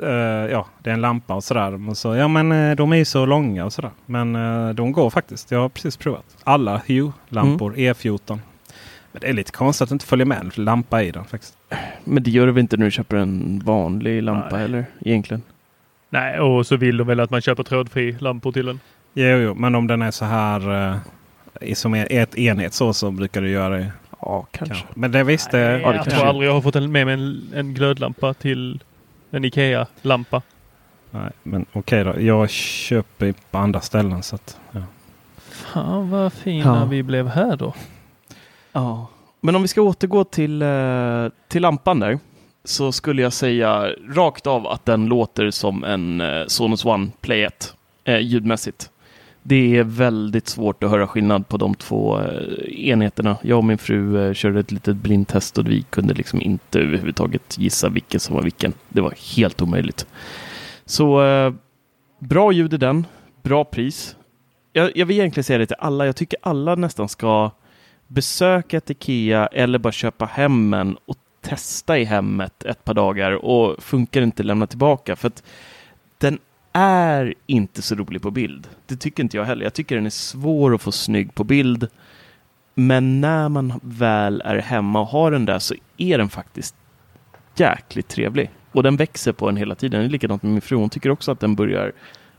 eh, 0.03 0.09
ja, 0.51 0.65
det 0.83 0.89
är 0.89 0.93
en 0.93 1.01
lampa 1.01 1.33
och 1.33 1.43
sådär. 1.43 1.89
Och 1.89 1.97
så, 1.97 2.15
ja 2.15 2.27
men 2.27 2.51
eh, 2.51 2.75
de 2.75 2.91
är 2.93 2.97
ju 2.97 3.05
så 3.05 3.25
långa 3.25 3.65
och 3.65 3.73
sådär. 3.73 3.91
Men 4.05 4.35
eh, 4.35 4.69
de 4.69 4.91
går 4.91 5.09
faktiskt. 5.09 5.51
Jag 5.51 5.59
har 5.59 5.69
precis 5.69 5.97
provat. 5.97 6.37
Alla 6.43 6.81
Hue-lampor 6.87 7.73
E14. 7.75 8.39
Men 9.11 9.19
det 9.21 9.27
är 9.29 9.33
lite 9.33 9.51
konstigt 9.51 9.85
att 9.85 9.91
inte 9.91 10.05
följer 10.05 10.25
med 10.25 10.37
en 10.39 10.51
lampa 10.65 11.03
i 11.03 11.11
den 11.11 11.25
faktiskt. 11.25 11.57
Men 12.03 12.23
det 12.23 12.31
gör 12.31 12.45
det 12.45 12.51
väl 12.51 12.61
inte 12.61 12.77
när 12.77 12.85
du 12.85 12.91
köper 12.91 13.15
en 13.17 13.61
vanlig 13.65 14.23
lampa 14.23 14.47
Nej. 14.51 14.59
heller 14.61 14.85
egentligen? 15.01 15.41
Nej, 16.09 16.39
och 16.39 16.67
så 16.67 16.75
vill 16.75 16.97
de 16.97 17.07
väl 17.07 17.19
att 17.19 17.29
man 17.29 17.41
köper 17.41 17.63
trådfri 17.63 18.11
lampor 18.19 18.51
till 18.51 18.65
den. 18.65 18.79
Jo, 19.13 19.25
jo, 19.37 19.53
men 19.53 19.75
om 19.75 19.87
den 19.87 20.01
är 20.01 20.11
så 20.11 20.25
här 20.25 20.89
eh, 20.91 20.97
i- 21.61 21.75
som 21.75 21.93
är 21.95 22.07
ett 22.11 22.37
enhet 22.37 22.73
så, 22.73 22.93
så 22.93 23.11
brukar 23.11 23.41
du 23.41 23.49
göra 23.49 23.77
det. 23.77 23.91
Ja, 24.21 24.47
kanske. 24.51 24.75
kanske. 24.75 24.87
Men 24.99 25.11
det 25.11 25.23
visste 25.23 25.57
Nej, 25.57 25.67
det 25.67 25.79
jag 25.81 25.93
kanske. 25.95 26.11
tror 26.11 26.25
aldrig 26.27 26.49
jag 26.49 26.53
har 26.53 26.61
fått 26.61 26.75
en, 26.75 26.91
med 26.91 27.05
mig 27.05 27.13
en, 27.13 27.41
en 27.55 27.73
glödlampa 27.73 28.33
till 28.33 28.83
en 29.35 29.45
Ikea-lampa. 29.45 30.41
Nej, 31.11 31.31
men 31.43 31.65
okej 31.73 32.03
då. 32.03 32.21
Jag 32.21 32.49
köper 32.49 33.33
på 33.51 33.57
andra 33.57 33.81
ställen. 33.81 34.23
Så 34.23 34.35
att, 34.35 34.57
ja. 34.71 34.81
Fan 35.37 36.09
vad 36.09 36.33
fina 36.33 36.79
Ja. 36.79 36.85
vi 36.85 37.03
blev 37.03 37.27
här 37.27 37.55
då. 37.55 37.73
Ja. 38.71 39.07
Men 39.41 39.55
om 39.55 39.61
vi 39.61 39.67
ska 39.67 39.81
återgå 39.81 40.23
till, 40.23 40.61
eh, 40.61 41.27
till 41.47 41.61
lampan 41.61 41.99
där. 41.99 42.19
Så 42.63 42.91
skulle 42.91 43.21
jag 43.21 43.33
säga 43.33 43.89
rakt 44.09 44.47
av 44.47 44.67
att 44.67 44.85
den 44.85 45.05
låter 45.05 45.51
som 45.51 45.83
en 45.83 46.21
eh, 46.21 46.43
Sonos 46.47 46.85
One 46.85 47.07
Play 47.21 47.43
1 47.43 47.73
eh, 48.03 48.19
ljudmässigt. 48.19 48.89
Det 49.47 49.77
är 49.77 49.83
väldigt 49.83 50.47
svårt 50.47 50.83
att 50.83 50.89
höra 50.89 51.07
skillnad 51.07 51.47
på 51.47 51.57
de 51.57 51.75
två 51.75 52.21
eh, 52.21 52.89
enheterna. 52.89 53.37
Jag 53.41 53.57
och 53.57 53.63
min 53.63 53.77
fru 53.77 54.27
eh, 54.27 54.33
körde 54.33 54.59
ett 54.59 54.71
litet 54.71 54.95
blindtest 54.95 55.57
och 55.57 55.67
vi 55.67 55.81
kunde 55.81 56.13
liksom 56.13 56.41
inte 56.41 56.79
överhuvudtaget 56.79 57.57
gissa 57.57 57.89
vilken 57.89 58.19
som 58.19 58.35
var 58.35 58.43
vilken. 58.43 58.73
Det 58.89 59.01
var 59.01 59.13
helt 59.35 59.61
omöjligt. 59.61 60.07
Så 60.85 61.25
eh, 61.25 61.53
bra 62.19 62.51
ljud 62.51 62.73
i 62.73 62.77
den, 62.77 63.07
bra 63.43 63.63
pris. 63.63 64.15
Jag, 64.73 64.91
jag 64.95 65.05
vill 65.05 65.19
egentligen 65.19 65.43
säga 65.43 65.59
det 65.59 65.65
till 65.65 65.75
alla. 65.79 66.05
Jag 66.05 66.15
tycker 66.15 66.39
alla 66.41 66.75
nästan 66.75 67.09
ska 67.09 67.51
besöka 68.07 68.77
ett 68.77 68.89
Ikea 68.89 69.47
eller 69.47 69.79
bara 69.79 69.93
köpa 69.93 70.25
hem 70.25 70.73
en 70.73 70.97
och 71.05 71.17
testa 71.41 71.97
i 71.97 72.03
hemmet 72.03 72.63
ett 72.63 72.83
par 72.83 72.93
dagar 72.93 73.31
och 73.31 73.83
funkar 73.83 74.21
inte 74.21 74.43
lämna 74.43 74.67
tillbaka. 74.67 75.15
För 75.15 75.27
att 75.27 75.43
den 76.17 76.39
är 76.77 77.33
inte 77.45 77.81
så 77.81 77.95
rolig 77.95 78.21
på 78.21 78.31
bild. 78.31 78.67
Det 78.85 78.95
tycker 78.95 79.23
inte 79.23 79.37
jag 79.37 79.45
heller. 79.45 79.63
Jag 79.63 79.73
tycker 79.73 79.95
den 79.95 80.05
är 80.05 80.09
svår 80.09 80.75
att 80.75 80.81
få 80.81 80.91
snygg 80.91 81.35
på 81.35 81.43
bild. 81.43 81.87
Men 82.73 83.21
när 83.21 83.49
man 83.49 83.79
väl 83.83 84.41
är 84.45 84.57
hemma 84.57 84.99
och 85.01 85.07
har 85.07 85.31
den 85.31 85.45
där 85.45 85.59
så 85.59 85.75
är 85.97 86.17
den 86.17 86.29
faktiskt 86.29 86.75
jäkligt 87.55 88.07
trevlig. 88.07 88.49
Och 88.71 88.83
den 88.83 88.97
växer 88.97 89.31
på 89.31 89.49
en 89.49 89.57
hela 89.57 89.75
tiden. 89.75 89.99
Det 89.99 90.05
är 90.05 90.09
likadant 90.09 90.43
med 90.43 90.51
min 90.51 90.61
fru. 90.61 90.75
Hon 90.75 90.89
tycker 90.89 91.09
också 91.09 91.31
att 91.31 91.39
den 91.39 91.55
börjar 91.55 91.91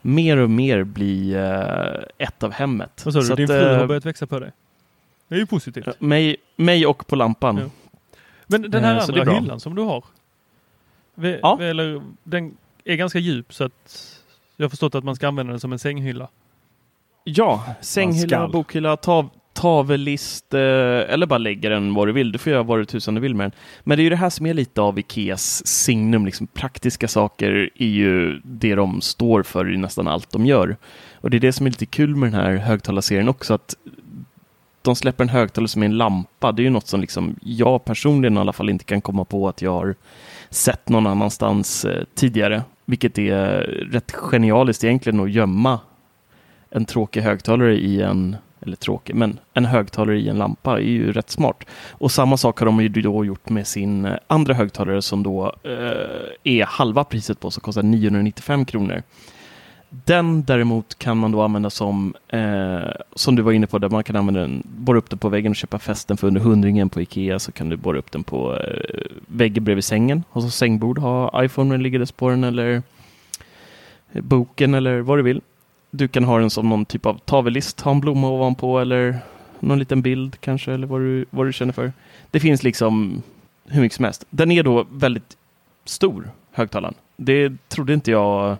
mer 0.02 0.36
och 0.36 0.50
mer 0.50 0.84
bli 0.84 1.34
eh, 1.34 2.26
ett 2.26 2.42
av 2.42 2.52
hemmet. 2.52 3.02
Vad 3.04 3.14
sa 3.14 3.20
du? 3.20 3.26
Så 3.26 3.34
Din 3.34 3.44
att, 3.44 3.50
fru 3.50 3.74
har 3.74 3.80
eh, 3.80 3.86
börjat 3.86 4.06
växa 4.06 4.26
på 4.26 4.38
dig? 4.38 4.52
Det 5.28 5.34
är 5.34 5.38
ju 5.38 5.46
positivt. 5.46 6.00
mig, 6.00 6.36
mig 6.56 6.86
och 6.86 7.06
på 7.06 7.16
lampan. 7.16 7.56
Ja. 7.56 7.70
Men 8.46 8.70
den 8.70 8.84
här 8.84 8.94
är 8.94 9.18
andra 9.18 9.32
hyllan 9.32 9.60
som 9.60 9.74
du 9.74 9.82
har. 9.82 10.04
Ja. 11.14 11.62
Eller, 11.62 12.02
den 12.22 12.56
är 12.84 12.96
ganska 12.96 13.18
djup 13.18 13.54
så 13.54 13.64
att 13.64 14.15
jag 14.56 14.64
har 14.64 14.70
förstått 14.70 14.94
att 14.94 15.04
man 15.04 15.16
ska 15.16 15.28
använda 15.28 15.50
den 15.50 15.60
som 15.60 15.72
en 15.72 15.78
sänghylla. 15.78 16.28
Ja, 17.24 17.64
sänghylla, 17.80 18.48
bokhylla, 18.48 18.96
tav, 18.96 19.30
tavellist 19.56 20.54
eh, 20.54 20.60
eller 20.60 21.26
bara 21.26 21.38
lägga 21.38 21.70
den 21.70 21.94
var 21.94 22.06
du 22.06 22.12
vill. 22.12 22.32
Du 22.32 22.38
får 22.38 22.52
göra 22.52 22.62
vad 22.62 22.78
du 22.78 22.84
tusan 22.84 23.14
du 23.14 23.20
vill 23.20 23.34
med 23.34 23.44
den. 23.44 23.52
Men 23.84 23.96
det 23.96 24.02
är 24.02 24.04
ju 24.04 24.10
det 24.10 24.16
här 24.16 24.30
som 24.30 24.46
är 24.46 24.54
lite 24.54 24.80
av 24.80 24.98
Ikeas 24.98 25.66
signum. 25.66 26.26
Liksom, 26.26 26.46
praktiska 26.46 27.08
saker 27.08 27.70
är 27.74 27.86
ju 27.86 28.40
det 28.44 28.74
de 28.74 29.00
står 29.00 29.42
för 29.42 29.72
i 29.72 29.76
nästan 29.76 30.08
allt 30.08 30.30
de 30.30 30.46
gör. 30.46 30.76
Och 31.14 31.30
det 31.30 31.36
är 31.36 31.40
det 31.40 31.52
som 31.52 31.66
är 31.66 31.70
lite 31.70 31.86
kul 31.86 32.16
med 32.16 32.32
den 32.32 32.40
här 32.40 32.56
högtalarserien 32.56 33.28
också. 33.28 33.54
att 33.54 33.76
de 34.82 34.96
släpper 34.96 35.24
en 35.24 35.28
högtalare 35.28 35.68
som 35.68 35.82
är 35.82 35.86
en 35.86 35.96
lampa. 35.96 36.52
Det 36.52 36.62
är 36.62 36.64
ju 36.64 36.70
något 36.70 36.86
som 36.86 37.00
liksom 37.00 37.36
jag 37.42 37.84
personligen 37.84 38.36
i 38.36 38.40
alla 38.40 38.52
fall 38.52 38.70
inte 38.70 38.84
kan 38.84 39.00
komma 39.00 39.24
på 39.24 39.48
att 39.48 39.62
jag 39.62 39.72
har 39.72 39.94
sett 40.50 40.88
någon 40.88 41.06
annanstans 41.06 41.84
eh, 41.84 42.04
tidigare. 42.14 42.62
Vilket 42.88 43.18
är 43.18 43.60
rätt 43.92 44.12
genialiskt 44.12 44.84
egentligen 44.84 45.20
att 45.20 45.30
gömma 45.30 45.80
en 46.70 46.84
tråkig 46.84 47.20
högtalare 47.20 47.76
i 47.76 48.02
en, 48.02 48.36
eller 48.60 48.76
tråkig, 48.76 49.14
men 49.14 49.38
en 49.54 49.64
högtalare 49.64 50.18
i 50.18 50.28
en 50.28 50.38
lampa 50.38 50.72
är 50.78 50.82
ju 50.84 51.12
rätt 51.12 51.30
smart. 51.30 51.64
Och 51.90 52.12
samma 52.12 52.36
sak 52.36 52.58
har 52.58 52.66
de 52.66 52.80
ju 52.80 52.88
då 52.88 53.24
gjort 53.24 53.48
med 53.48 53.66
sin 53.66 54.04
eh, 54.04 54.16
andra 54.26 54.54
högtalare 54.54 55.02
som 55.02 55.22
då 55.22 55.54
eh, 55.62 56.52
är 56.58 56.64
halva 56.64 57.04
priset 57.04 57.40
på, 57.40 57.50
som 57.50 57.60
kostar 57.60 57.82
995 57.82 58.64
kronor. 58.64 59.02
Den 59.88 60.44
däremot 60.44 60.98
kan 60.98 61.18
man 61.18 61.32
då 61.32 61.42
använda 61.42 61.70
som, 61.70 62.14
eh, 62.28 62.90
som 63.14 63.36
du 63.36 63.42
var 63.42 63.52
inne 63.52 63.66
på, 63.66 63.78
där 63.78 63.88
man 63.88 64.04
kan 64.04 64.16
använda 64.16 64.40
den, 64.40 64.62
borra 64.64 64.98
upp 64.98 65.10
den 65.10 65.18
på 65.18 65.28
väggen 65.28 65.52
och 65.52 65.56
köpa 65.56 65.78
fästen 65.78 66.16
för 66.16 66.26
under 66.26 66.40
hundringen 66.40 66.88
på 66.88 67.00
Ikea 67.00 67.38
så 67.38 67.52
kan 67.52 67.68
du 67.68 67.76
borra 67.76 67.98
upp 67.98 68.12
den 68.12 68.24
på 68.24 68.56
eh, 68.56 69.00
väggen 69.26 69.64
bredvid 69.64 69.84
sängen. 69.84 70.24
Och 70.30 70.42
så 70.42 70.50
sängbord, 70.50 70.98
ha 70.98 71.44
iPhone 71.44 71.76
liggandes 71.76 72.12
på 72.12 72.30
den 72.30 72.44
eller 72.44 72.82
eh, 74.12 74.22
boken 74.22 74.74
eller 74.74 75.00
vad 75.00 75.18
du 75.18 75.22
vill. 75.22 75.40
Du 75.90 76.08
kan 76.08 76.24
ha 76.24 76.38
den 76.38 76.50
som 76.50 76.68
någon 76.68 76.84
typ 76.84 77.06
av 77.06 77.18
tavellist, 77.18 77.80
ha 77.80 77.92
en 77.92 78.00
blomma 78.00 78.28
ovanpå 78.28 78.78
eller 78.78 79.18
någon 79.60 79.78
liten 79.78 80.02
bild 80.02 80.40
kanske 80.40 80.72
eller 80.72 80.86
vad 80.86 81.00
du, 81.00 81.24
vad 81.30 81.46
du 81.46 81.52
känner 81.52 81.72
för. 81.72 81.92
Det 82.30 82.40
finns 82.40 82.62
liksom 82.62 83.22
hur 83.66 83.80
mycket 83.80 83.96
som 83.96 84.04
helst. 84.04 84.24
Den 84.30 84.50
är 84.50 84.62
då 84.62 84.86
väldigt 84.90 85.36
stor, 85.84 86.30
högtalaren. 86.52 86.94
Det 87.16 87.68
trodde 87.68 87.94
inte 87.94 88.10
jag 88.10 88.56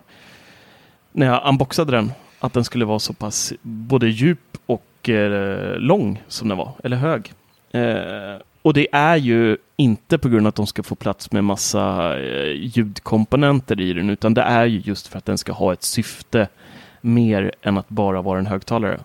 när 1.17 1.25
jag 1.25 1.41
unboxade 1.45 1.91
den, 1.91 2.11
att 2.39 2.53
den 2.53 2.63
skulle 2.63 2.85
vara 2.85 2.99
så 2.99 3.13
pass 3.13 3.53
både 3.61 4.09
djup 4.09 4.57
och 4.65 5.09
eh, 5.09 5.77
lång 5.77 6.23
som 6.27 6.47
den 6.47 6.57
var, 6.57 6.71
eller 6.83 6.97
hög. 6.97 7.33
Eh, 7.71 8.41
och 8.61 8.73
det 8.73 8.87
är 8.91 9.15
ju 9.15 9.57
inte 9.75 10.17
på 10.17 10.29
grund 10.29 10.47
av 10.47 10.49
att 10.49 10.55
de 10.55 10.67
ska 10.67 10.83
få 10.83 10.95
plats 10.95 11.31
med 11.31 11.43
massa 11.43 12.15
eh, 12.19 12.51
ljudkomponenter 12.55 13.81
i 13.81 13.93
den, 13.93 14.09
utan 14.09 14.33
det 14.33 14.41
är 14.41 14.65
ju 14.65 14.79
just 14.79 15.07
för 15.07 15.17
att 15.17 15.25
den 15.25 15.37
ska 15.37 15.51
ha 15.51 15.73
ett 15.73 15.83
syfte 15.83 16.47
mer 17.01 17.51
än 17.61 17.77
att 17.77 17.89
bara 17.89 18.21
vara 18.21 18.39
en 18.39 18.47
högtalare. 18.47 18.99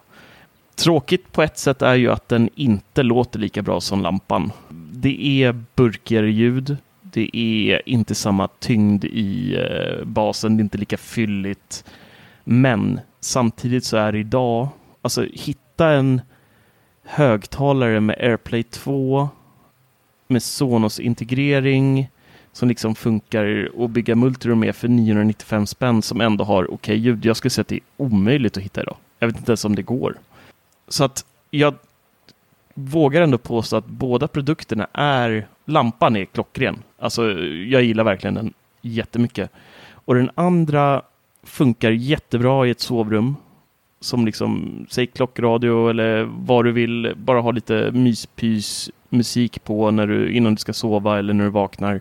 Tråkigt 0.74 1.32
på 1.32 1.42
ett 1.42 1.58
sätt 1.58 1.82
är 1.82 1.94
ju 1.94 2.10
att 2.10 2.28
den 2.28 2.48
inte 2.54 3.02
låter 3.02 3.38
lika 3.38 3.62
bra 3.62 3.80
som 3.80 4.02
lampan. 4.02 4.52
Det 4.92 5.44
är 5.44 5.64
burkigare 5.74 6.30
ljud. 6.30 6.76
Det 7.00 7.36
är 7.36 7.88
inte 7.88 8.14
samma 8.14 8.48
tyngd 8.48 9.04
i 9.04 9.56
eh, 9.56 10.04
basen. 10.04 10.56
Det 10.56 10.60
är 10.60 10.64
inte 10.64 10.78
lika 10.78 10.96
fylligt. 10.96 11.84
Men 12.44 13.00
samtidigt 13.20 13.84
så 13.84 13.96
är 13.96 14.12
det 14.12 14.18
idag, 14.18 14.68
alltså 15.02 15.26
hitta 15.32 15.88
en 15.90 16.20
högtalare 17.04 18.00
med 18.00 18.16
AirPlay 18.20 18.62
2 18.62 19.28
med 20.28 20.42
Sonos-integrering 20.42 22.08
som 22.52 22.68
liksom 22.68 22.94
funkar 22.94 23.70
att 23.78 23.90
bygga 23.90 24.14
multiroom 24.14 24.60
med 24.60 24.76
för 24.76 24.88
995 24.88 25.66
spänn 25.66 26.02
som 26.02 26.20
ändå 26.20 26.44
har 26.44 26.74
okej 26.74 26.96
ljud. 26.96 27.24
Jag 27.24 27.36
skulle 27.36 27.50
säga 27.50 27.62
att 27.62 27.68
det 27.68 27.76
är 27.76 27.80
omöjligt 27.96 28.56
att 28.56 28.62
hitta 28.62 28.82
idag. 28.82 28.96
Jag 29.18 29.26
vet 29.26 29.36
inte 29.36 29.50
ens 29.50 29.64
om 29.64 29.74
det 29.74 29.82
går. 29.82 30.18
Så 30.88 31.04
att 31.04 31.24
jag 31.50 31.74
vågar 32.74 33.22
ändå 33.22 33.38
påstå 33.38 33.76
att 33.76 33.86
båda 33.86 34.28
produkterna 34.28 34.88
är, 34.92 35.46
lampan 35.64 36.16
är 36.16 36.24
klockren. 36.24 36.82
Alltså 36.98 37.30
jag 37.68 37.82
gillar 37.82 38.04
verkligen 38.04 38.34
den 38.34 38.52
jättemycket. 38.80 39.50
Och 40.04 40.14
den 40.14 40.30
andra 40.34 41.02
funkar 41.42 41.90
jättebra 41.90 42.66
i 42.66 42.70
ett 42.70 42.80
sovrum. 42.80 43.36
som 44.00 44.26
liksom, 44.26 44.86
säg 44.90 45.06
klockradio 45.06 45.88
eller 45.90 46.24
vad 46.24 46.64
du 46.64 46.72
vill, 46.72 47.12
bara 47.16 47.40
ha 47.40 47.50
lite 47.50 47.90
myspys 47.92 48.90
musik 49.08 49.64
på 49.64 49.90
när 49.90 50.06
du, 50.06 50.32
innan 50.32 50.54
du 50.54 50.58
ska 50.58 50.72
sova 50.72 51.18
eller 51.18 51.34
när 51.34 51.44
du 51.44 51.50
vaknar. 51.50 52.00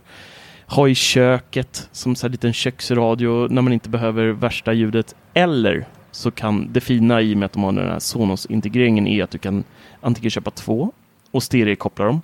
Ha 0.68 0.88
i 0.88 0.96
köket 0.96 1.90
som 1.92 2.16
så 2.16 2.28
här 2.28 2.32
liten 2.32 2.54
köksradio 2.54 3.48
när 3.48 3.62
man 3.62 3.74
inte 3.74 3.90
behöver 3.90 4.28
värsta 4.28 4.74
ljudet. 4.74 5.16
Eller 5.34 5.86
så 6.12 6.32
kan 6.32 6.74
det 6.74 6.82
fina 6.82 7.22
i 7.22 7.34
och 7.34 7.38
med 7.38 7.46
att 7.46 7.52
de 7.52 7.64
har 7.64 7.72
den 7.72 7.90
här 7.90 8.00
Sonos-integreringen 8.00 9.08
är 9.08 9.24
att 9.24 9.32
du 9.32 9.38
kan 9.38 9.64
antingen 10.02 10.32
köpa 10.32 10.52
två 10.52 10.92
och 11.32 11.44
stereokoppla 11.44 12.06
dem. 12.06 12.22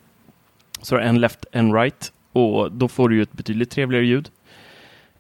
Så 0.81 0.95
har 0.95 1.01
du 1.01 1.07
en 1.07 1.21
left, 1.21 1.45
en 1.51 1.73
right 1.73 2.11
och 2.31 2.71
då 2.71 2.87
får 2.87 3.09
du 3.09 3.15
ju 3.15 3.21
ett 3.21 3.33
betydligt 3.33 3.69
trevligare 3.69 4.05
ljud. 4.05 4.29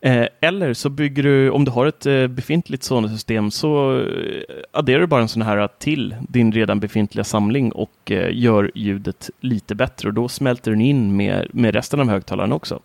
Eh, 0.07 0.27
eller 0.41 0.73
så 0.73 0.89
bygger 0.89 1.23
du, 1.23 1.49
om 1.49 1.65
du 1.65 1.71
har 1.71 1.85
ett 1.85 2.05
eh, 2.05 2.27
befintligt 2.27 2.83
Sonos-system 2.83 3.51
så 3.51 3.99
eh, 3.99 4.41
adderar 4.71 4.99
du 4.99 5.07
bara 5.07 5.21
en 5.21 5.27
sån 5.27 5.41
här 5.41 5.67
till 5.79 6.15
din 6.29 6.51
redan 6.51 6.79
befintliga 6.79 7.23
samling 7.23 7.71
och 7.71 8.11
gör 8.31 8.71
ljudet 8.75 9.29
lite 9.39 9.75
bättre 9.75 10.07
och 10.07 10.13
då 10.13 10.29
smälter 10.29 10.71
den 10.71 10.81
in 10.81 11.15
med, 11.15 11.47
med 11.51 11.73
resten 11.73 11.99
av 11.99 12.09
högtalarna 12.09 12.55
också. 12.55 12.79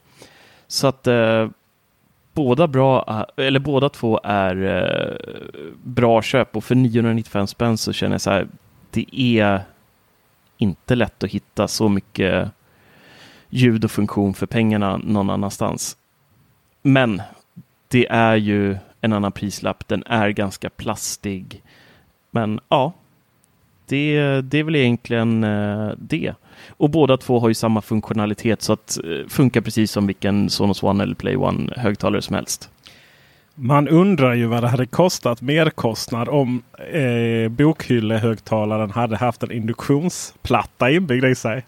Så 0.67 0.87
att 0.87 1.09
båda, 2.33 2.67
bra, 2.67 3.27
eller 3.37 3.61
båda 3.61 3.89
två 3.89 4.21
är 4.25 5.19
bra 5.85 6.23
köp 6.23 6.57
och 6.57 6.65
för 6.65 6.75
995 6.75 7.47
spänn 7.47 7.77
så 7.77 7.93
känner 7.93 8.15
jag 8.15 8.21
så 8.21 8.31
här, 8.31 8.47
det 8.91 9.21
är 9.21 9.61
inte 10.59 10.95
lätt 10.95 11.25
att 11.25 11.31
hitta 11.31 11.69
så 11.69 11.89
mycket 11.89 12.51
ljud 13.51 13.85
och 13.85 13.91
funktion 13.91 14.35
för 14.35 14.47
pengarna 14.47 14.97
någon 14.97 15.31
annanstans. 15.31 15.97
Men 16.83 17.23
det 17.89 18.07
är 18.11 18.37
ju 18.37 18.77
en 19.01 19.13
annan 19.13 19.33
prislapp. 19.33 19.89
Den 19.89 20.03
är 20.07 20.31
ganska 20.31 20.71
plastig. 20.71 21.63
Men 22.31 22.61
ja, 22.69 22.93
det, 23.87 24.41
det 24.41 24.59
är 24.59 24.65
väl 24.65 24.77
egentligen 24.77 25.45
eh, 25.45 25.91
det. 25.99 26.35
Och 26.69 26.91
båda 26.91 27.17
två 27.17 27.39
har 27.39 27.49
ju 27.49 27.55
samma 27.55 27.83
funktionalitet 27.83 28.63
så 28.63 28.73
att 28.73 28.99
eh, 29.05 29.29
funkar 29.29 29.61
precis 29.61 29.91
som 29.91 30.07
vilken 30.07 30.51
Sonos 30.51 30.83
One 30.83 31.03
eller 31.03 31.15
Play 31.15 31.37
One 31.37 31.73
högtalare 31.77 32.23
som 32.23 32.35
helst. 32.35 32.71
Man 33.55 33.89
undrar 33.89 34.35
ju 34.35 34.47
vad 34.47 34.63
det 34.63 34.69
hade 34.69 34.87
kostat 34.87 35.41
merkostnad 35.41 36.29
om 36.29 36.63
eh, 36.93 37.49
bokhyllehögtalaren 37.49 38.91
hade 38.91 39.17
haft 39.17 39.43
en 39.43 39.53
induktionsplatta 39.53 40.91
inbyggd 40.91 41.25
i 41.25 41.35
sig. 41.35 41.65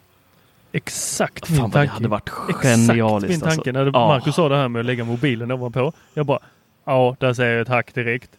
Exakt 0.75 1.51
min 1.51 1.61
tanke. 1.61 1.79
Det 1.79 1.87
hade 1.87 2.09
varit 2.09 2.31
genialiskt. 2.31 3.31
min 3.31 3.41
tanke 3.41 3.73
när 3.73 3.87
alltså. 3.87 4.01
Marcus 4.01 4.35
sa 4.35 4.49
det 4.49 4.57
här 4.57 4.69
med 4.69 4.81
att 4.81 4.87
lägga 4.87 5.05
mobilen 5.05 5.51
ovanpå. 5.51 5.93
Jag 6.15 6.27
bara, 6.27 6.39
ja, 6.85 7.17
där 7.21 7.33
säger 7.35 7.53
jag 7.53 7.61
ett 7.61 7.69
hack 7.69 7.95
direkt. 7.95 8.31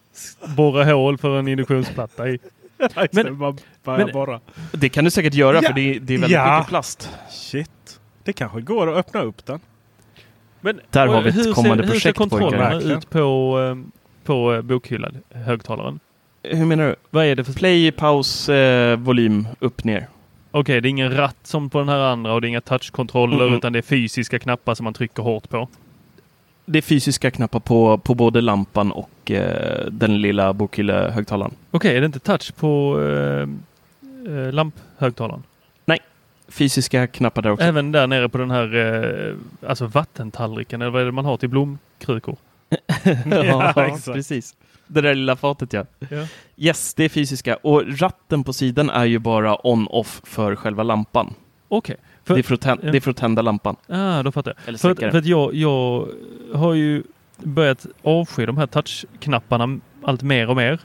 Borra 0.58 0.84
hål 0.94 1.18
för 1.18 1.40
en 1.40 1.48
induktionsplatta 1.48 2.30
i. 2.30 2.40
men, 3.12 3.40
bara, 3.84 4.08
bara 4.14 4.40
det 4.72 4.90
kan 4.90 5.04
du 5.04 5.12
säkert 5.12 5.34
göra 5.34 5.56
ja. 5.56 5.62
för 5.62 5.74
det, 5.74 6.00
det 6.00 6.14
är 6.14 6.18
väldigt 6.18 6.32
ja. 6.32 6.58
mycket 6.58 6.70
plast. 6.70 7.10
Shit. 7.30 8.00
Det 8.24 8.34
kanske 8.34 8.62
går 8.62 8.92
att 8.92 8.98
öppna 8.98 9.22
upp 9.22 9.46
den. 9.46 9.60
Men, 10.62 10.80
Där 10.90 11.08
har 11.08 11.22
vi 11.22 11.30
ett 11.30 11.56
kommande 11.56 11.84
ser, 11.84 11.92
projekt. 11.92 11.96
Hur 11.96 12.00
ser 12.00 12.12
kontrollerna 12.12 12.82
ut 12.82 13.10
på, 13.10 13.58
ehm, 13.60 13.92
på 14.24 14.54
eh, 14.54 14.62
bokhyllan, 14.62 15.18
högtalaren? 15.34 16.00
Hur 16.44 16.66
menar 16.66 16.88
du? 16.88 16.96
Vad 17.10 17.26
är 17.26 17.36
det 17.36 17.44
för 17.44 17.54
play, 17.54 17.92
paus, 17.92 18.50
eh, 18.50 19.00
volym, 19.00 19.48
upp, 19.60 19.84
ner? 19.84 20.08
Okej, 20.56 20.62
okay, 20.62 20.80
det 20.80 20.88
är 20.88 20.90
ingen 20.90 21.18
ratt 21.18 21.38
som 21.44 21.70
på 21.70 21.80
den 21.80 21.90
här 21.90 22.00
andra 22.00 22.34
och 22.34 22.42
det 22.42 22.48
är 22.48 22.50
inga 22.50 22.62
touchkontroller 22.62 23.42
mm. 23.46 23.54
utan 23.54 23.74
det 23.74 23.80
är 23.80 23.84
fysiska 23.84 24.40
knappar 24.40 24.76
som 24.76 24.84
man 24.84 24.94
trycker 24.94 25.24
hårt 25.24 25.50
på. 25.50 25.68
Det 26.66 26.78
är 26.78 26.82
fysiska 26.82 27.32
knappar 27.32 27.60
på, 27.60 27.98
på 27.98 28.16
både 28.16 28.42
lampan 28.42 28.92
och 28.92 29.32
eh, 29.32 29.86
den 29.92 30.22
lilla 30.22 30.54
bokhyllehögtalaren. 30.54 31.52
Okej, 31.72 31.78
okay, 31.78 31.98
är 31.98 32.02
det 32.02 32.06
inte 32.06 32.20
touch 32.20 32.56
på 32.56 33.02
eh, 33.02 33.50
eh, 34.34 34.54
lamphögtalaren? 34.54 35.44
Nej, 35.86 36.00
fysiska 36.48 37.08
knappar 37.08 37.42
där 37.42 37.50
också. 37.50 37.66
Även 37.66 37.92
där 37.92 38.08
nere 38.08 38.30
på 38.30 38.38
den 38.38 38.52
här 38.52 38.76
eh, 38.76 39.70
alltså 39.70 39.86
vattentallriken 39.86 40.82
eller 40.82 40.92
vad 40.92 41.02
är 41.02 41.06
det 41.06 41.12
man 41.12 41.26
har 41.26 41.38
till 41.38 41.50
blomkrukor? 41.50 42.38
ja, 43.26 43.74
ja 43.76 43.98
precis. 44.06 44.56
Det 44.88 45.02
där 45.02 45.16
lilla 45.16 45.36
fatet 45.36 45.74
ja. 45.74 45.86
ja. 46.10 46.28
Yes, 46.58 46.94
det 46.94 47.04
är 47.04 47.10
fysiska. 47.10 47.56
Och 47.56 48.00
ratten 48.00 48.44
på 48.44 48.54
sidan 48.54 48.90
är 48.90 49.06
ju 49.06 49.20
bara 49.20 49.68
on-off 49.68 50.22
för 50.24 50.56
själva 50.56 50.84
lampan. 50.84 51.34
Okej. 51.68 51.96
Okay. 52.24 52.42
Det, 52.42 52.66
ja. 52.66 52.76
det, 52.92 52.98
är 52.98 53.02
för 53.02 53.12
att 53.12 53.18
tända 53.18 53.42
lampan. 53.42 53.76
Ah, 53.88 54.24
då 54.24 54.32
fattar 54.32 54.54
jag. 54.58 54.68
Eller 54.68 54.78
för, 54.78 54.92
att, 54.92 55.00
för 55.00 55.18
att 55.18 55.26
jag, 55.26 55.54
jag 55.54 56.08
har 56.54 56.74
ju 56.74 57.04
börjat 57.38 57.86
avsky 58.04 58.46
de 58.46 58.58
här 58.58 58.68
touchknapparna 58.68 59.80
allt 60.04 60.22
mer 60.22 60.50
och 60.50 60.56
mer. 60.56 60.80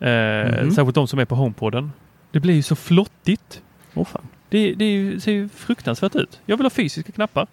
Eh, 0.00 0.08
mm. 0.08 0.70
Särskilt 0.70 0.94
de 0.94 1.08
som 1.08 1.18
är 1.18 1.24
på 1.24 1.34
HomePoden. 1.34 1.92
Det 2.30 2.40
blir 2.40 2.54
ju 2.54 2.62
så 2.62 2.76
flottigt. 2.76 3.62
Oh, 3.94 4.04
fan. 4.04 4.28
Det, 4.48 4.74
det 4.74 5.20
ser 5.22 5.32
ju 5.32 5.48
fruktansvärt 5.48 6.16
ut. 6.16 6.40
Jag 6.46 6.56
vill 6.56 6.64
ha 6.64 6.70
fysiska 6.70 7.12
knappar. 7.12 7.46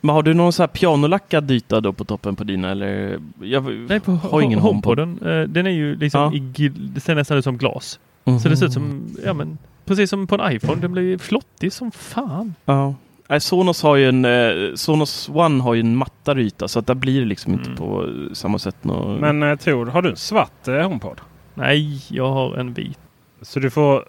Men 0.00 0.14
har 0.14 0.22
du 0.22 0.34
någon 0.34 0.52
så 0.52 0.62
här 0.62 0.68
pianolackad 0.68 1.50
yta 1.50 1.80
då 1.80 1.92
på 1.92 2.04
toppen 2.04 2.36
på 2.36 2.44
dina 2.44 2.70
eller? 2.70 3.20
Jag 3.40 3.64
Nej, 3.88 4.00
på 4.00 4.12
har 4.12 4.40
ingen 4.40 4.58
HomePoden. 4.58 5.18
Uh, 5.26 5.48
den 5.48 5.66
är 5.66 5.70
ju 5.70 5.96
liksom 5.96 6.20
ja. 6.20 6.64
i, 6.64 6.68
det 6.68 7.00
ser 7.00 7.14
nästan 7.14 7.38
ut 7.38 7.44
som 7.44 7.58
glas. 7.58 7.98
Mm 8.24 8.38
-hmm. 8.38 8.42
Så 8.42 8.48
det 8.48 8.56
ser 8.56 8.66
ut 8.66 8.72
som, 8.72 9.16
ja 9.24 9.32
men 9.32 9.58
precis 9.84 10.10
som 10.10 10.26
på 10.26 10.34
en 10.34 10.52
iPhone. 10.52 10.80
Den 10.80 10.92
blir 10.92 11.18
flottig 11.18 11.72
som 11.72 11.90
fan. 11.90 12.54
Ja. 12.64 12.94
Sonos 13.38 13.82
har 13.82 13.96
ju 13.96 14.08
en, 14.08 14.24
eh, 14.24 14.74
Sonos 14.74 15.28
One 15.28 15.62
har 15.62 15.74
ju 15.74 15.80
en 15.80 15.96
mattare 15.96 16.42
yta 16.42 16.68
så 16.68 16.78
att 16.78 16.86
där 16.86 16.94
blir 16.94 17.20
det 17.20 17.26
liksom 17.26 17.52
mm. 17.52 17.64
inte 17.64 17.76
på 17.82 18.08
samma 18.32 18.58
sätt. 18.58 18.76
Nå... 18.82 19.18
Men 19.20 19.42
eh, 19.42 19.56
Tor, 19.56 19.86
har 19.86 20.02
du 20.02 20.10
en 20.10 20.16
svart 20.16 20.68
eh, 20.68 20.74
HomePod? 20.74 21.20
Nej, 21.54 22.02
jag 22.08 22.32
har 22.32 22.56
en 22.56 22.72
vit. 22.72 22.98
Så 23.42 23.60
du 23.60 23.70
får, 23.70 24.04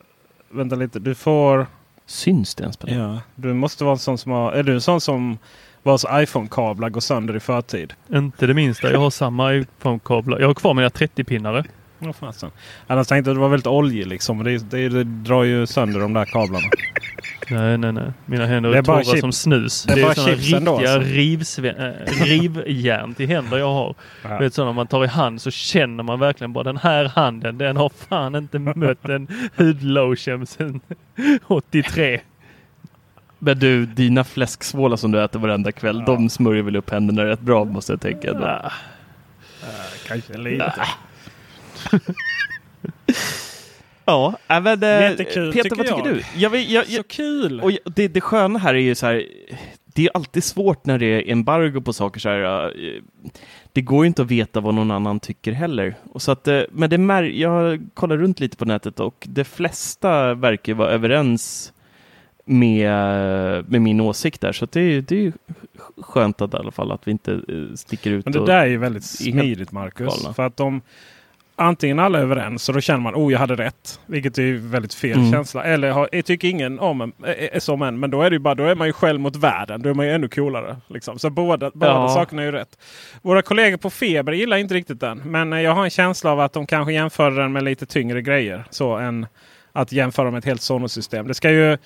vänta 0.50 0.76
lite, 0.76 1.00
du 1.00 1.16
får... 1.16 1.68
Syns 2.06 2.56
det 2.56 2.64
ens 2.64 2.78
på 2.78 2.88
det? 2.88 2.94
Ja, 2.94 3.20
du 3.36 3.54
måste 3.54 3.84
vara 3.84 3.94
en 3.94 4.00
sån 4.00 4.18
som 4.18 4.32
har, 4.32 4.52
är 4.52 4.64
du 4.64 4.74
en 4.74 4.82
sån 4.82 5.02
som 5.02 5.38
vars 5.84 6.06
iPhone-kablar 6.12 6.90
går 6.90 7.02
sönder 7.02 7.36
i 7.36 7.40
förtid. 7.40 7.94
Inte 8.14 8.48
det 8.48 8.54
minsta. 8.54 8.92
Jag 8.92 9.00
har 9.00 9.10
samma 9.10 9.54
iPhone-kablar. 9.54 10.40
Jag 10.40 10.48
har 10.48 10.54
kvar 10.54 10.74
mina 10.74 10.90
30-pinnare. 10.90 11.64
Ja, 12.00 12.14
fasen. 12.14 12.52
Annars 12.88 13.08
tänkte 13.08 13.30
jag 13.30 13.34
att 13.34 13.38
det 13.38 13.42
var 13.42 13.50
väldigt 13.50 13.68
olje 13.68 14.06
liksom. 14.06 14.44
Det, 14.44 14.58
det, 14.72 14.90
det 14.90 15.04
drar 15.04 15.44
ju 15.44 15.66
sönder 15.68 16.00
de 16.00 16.14
där 16.14 16.26
kablarna. 16.26 16.68
Nej, 17.50 17.78
nej, 17.78 17.92
nej. 17.92 18.12
Mina 18.26 18.46
händer 18.46 18.70
är, 18.70 18.76
är 18.76 18.82
torra 18.84 19.04
chip. 19.04 19.20
som 19.20 19.32
snus. 19.32 19.84
Det 19.84 19.94
är, 19.94 19.96
det 19.96 20.02
är 20.02 20.06
bara 20.16 20.26
riktiga 20.36 20.58
ändå, 20.58 20.72
alltså. 20.78 21.00
rivsvä- 21.00 22.06
rivjärn 22.26 23.14
till 23.14 23.28
händer 23.28 23.58
jag 23.58 23.74
har. 23.74 23.96
Ja. 24.24 24.38
Vet, 24.38 24.54
så 24.54 24.66
när 24.66 24.74
man 24.74 24.88
tar 24.88 25.04
i 25.04 25.08
hand 25.08 25.42
så 25.42 25.52
känner 25.52 26.04
man 26.04 26.20
verkligen 26.20 26.54
bara 26.54 26.64
den 26.64 26.78
här 26.78 27.06
handen 27.06 27.58
den 27.58 27.78
har 27.78 27.92
fan 28.10 28.36
inte 28.36 28.60
mött 28.60 29.06
en 29.10 29.28
hudlotion 29.58 30.46
sedan 30.46 30.82
83. 31.48 32.20
Men 33.44 33.60
du, 33.60 33.86
dina 33.86 34.24
fläsksvålar 34.24 34.98
som 34.98 35.12
du 35.12 35.24
äter 35.24 35.40
varenda 35.40 35.72
kväll, 35.72 36.04
ja. 36.08 36.14
de 36.14 36.30
smörjer 36.30 36.64
väl 36.64 36.76
upp 36.76 36.90
händerna 36.90 37.26
rätt 37.26 37.40
bra 37.40 37.66
måste 37.66 37.94
jag 37.94 38.02
tänka. 38.02 38.28
Ja. 38.28 38.72
Ja, 39.62 39.68
kanske 40.08 40.38
lite. 40.38 40.74
ja, 44.06 44.38
men, 44.48 44.84
äh, 44.84 44.90
Jättekul 44.90 45.54
Peter, 45.54 45.76
vad 45.76 45.88
tycker 45.88 46.08
jag. 46.08 46.16
du? 46.16 46.24
Jag, 46.36 46.56
jag, 46.56 46.86
jag, 46.88 46.88
så 46.88 47.04
kul! 47.04 47.62
Och 47.62 47.72
det, 47.86 48.08
det 48.08 48.22
sköna 48.22 48.60
här 48.60 48.74
är 48.74 48.80
ju 48.80 48.96
så 48.96 49.06
här, 49.06 49.26
det 49.86 50.06
är 50.06 50.10
alltid 50.14 50.44
svårt 50.44 50.86
när 50.86 51.00
det 51.00 51.06
är 51.06 51.32
embargo 51.32 51.82
på 51.82 51.94
saker 51.94 52.20
så 52.20 52.30
här. 52.30 52.66
Äh, 52.66 53.02
det 53.74 53.82
går 53.82 54.06
ju 54.06 54.08
inte 54.08 54.22
att 54.22 54.32
veta 54.32 54.60
vad 54.60 54.74
någon 54.74 54.92
annan 54.92 55.20
tycker 55.20 55.52
heller. 55.52 55.96
Och 56.12 56.22
så 56.22 56.32
att, 56.32 56.48
äh, 56.48 56.62
men 56.72 56.90
det 56.90 56.98
mär, 56.98 57.24
jag 57.24 57.88
kollar 57.94 58.18
runt 58.18 58.40
lite 58.40 58.58
på 58.58 58.66
nätet 58.66 59.00
och 59.00 59.28
de 59.30 59.44
flesta 59.44 60.34
verkar 60.34 60.74
vara 60.74 60.90
överens 60.90 61.74
med, 62.52 63.70
med 63.70 63.82
min 63.82 64.02
åsikt 64.02 64.42
där. 64.42 64.52
Så 64.52 64.68
det, 64.72 65.02
det 65.02 65.26
är 65.26 65.34
skönt 66.02 66.42
att, 66.42 66.54
i 66.54 66.58
alla 66.58 66.72
fall 66.72 66.92
att 66.92 67.08
vi 67.08 67.12
inte 67.12 67.34
eh, 67.34 67.76
sticker 67.76 68.12
ut. 68.12 68.26
Men 68.26 68.34
det 68.34 68.46
där 68.46 68.60
är 68.60 68.66
ju 68.66 68.78
väldigt 68.78 69.04
smidigt 69.04 69.72
Marcus. 69.72 70.08
Galna. 70.08 70.34
För 70.34 70.44
att 70.44 70.58
de 70.58 70.82
antingen 71.56 72.00
alla 72.00 72.20
är 72.20 72.24
överens 72.24 72.70
och 72.70 72.76
då 72.76 72.82
känner 72.82 73.00
man 73.00 73.16
oh 73.16 73.32
jag 73.32 73.40
hade 73.40 73.56
rätt. 73.56 74.00
Vilket 74.06 74.38
är 74.38 74.54
väldigt 74.54 74.94
fel 74.94 75.18
mm. 75.18 75.32
känsla. 75.32 75.64
Eller 75.64 75.92
har, 75.92 76.22
tycker 76.22 76.48
ingen 76.48 76.80
om 76.80 77.02
en, 77.02 77.14
är, 77.24 77.56
är 77.56 77.60
som 77.60 77.82
en. 77.82 78.00
Men 78.00 78.12
då 78.12 78.22
är, 78.22 78.30
det 78.30 78.40
bara, 78.40 78.56
då 78.56 78.64
är 78.64 78.76
man 78.76 78.88
ju 78.88 78.94
själv 78.94 79.20
mot 79.20 79.36
världen. 79.36 79.82
Då 79.82 79.90
är 79.90 79.94
man 79.94 80.06
ju 80.06 80.12
ännu 80.12 80.28
coolare. 80.28 80.78
Liksom. 80.88 81.20
Så 81.20 81.30
båda, 81.30 81.72
båda 81.74 81.92
ja. 81.92 82.10
sakerna 82.10 82.42
är 82.42 82.46
ju 82.46 82.52
rätt. 82.52 82.78
Våra 83.22 83.42
kollegor 83.42 83.78
på 83.78 83.90
Feber 83.90 84.34
gillar 84.34 84.58
inte 84.58 84.74
riktigt 84.74 85.00
den. 85.00 85.22
Men 85.26 85.52
jag 85.52 85.76
har 85.76 85.84
en 85.84 85.90
känsla 85.90 86.32
av 86.32 86.40
att 86.40 86.54
de 86.54 86.66
kanske 86.68 86.94
jämför 86.94 87.32
den 87.32 87.54
med 87.54 87.64
lite 87.64 87.86
tyngre 87.86 88.22
grejer. 88.22 88.64
Så 88.70 88.96
än 88.96 89.28
att 89.72 89.92
jämföra 89.92 90.32
med 90.32 90.38
ett 90.38 90.46
helt 90.46 90.62
Sonos-system. 90.62 91.28
Det 91.28 91.34
ska 91.34 91.52
ju 91.52 91.78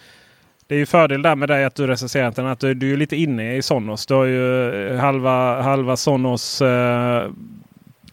det 0.68 0.76
är 0.76 0.80
ju 0.80 0.86
fördel 0.86 1.22
där 1.22 1.36
med 1.36 1.50
dig 1.50 1.66
att 1.66 1.76
du 1.76 1.88
recenserar 1.88 2.32
den 2.32 2.46
att 2.46 2.60
du, 2.60 2.74
du 2.74 2.94
är 2.94 2.98
lite 2.98 3.16
inne 3.16 3.56
i 3.56 3.62
Sonos. 3.62 4.06
Du 4.06 4.14
har 4.14 4.26
ju 4.26 4.72
eh, 4.88 5.00
halva, 5.00 5.62
halva 5.62 5.98
Sonos 5.98 6.62
eh, 6.62 7.30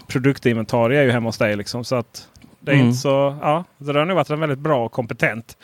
produktinventarier 0.06 1.00
är 1.00 1.04
ju 1.04 1.10
hemma 1.10 1.28
hos 1.28 1.38
dig. 1.38 1.56
Liksom, 1.56 1.84
så 1.84 1.96
att 1.96 2.28
det 2.60 2.70
är 2.70 2.74
mm. 2.74 2.86
inte 2.86 2.98
så, 2.98 3.36
ja, 3.40 3.64
det 3.78 3.92
har 3.92 4.04
nog 4.04 4.16
varit 4.16 4.30
en 4.30 4.40
väldigt 4.40 4.58
bra 4.58 4.84
och 4.84 4.92
kompetent 4.92 5.56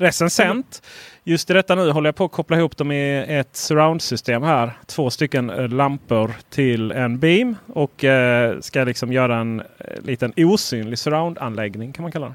recensent. 0.00 0.82
Just 1.24 1.50
i 1.50 1.52
detta 1.52 1.74
nu 1.74 1.90
håller 1.90 2.08
jag 2.08 2.16
på 2.16 2.24
att 2.24 2.32
koppla 2.32 2.56
ihop 2.56 2.76
dem 2.76 2.92
i 2.92 3.24
ett 3.28 3.56
surround-system 3.56 4.42
här. 4.42 4.72
Två 4.86 5.10
stycken 5.10 5.50
eh, 5.50 5.68
lampor 5.68 6.30
till 6.50 6.92
en 6.92 7.18
beam 7.18 7.56
och 7.66 8.04
eh, 8.04 8.60
ska 8.60 8.84
liksom 8.84 9.12
göra 9.12 9.36
en 9.36 9.60
eh, 9.60 9.66
liten 10.02 10.32
osynlig 10.36 10.98
surround-anläggning 10.98 11.92
kan 11.92 12.02
man 12.02 12.12
kalla 12.12 12.26
den. 12.26 12.34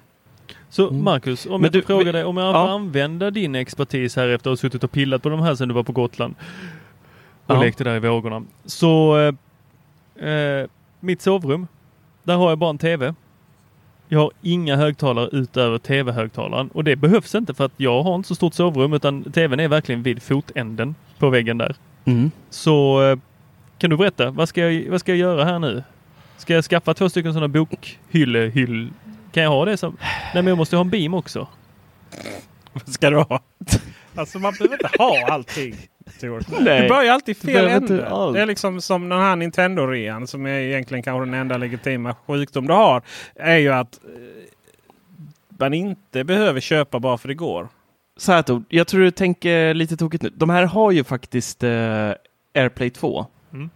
Så 0.76 0.92
Marcus, 0.92 1.46
om 1.46 1.52
Men 1.52 1.64
jag 1.64 1.72
du- 1.74 1.82
frågar 1.82 2.14
dig, 2.14 2.24
om 2.24 2.38
jag 2.38 2.48
ja. 2.48 2.54
får 2.66 2.74
använda 2.74 3.32
din 3.32 3.56
expertis 3.56 4.16
här 4.16 4.28
efter 4.30 4.50
att 4.50 4.52
ha 4.52 4.58
suttit 4.58 4.84
och 4.84 4.92
pillat 4.92 5.22
på 5.24 5.30
de 5.30 5.40
här 5.40 5.56
sedan 5.56 5.68
du 5.68 5.74
var 5.74 5.84
på 5.84 5.92
Gotland 5.92 6.36
och 7.46 7.56
Ja. 7.56 7.62
lekte 7.62 7.84
där 7.84 7.96
i 7.96 8.00
vågorna. 8.00 8.44
Så 8.66 9.18
eh, 10.18 10.30
eh, 10.30 10.68
mitt 11.00 11.22
sovrum, 11.22 11.68
där 12.24 12.36
har 12.36 12.50
jag 12.50 12.58
bara 12.58 12.70
en 12.70 12.78
TV. 12.78 13.14
Jag 14.08 14.20
har 14.20 14.32
inga 14.42 14.76
högtalare 14.76 15.30
utöver 15.32 15.78
TV-högtalaren 15.78 16.68
och 16.74 16.84
det 16.84 16.96
behövs 16.96 17.36
inte 17.36 17.54
för 17.54 17.66
att 17.66 17.74
jag 17.78 18.04
har 18.04 18.16
inte 18.16 18.28
så 18.28 18.36
stort 18.36 18.54
sovrum 18.54 18.94
utan 18.94 19.24
TVn 19.24 19.60
är 19.60 19.68
verkligen 19.68 20.04
vid 20.04 20.22
fotänden 20.24 20.96
på 21.20 21.30
väggen 21.30 21.58
där. 21.58 21.76
Mm. 22.06 22.32
Så 22.50 23.04
eh, 23.04 23.18
kan 23.78 23.90
du 23.90 23.98
berätta, 23.98 24.32
vad 24.32 24.50
ska, 24.50 24.72
jag, 24.72 24.92
vad 24.92 25.00
ska 25.00 25.12
jag 25.12 25.20
göra 25.20 25.46
här 25.46 25.60
nu? 25.60 25.84
Ska 26.38 26.54
jag 26.54 26.64
skaffa 26.64 26.94
två 26.94 27.10
stycken 27.10 27.34
sådana 27.34 27.48
bokhyllehyll? 27.48 28.90
Kan 29.36 29.44
jag 29.44 29.52
ha 29.52 29.66
det 29.66 29.78
som... 29.78 29.98
Nej 30.02 30.44
men 30.44 30.48
jag 30.48 30.58
måste 30.58 30.76
ha 30.76 30.82
en 30.82 30.90
beam 30.90 31.14
också. 31.14 31.48
Vad 32.74 32.90
ska 32.90 33.10
du 33.10 33.18
ha? 33.18 33.40
Alltså 34.16 34.40
man 34.40 34.54
behöver 34.54 34.76
inte 34.76 34.98
ha 34.98 35.28
allting. 35.28 35.76
Tor. 36.20 36.44
Nej, 36.60 36.82
Du 36.82 36.88
börjar 36.88 37.14
alltid 37.14 37.38
fel 37.38 37.68
ände. 37.68 38.10
allt. 38.10 38.34
Det 38.36 38.42
är 38.42 38.46
liksom 38.46 38.82
som 38.82 39.10
den 39.10 39.20
här 39.20 39.36
Nintendo-rean 39.36 40.28
som 40.28 40.46
är 40.46 40.60
egentligen 40.60 41.04
kanske 41.04 41.26
den 41.26 41.34
enda 41.34 41.58
legitima 41.58 42.16
sjukdom 42.28 42.68
du 42.68 42.74
har. 42.74 43.02
Är 43.36 43.58
ju 43.58 43.74
att 43.74 44.00
eh, 44.04 44.10
man 45.60 45.74
inte 45.74 46.24
behöver 46.24 46.60
köpa 46.60 47.00
bara 47.00 47.18
för 47.18 47.28
det 47.28 47.34
går. 47.34 47.68
Så 48.18 48.32
här 48.32 48.42
Tor, 48.42 48.64
jag 48.70 48.88
tror 48.88 49.02
du 49.02 49.12
tänker 49.12 49.74
lite 49.74 49.98
tokigt 49.98 50.24
nu. 50.24 50.30
De 50.36 50.50
här 50.50 50.64
har 50.64 50.92
ju 50.92 51.04
faktiskt 51.04 51.64
eh, 51.64 52.12
AirPlay 52.54 52.90
2. 52.90 53.26
Mm. 53.54 53.70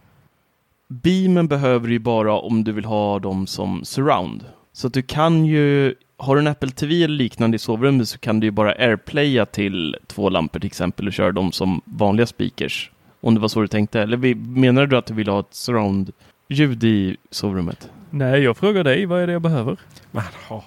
Beamen 0.88 1.48
behöver 1.48 1.86
du 1.86 1.92
ju 1.92 1.98
bara 1.98 2.34
om 2.38 2.64
du 2.64 2.72
vill 2.72 2.84
ha 2.84 3.18
dem 3.18 3.46
som 3.46 3.84
surround. 3.84 4.44
Så 4.80 4.86
att 4.86 4.92
du 4.92 5.02
kan 5.02 5.46
ju, 5.46 5.94
har 6.16 6.34
du 6.34 6.40
en 6.40 6.46
Apple 6.46 6.70
TV 6.70 7.04
eller 7.04 7.16
liknande 7.16 7.54
i 7.54 7.58
sovrummet 7.58 8.08
så 8.08 8.18
kan 8.18 8.40
du 8.40 8.46
ju 8.46 8.50
bara 8.50 8.72
AirPlaya 8.72 9.46
till 9.46 9.96
två 10.06 10.28
lampor 10.28 10.60
till 10.60 10.66
exempel 10.66 11.06
och 11.06 11.12
köra 11.12 11.32
dem 11.32 11.52
som 11.52 11.80
vanliga 11.84 12.26
speakers. 12.26 12.90
Om 13.20 13.34
det 13.34 13.40
var 13.40 13.48
så 13.48 13.60
du 13.60 13.68
tänkte. 13.68 14.00
Eller 14.00 14.34
menar 14.34 14.86
du 14.86 14.96
att 14.96 15.06
du 15.06 15.14
vill 15.14 15.28
ha 15.28 15.40
ett 15.40 15.54
surround-ljud 15.54 16.84
i 16.84 17.16
sovrummet? 17.30 17.90
Nej, 18.10 18.40
jag 18.42 18.56
frågar 18.56 18.84
dig, 18.84 19.06
vad 19.06 19.22
är 19.22 19.26
det 19.26 19.32
jag 19.32 19.42
behöver? 19.42 19.76
Man, 20.10 20.24
åh. 20.50 20.64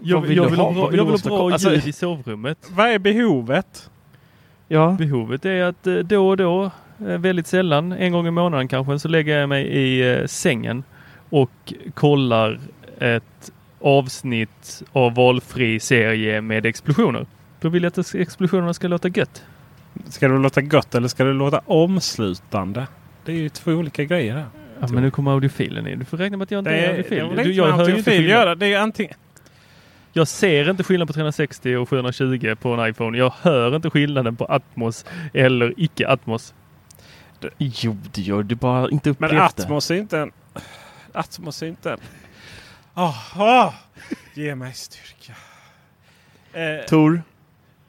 Jag, 0.00 0.20
vill 0.20 0.36
jag 0.36 0.50
vill 0.50 0.58
ha? 0.58 0.64
ha, 0.64 0.72
bra, 0.72 0.88
vill 0.88 0.98
jag 0.98 1.04
vill 1.04 1.20
ha 1.30 1.38
bra? 1.38 1.52
Alltså- 1.52 1.70
ljud 1.70 1.86
i 1.86 1.92
sovrummet. 1.92 2.58
Vad 2.70 2.88
är 2.88 2.98
behovet? 2.98 3.90
Ja. 4.68 4.96
Behovet 4.98 5.44
är 5.44 5.62
att 5.62 5.86
eh, 5.86 5.94
då 5.94 6.28
och 6.28 6.36
då, 6.36 6.64
eh, 6.98 7.18
väldigt 7.18 7.46
sällan, 7.46 7.92
en 7.92 8.12
gång 8.12 8.26
i 8.26 8.30
månaden 8.30 8.68
kanske, 8.68 8.98
så 8.98 9.08
lägger 9.08 9.38
jag 9.38 9.48
mig 9.48 9.66
i 9.66 10.12
eh, 10.12 10.26
sängen 10.26 10.84
och 11.30 11.72
kollar 11.94 12.60
ett 12.98 13.52
avsnitt 13.80 14.82
av 14.92 15.14
valfri 15.14 15.80
serie 15.80 16.40
med 16.40 16.66
explosioner. 16.66 17.26
Då 17.60 17.68
vill 17.68 17.82
jag 17.82 17.98
att 18.00 18.14
explosionerna 18.14 18.74
ska 18.74 18.88
låta 18.88 19.08
gött. 19.08 19.44
Ska 20.08 20.28
det 20.28 20.38
låta 20.38 20.60
gott 20.60 20.94
eller 20.94 21.08
ska 21.08 21.24
det 21.24 21.32
låta 21.32 21.58
omslutande? 21.58 22.86
Det 23.24 23.32
är 23.32 23.36
ju 23.36 23.48
två 23.48 23.72
olika 23.72 24.04
grejer 24.04 24.34
här. 24.34 24.46
Ja, 24.80 24.86
men 24.90 25.02
nu 25.02 25.10
kommer 25.10 25.30
audiofilen 25.30 25.86
in. 25.86 25.98
Du 25.98 26.04
får 26.04 26.16
räkna 26.16 26.36
med 26.36 26.44
att 26.44 26.50
jag 26.50 26.58
inte 26.58 26.70
Det 26.70 26.76
är 26.76 26.84
är, 26.84 26.90
audiofil. 26.90 27.36
det 27.36 27.42
Du, 27.42 27.52
jag, 27.52 27.72
hör 27.72 27.88
ju 27.88 27.96
inte 27.96 28.14
göra. 28.14 28.54
Det 28.54 28.72
är 28.72 28.78
antingen... 28.78 29.14
jag 30.12 30.28
ser 30.28 30.70
inte 30.70 30.82
skillnad 30.84 31.08
på 31.08 31.14
360 31.14 31.76
och 31.76 31.88
720 31.88 32.54
på 32.60 32.74
en 32.74 32.88
iPhone. 32.90 33.18
Jag 33.18 33.32
hör 33.42 33.76
inte 33.76 33.90
skillnaden 33.90 34.36
på 34.36 34.44
Atmos 34.44 35.04
eller 35.34 35.74
icke 35.76 36.08
Atmos. 36.08 36.54
Jo, 37.58 37.96
det 38.12 38.22
gör 38.22 38.42
du 38.42 38.54
bara 38.54 38.88
inte 38.88 39.10
upplevt 39.10 39.32
Men. 39.32 39.40
Atmos 39.40 39.90
är 39.90 39.94
inte 39.94 40.18
en... 40.18 40.32
Atmos 41.14 41.62
är 41.62 41.66
inte 41.66 41.92
en... 41.92 41.98
Åh, 42.94 43.18
åh, 43.38 43.74
ge 44.34 44.54
mig 44.54 44.74
styrka. 44.74 45.32
Eh, 46.52 46.84
Tor, 46.86 47.22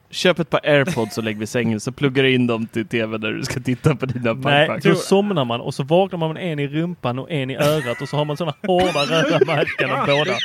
köp 0.09 0.39
ett 0.39 0.49
par 0.49 0.61
airpods 0.63 1.17
och 1.17 1.23
lägg 1.23 1.37
vid 1.37 1.49
sängen 1.49 1.79
så 1.79 1.91
pluggar 1.91 2.23
du 2.23 2.33
in 2.33 2.47
dem 2.47 2.67
till 2.67 2.87
tv 2.87 3.17
när 3.17 3.31
du 3.31 3.43
ska 3.43 3.59
titta 3.59 3.95
på 3.95 4.05
dina 4.05 4.33
Nej, 4.33 4.79
då 4.83 4.95
somnar 4.95 5.45
man 5.45 5.61
och 5.61 5.73
så 5.73 5.83
vaknar 5.83 6.19
man 6.19 6.33
med 6.33 6.51
en 6.51 6.59
i 6.59 6.67
rumpan 6.67 7.19
och 7.19 7.31
en 7.31 7.49
i 7.49 7.55
örat 7.55 8.01
och 8.01 8.09
så 8.09 8.17
har 8.17 8.25
man 8.25 8.37
sådana 8.37 8.57
hårda 8.67 9.05
röda 9.05 9.45
märken 9.45 9.91
av 9.91 10.05
båda. 10.05 10.37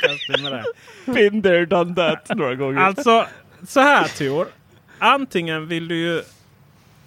Been 1.05 1.41
there, 1.41 1.65
done 1.65 1.95
that 1.95 2.37
några 2.37 2.55
gånger. 2.55 2.79
Alltså, 2.81 3.25
så 3.67 3.79
här 3.79 4.07
Tor. 4.17 4.47
Antingen 4.99 5.67
vill 5.67 5.87
du 5.87 5.95
ju... 5.95 6.21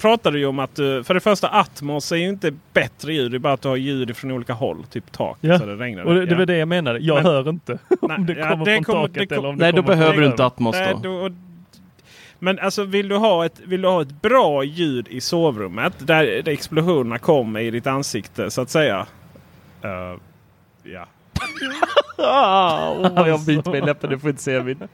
Pratar 0.05 0.33
du 0.33 0.39
ju 0.39 0.47
om 0.47 0.59
att 0.59 0.77
du... 0.77 1.05
För 1.05 1.15
det 1.15 1.21
första, 1.21 1.49
Atmos 1.49 2.13
är 2.13 2.17
ju 2.17 2.29
inte 2.29 2.53
bättre 2.73 3.15
ljud. 3.15 3.31
Det 3.31 3.37
är 3.37 3.39
bara 3.39 3.53
att 3.53 3.63
du 3.63 3.69
har 3.69 3.77
ljud 3.77 4.17
från 4.17 4.31
olika 4.31 4.53
håll. 4.53 4.85
Typ 4.91 5.13
tak. 5.13 5.39
Ja, 5.41 5.59
Så 5.59 5.67
det 5.67 5.77
regnar. 5.77 6.03
Och 6.05 6.15
det, 6.15 6.27
det 6.27 6.33
Ja. 6.33 6.39
var 6.39 6.47
det 6.47 6.57
jag 6.57 6.69
menade. 6.69 6.99
Jag 6.99 7.15
Men- 7.15 7.25
hör 7.25 7.49
inte 7.49 7.73
om 8.01 8.27
det 8.27 8.33
ja, 8.33 8.51
kommer 8.51 8.65
det 8.65 8.75
från 8.75 8.85
kommer- 8.85 9.01
taket 9.09 9.15
det 9.15 9.27
kom- 9.27 9.39
eller 9.39 9.49
om 9.49 9.59
det 9.59 9.65
Nej, 9.65 9.73
då 9.73 9.83
kommer 9.83 9.97
behöver 9.97 10.21
du 10.21 10.27
inte 10.27 10.45
Atmos 10.47 10.77
Nej, 10.77 10.95
då. 11.03 11.29
då- 11.29 11.35
Men 12.39 12.59
alltså 12.59 12.85
vill 12.85 13.09
du, 13.09 13.17
ha 13.17 13.45
ett, 13.47 13.61
vill 13.65 13.83
du 13.83 13.89
ha 13.89 14.03
ett 14.03 14.23
bra 14.23 14.65
ljud 14.65 15.09
i 15.09 15.21
sovrummet 15.21 15.93
där, 15.99 16.25
där 16.43 16.49
explosionerna 16.53 17.19
kommer 17.19 17.61
i 17.61 17.71
ditt 17.71 17.87
ansikte 17.87 18.51
så 18.51 18.61
att 18.61 18.71
säga. 18.71 19.07
Eh, 19.83 20.19
ja. 20.83 21.07
Ah, 22.19 22.95
vad 22.95 23.13
jag 23.13 23.29
Alltså. 23.31 23.47
biter 23.47 23.71
mig 23.71 23.81
i 23.81 23.85
läppen, 23.85 24.11
du 24.11 24.19
får 24.19 24.31
inte 24.31 24.43
se 24.43 24.63
min. 24.63 24.89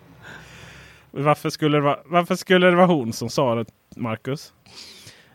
Varför 1.11 1.51
skulle, 1.51 1.77
det 1.79 1.83
vara, 1.83 1.99
varför 2.07 2.35
skulle 2.35 2.67
det 2.71 2.77
vara 2.77 2.87
hon 2.87 3.13
som 3.13 3.29
sa 3.31 3.55
det, 3.55 3.65
Marcus? 3.97 4.53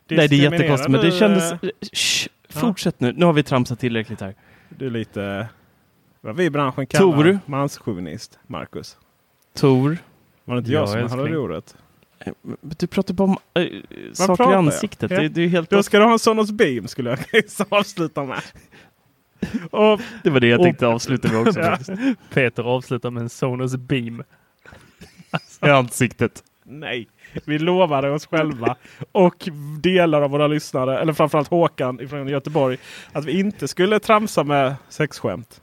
Nej, 0.09 0.27
det 0.27 0.35
är 0.35 0.51
jättekonstigt, 0.51 0.91
men 0.91 1.01
det 1.01 1.09
du, 1.11 1.17
kändes... 1.19 1.51
eh, 1.51 1.57
Shh, 1.93 2.27
Ja. 2.53 2.59
fortsätt 2.59 2.99
nu. 2.99 3.13
Nu 3.13 3.25
har 3.25 3.33
vi 3.33 3.43
tramsat 3.43 3.79
tillräckligt 3.79 4.21
här. 4.21 4.35
Du 4.69 4.85
är 4.85 4.89
lite... 4.89 5.47
Vad 6.21 6.35
vi 6.35 6.43
i 6.43 6.49
branschen 6.49 6.87
kallar 6.87 7.03
Tor. 7.23 7.39
manschauvinist, 7.45 8.39
Marcus. 8.47 8.97
Tor, 9.55 9.97
Var 10.45 10.55
det 10.55 10.59
inte 10.59 10.71
Ja, 10.71 10.79
jag 10.79 10.89
som 10.89 10.99
älskling. 10.99 11.19
hade 11.19 11.31
det 11.31 11.37
ordet? 11.37 11.75
eh, 12.19 12.33
du 12.61 12.87
pratar 12.87 13.13
bara 13.13 13.23
om 13.23 13.37
äh, 13.53 13.63
saker 14.13 14.35
pratar 14.35 14.51
i 14.51 14.53
jag? 14.53 14.57
ansiktet. 14.57 15.11
Ja. 15.11 15.19
Det, 15.21 15.29
det 15.29 15.41
är 15.41 15.47
helt... 15.47 15.69
Då 15.69 15.83
ska 15.83 15.99
du 15.99 16.05
ha 16.05 16.11
en 16.13 16.19
Sonos 16.19 16.51
Beam 16.51 16.87
skulle 16.87 17.09
jag 17.31 17.43
avsluta 17.69 18.23
med. 18.23 18.41
Och, 19.71 20.01
Det 20.23 20.29
var 20.29 20.39
det 20.39 20.47
jag 20.47 20.59
Och- 20.59 20.65
tänkte 20.65 20.87
avsluta 20.87 21.27
med 21.31 21.47
också. 21.47 21.59
Ja. 21.59 21.77
Peter 22.33 22.63
avslutar 22.63 23.11
med 23.11 23.23
en 23.23 23.29
Sonos 23.29 23.75
Beam. 23.75 24.23
I 25.65 25.69
ansiktet. 25.69 26.43
nej, 26.63 27.07
vi 27.45 27.59
lovade 27.59 28.11
oss 28.11 28.25
själva 28.27 28.75
och 29.11 29.49
delar 29.79 30.21
av 30.21 30.29
våra 30.29 30.47
lyssnare, 30.47 30.99
eller 30.99 31.13
framförallt 31.13 31.47
Håkan 31.47 32.07
från 32.09 32.27
Göteborg, 32.27 32.77
att 33.11 33.25
vi 33.25 33.39
inte 33.39 33.67
skulle 33.67 33.99
tramsa 33.99 34.43
med 34.43 34.75
sexskämt. 34.89 35.61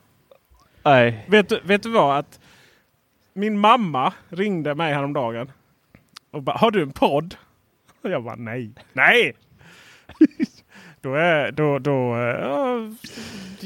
Nej. 0.83 1.25
Vet 1.29 1.49
du, 1.49 1.61
vet 1.65 1.83
du 1.83 1.91
vad? 1.91 2.19
Att 2.19 2.41
min 3.33 3.59
mamma 3.59 4.13
ringde 4.29 4.75
mig 4.75 4.95
häromdagen 4.95 5.53
och 6.31 6.43
bara, 6.43 6.57
har 6.57 6.71
du 6.71 6.83
en 6.83 6.93
podd? 6.93 7.35
Och 8.03 8.11
jag 8.11 8.25
bara, 8.25 8.37
nej. 8.37 8.71
Nej! 8.93 9.33
då 11.01 11.15
är 11.15 11.53
då, 11.53 11.79
då 11.79 12.17
uh, 12.17 12.93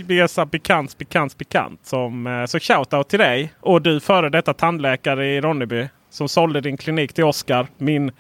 Besa 0.05 0.47
bekant, 0.47 0.99
bekant, 0.99 1.39
bekant. 1.39 1.87
Som, 1.87 2.27
eh, 2.27 2.47
så 2.47 2.61
shoutout 2.61 3.09
till 3.09 3.19
dig 3.19 3.53
och 3.61 3.83
du 3.83 4.01
före 4.01 4.29
detta 4.29 4.55
tandläkare 4.55 5.27
i 5.27 5.41
Ronneby 5.41 5.89
som 6.17 6.29
sålde 6.29 6.61
din 6.61 6.77
klinik 6.77 7.13
till 7.13 7.25
Oskar, 7.25 7.67
min 7.77 8.11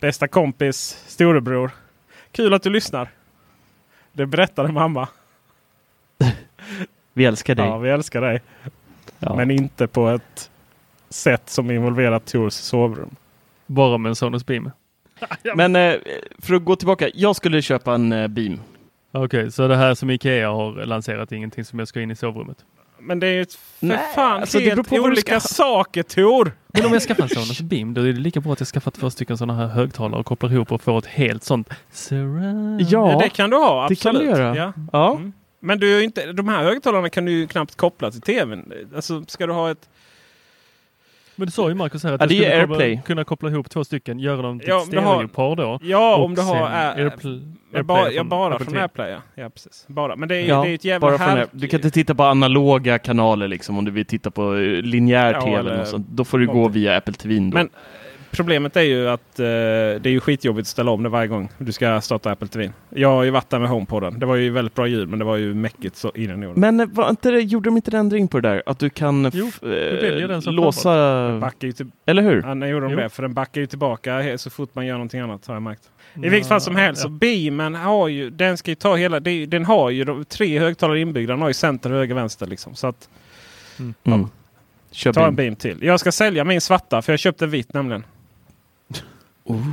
bästa 0.00 0.28
kompis 0.28 1.04
storebror. 1.06 1.70
Kul 2.32 2.54
att 2.54 2.62
du 2.62 2.70
lyssnar. 2.70 3.08
Det 4.12 4.26
berättade 4.26 4.72
mamma. 4.72 5.08
Vi 7.12 7.24
älskar 7.24 7.54
dig. 7.54 7.66
Ja, 7.66 7.78
vi 7.78 7.90
älskar 7.90 8.20
dig. 8.20 8.42
Ja. 9.18 9.36
Men 9.36 9.50
inte 9.50 9.86
på 9.86 10.08
ett 10.08 10.50
sätt 11.08 11.50
som 11.50 11.70
involverar 11.70 12.18
Tors 12.18 12.52
sovrum. 12.52 13.16
Bara 13.66 13.98
med 13.98 14.08
en 14.08 14.16
Sonos 14.16 14.46
Beam. 14.46 14.70
Men 15.54 15.76
eh, 15.76 15.94
för 16.38 16.54
att 16.54 16.64
gå 16.64 16.76
tillbaka. 16.76 17.10
Jag 17.14 17.36
skulle 17.36 17.62
köpa 17.62 17.94
en 17.94 18.12
eh, 18.12 18.28
Beam. 18.28 18.60
Okej, 19.12 19.52
så 19.52 19.68
det 19.68 19.76
här 19.76 19.94
som 19.94 20.10
Ikea 20.10 20.50
har 20.50 20.86
lanserat 20.86 21.32
är 21.32 21.36
ingenting 21.36 21.64
som 21.64 21.78
jag 21.78 21.88
ska 21.88 22.00
in 22.00 22.10
i 22.10 22.16
sovrummet? 22.16 22.64
Men 23.02 23.20
det 23.20 23.26
är 23.26 23.32
ju 23.32 23.44
för 23.46 23.86
Nej, 23.86 23.98
fan 24.14 24.40
alltså 24.40 24.58
det 24.58 24.64
helt 24.64 24.92
olika 24.92 25.40
ska- 25.40 25.54
saker 25.54 26.02
Tor! 26.02 26.52
Men 26.68 26.86
om 26.86 26.92
jag 26.92 27.02
skaffar 27.02 27.22
en 27.22 27.28
Sonos 27.28 27.60
Beam, 27.60 27.94
då 27.94 28.00
är 28.00 28.12
det 28.12 28.20
lika 28.20 28.40
bra 28.40 28.52
att 28.52 28.60
jag 28.60 28.66
skaffar 28.68 28.90
två 28.90 29.10
stycken 29.10 29.38
sådana 29.38 29.54
här 29.54 29.66
högtalare 29.66 30.20
och 30.20 30.26
kopplar 30.26 30.52
ihop 30.52 30.72
och 30.72 30.82
får 30.82 30.98
ett 30.98 31.06
helt 31.06 31.44
sånt 31.44 31.68
surround. 31.92 32.80
Ja, 32.80 33.18
det 33.22 33.28
kan 33.28 33.50
du 33.50 33.56
ha, 33.56 33.88
det 33.88 33.94
kan 33.94 34.16
absolut. 34.16 34.34
du 34.34 34.40
göra. 34.42 34.56
Ja. 34.56 34.72
Ja. 34.92 35.12
Mm. 35.16 35.32
Men 35.60 35.78
du 35.78 35.94
är 35.94 35.98
ju 35.98 36.04
inte, 36.04 36.32
de 36.32 36.48
här 36.48 36.64
högtalarna 36.64 37.08
kan 37.08 37.24
du 37.24 37.32
ju 37.32 37.46
knappt 37.46 37.76
koppla 37.76 38.10
till 38.10 38.20
tvn. 38.20 38.72
Alltså 38.94 39.24
ska 39.28 39.46
du 39.46 39.52
ha 39.52 39.70
ett... 39.70 39.88
Men 41.42 41.46
det 41.46 41.52
sa 41.52 41.68
ju 41.68 41.74
Marcus 41.74 42.04
här 42.04 42.12
att 42.12 42.20
Ja, 42.20 42.26
du 42.26 42.34
skulle 42.34 42.60
koppla, 42.60 42.74
AirPlay. 42.76 43.00
kunna 43.06 43.24
koppla 43.24 43.50
ihop 43.50 43.70
två 43.70 43.84
stycken, 43.84 44.18
göra 44.18 44.42
dem 44.42 44.58
till 44.60 44.68
Ja, 44.68 44.76
ett 44.76 44.84
om 44.84 44.90
du 44.90 44.98
har- 44.98 45.14
stereopar 45.14 45.56
då. 45.56 45.78
Ja, 45.82 46.16
om 46.16 46.34
du 46.34 46.40
har 46.42 46.54
sen 46.54 46.64
Air- 46.64 47.10
Airpl- 47.10 47.54
Ja, 47.74 47.82
bara, 47.82 47.98
AirPlay 47.98 48.16
ja, 48.16 48.24
bara 48.24 48.58
från. 48.58 48.76
AirPlay. 48.76 49.10
Ja. 49.10 49.18
ja, 49.34 49.50
precis. 49.50 49.84
Bara. 49.88 50.16
Men 50.16 50.28
det 50.28 50.36
är, 50.36 50.48
Ja, 50.48 50.62
det 50.64 50.70
är 50.70 50.74
ett 50.74 50.84
jävla. 50.84 51.08
Air- 51.16 51.46
Du 51.52 51.68
kan 51.68 51.78
inte 51.78 51.90
titta 51.90 52.14
på 52.14 52.22
analoga 52.24 52.98
kanaler 52.98 53.48
liksom 53.48 53.78
om 53.78 53.84
du 53.84 53.90
vill 53.90 54.06
titta 54.06 54.30
på 54.30 54.54
eh, 54.56 54.60
linjär 54.82 55.32
Ja, 55.34 55.40
tv 55.40 55.56
eller 55.56 55.70
eller 55.70 55.84
sånt. 55.84 56.06
Då 56.10 56.24
får 56.24 56.38
du 56.38 56.46
gå 56.46 56.52
någonting. 56.54 56.82
via 56.82 56.96
Apple 56.96 57.14
TV. 57.14 57.34
Då. 57.34 57.40
Men 57.42 57.68
problemet 58.32 58.76
är 58.76 58.80
ju 58.82 59.08
att 59.08 59.38
eh, 59.38 59.44
det 59.44 60.06
är 60.06 60.08
ju 60.08 60.20
skitjobbigt 60.20 60.64
att 60.64 60.68
ställa 60.68 60.90
om 60.90 61.02
det 61.02 61.08
varje 61.08 61.28
gång 61.28 61.48
du 61.58 61.72
ska 61.72 62.00
starta 62.00 62.30
Apple 62.30 62.48
TV. 62.48 62.72
Jag 62.90 63.08
har 63.08 63.22
ju 63.22 63.30
varit 63.30 63.50
där 63.50 63.58
med 63.58 63.68
HomePoden. 63.68 64.18
Det 64.18 64.26
var 64.26 64.36
ju 64.36 64.50
väldigt 64.50 64.74
bra 64.74 64.86
ljud 64.86 65.08
men 65.08 65.18
det 65.18 65.24
var 65.24 65.36
ju 65.36 65.54
mäckigt 65.54 65.96
så 65.96 66.12
innan 66.14 66.42
i. 66.42 66.52
Men 66.54 66.80
eh, 66.80 66.86
var 66.86 67.10
inte 67.10 67.30
det, 67.30 67.40
gjorde 67.40 67.68
de 67.70 67.76
inte 67.76 67.90
en 67.90 68.00
ändring 68.00 68.28
på 68.28 68.40
det 68.40 68.48
där? 68.48 68.62
Att 68.66 68.78
du 68.78 68.90
kan 68.90 69.30
Jo, 69.34 69.46
eh, 69.46 70.40
som 70.40 70.54
låsa... 70.54 71.38
Backar 71.38 71.66
ju 71.66 71.72
till, 71.72 71.86
Eller 72.06 72.22
hur? 72.22 72.42
ja, 72.46 72.54
när 72.54 72.66
gjorde 72.66 72.86
de 72.86 72.92
Jo. 72.92 72.98
det? 72.98 73.08
För 73.08 73.22
den 73.22 73.34
backar 73.34 73.60
ju 73.60 73.66
tillbaka 73.66 74.38
så 74.38 74.50
fort 74.50 74.74
man 74.74 74.86
gör 74.86 74.94
någonting 74.94 75.20
annat 75.20 75.46
har 75.46 75.54
jag 75.54 75.62
märkt. 75.62 75.82
I 75.82 75.88
Ja, 76.14 76.30
vilket 76.30 76.48
fall 76.48 76.60
som 76.60 76.76
helst 76.76 77.00
ja. 77.04 77.08
så 77.08 77.08
Beamen 77.08 77.74
har 77.74 78.08
ju, 78.08 78.30
den 78.30 78.56
ska 78.56 78.70
ju 78.70 78.74
ta 78.74 78.96
hela, 78.96 79.20
den 79.20 79.64
har 79.64 79.90
ju 79.90 80.04
de, 80.04 80.24
tre 80.24 80.58
högtalare 80.58 81.00
inbyggda. 81.00 81.32
Den 81.32 81.40
har 81.40 81.48
ju 81.48 81.54
center, 81.54 81.90
höger, 81.90 82.14
vänster 82.14 82.46
liksom. 82.46 82.74
Så 82.74 82.86
att 82.86 83.08
Mm. 84.04 84.28
Kör 84.90 85.12
ta 85.12 85.26
en. 85.26 85.34
Beam 85.34 85.56
till. 85.56 85.82
Jag 85.82 86.00
ska 86.00 86.12
sälja 86.12 86.44
min 86.44 86.60
svarta 86.60 87.02
för 87.02 87.12
jag 87.12 87.20
köpte 87.20 87.44
en 87.44 87.50
vit 87.50 87.72
nämligen. 87.72 88.04
Oh. 89.54 89.66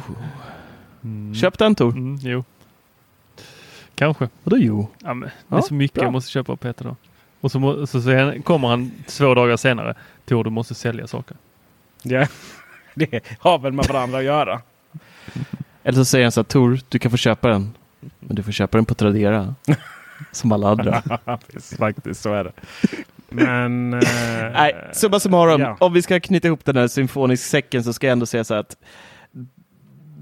Mm. 1.03 1.35
Köp 1.35 1.57
den 1.57 1.75
Tor. 1.75 1.91
Mm, 1.91 2.19
jo. 2.21 2.43
Kanske. 3.95 4.29
Vadå 4.43 4.57
jo? 4.57 4.87
Ja, 4.99 5.13
men 5.13 5.19
det 5.49 5.55
är 5.55 5.59
Ja, 5.59 5.61
så 5.61 5.73
mycket 5.73 5.95
bra. 5.95 6.03
jag 6.03 6.11
måste 6.13 6.31
köpa 6.31 6.51
av 6.51 6.55
Peter 6.55 6.85
då. 6.85 6.95
Och 7.41 7.51
så, 7.51 7.59
må, 7.59 7.87
så, 7.87 8.01
så 8.01 8.33
kommer 8.43 8.67
han 8.67 8.91
två 9.07 9.33
dagar 9.33 9.57
senare. 9.57 9.93
Tor, 10.25 10.43
du 10.43 10.49
måste 10.49 10.75
sälja 10.75 11.07
saker. 11.07 11.37
Ja, 12.03 12.27
det 12.95 13.23
har 13.39 13.59
väl 13.59 13.73
med 13.73 13.85
varandra 13.85 14.17
att 14.17 14.23
göra. 14.23 14.61
Eller 15.83 15.95
så 15.95 16.05
säger 16.05 16.25
han 16.25 16.31
så 16.31 16.39
här, 16.39 16.45
Tor, 16.45 16.79
du 16.89 16.99
kan 16.99 17.11
få 17.11 17.17
köpa 17.17 17.47
den. 17.47 17.71
Men 18.19 18.35
du 18.35 18.43
får 18.43 18.51
köpa 18.51 18.77
den 18.77 18.85
på 18.85 18.93
Tradera. 18.95 19.55
Som 20.31 20.51
alla 20.51 20.69
andra. 20.69 21.01
Faktiskt 21.77 22.21
så 22.21 22.33
är 22.33 22.43
det. 22.43 22.51
Men... 23.29 23.93
eh, 23.93 23.99
Nej, 24.53 24.75
summa 24.93 25.19
summarum. 25.19 25.61
ja. 25.61 25.77
Om 25.79 25.93
vi 25.93 26.01
ska 26.01 26.19
knyta 26.19 26.47
ihop 26.47 26.65
den 26.65 26.75
här 26.77 26.87
symfonisk-säcken 26.87 27.83
så 27.83 27.93
ska 27.93 28.07
jag 28.07 28.11
ändå 28.11 28.25
säga 28.25 28.43
så 28.43 28.53
här 28.53 28.61
att 28.61 28.77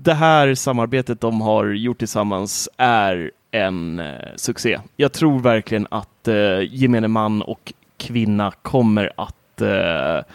det 0.04 0.14
här 0.14 0.56
samarbetet 0.56 1.22
de 1.22 1.41
har 1.41 1.66
gjort 1.66 1.98
tillsammans 1.98 2.70
är 2.78 3.32
en 3.52 4.00
eh, 4.00 4.16
succé. 4.36 4.80
Jag 4.95 5.14
tror 5.14 5.39
verkligen 5.39 5.88
att 5.91 6.28
eh, 6.28 6.36
gemene 6.70 7.08
man 7.08 7.41
och 7.41 7.74
kvinna 7.98 8.52
kommer 8.62 9.12
att 9.16 9.62
eh, 9.62 10.34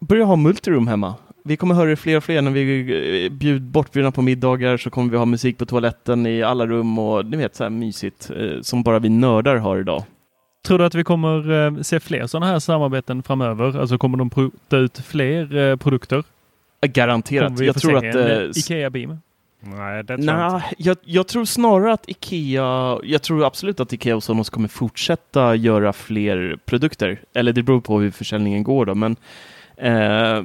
börja 0.00 0.24
ha 0.24 0.36
multiroom 0.36 0.88
hemma. 0.88 1.14
Vi 1.44 1.56
kommer 1.56 1.74
höra 1.74 1.90
det 1.90 1.96
fler 1.96 2.16
och 2.16 2.24
fler 2.24 2.42
när 2.42 2.50
vi 2.50 3.24
eh, 3.24 3.32
bjud, 3.32 3.62
bortbjudna 3.62 4.12
på 4.12 4.22
middagar 4.22 4.76
så 4.76 4.90
kommer 4.90 5.10
vi 5.10 5.16
ha 5.16 5.24
musik 5.24 5.58
på 5.58 5.66
toaletten 5.66 6.26
i 6.26 6.42
alla 6.42 6.66
rum 6.66 6.98
och 6.98 7.26
ni 7.26 7.36
vet 7.36 7.56
så 7.56 7.62
här 7.62 7.70
mysigt 7.70 8.30
eh, 8.30 8.60
som 8.62 8.82
bara 8.82 8.98
vi 8.98 9.08
nördar 9.08 9.56
har 9.56 9.78
idag. 9.78 10.04
Tror 10.66 10.78
du 10.78 10.84
att 10.84 10.94
vi 10.94 11.04
kommer 11.04 11.50
eh, 11.50 11.82
se 11.82 12.00
fler 12.00 12.26
sådana 12.26 12.46
här 12.46 12.58
samarbeten 12.58 13.22
framöver? 13.22 13.80
Alltså 13.80 13.98
kommer 13.98 14.18
de 14.18 14.30
pruta 14.30 14.76
ut 14.76 14.98
fler 14.98 15.56
eh, 15.56 15.76
produkter? 15.76 16.24
Garanterat. 16.80 17.60
Jag 17.60 17.76
tror 17.76 17.96
att... 17.96 18.14
eh, 18.14 18.50
Ikea 18.56 18.90
Beam? 18.90 19.18
Nej, 19.60 20.04
det 20.04 20.16
tror 20.16 20.28
jag 20.28 20.52
Nej, 20.52 20.54
inte. 20.54 20.74
jag, 20.76 20.96
jag 21.04 21.26
tror 21.28 21.44
snarare 21.44 21.92
att 21.92 22.08
Ikea, 22.08 22.98
jag 23.02 23.22
tror 23.22 23.44
absolut 23.44 23.80
att 23.80 23.92
Ikea 23.92 24.16
och 24.16 24.22
Sonos 24.22 24.50
kommer 24.50 24.68
fortsätta 24.68 25.54
göra 25.54 25.92
fler 25.92 26.58
produkter. 26.64 27.20
Eller 27.34 27.52
det 27.52 27.62
beror 27.62 27.80
på 27.80 28.00
hur 28.00 28.10
försäljningen 28.10 28.62
går 28.62 28.86
då, 28.86 28.94
men 28.94 29.16
eh, 29.76 30.42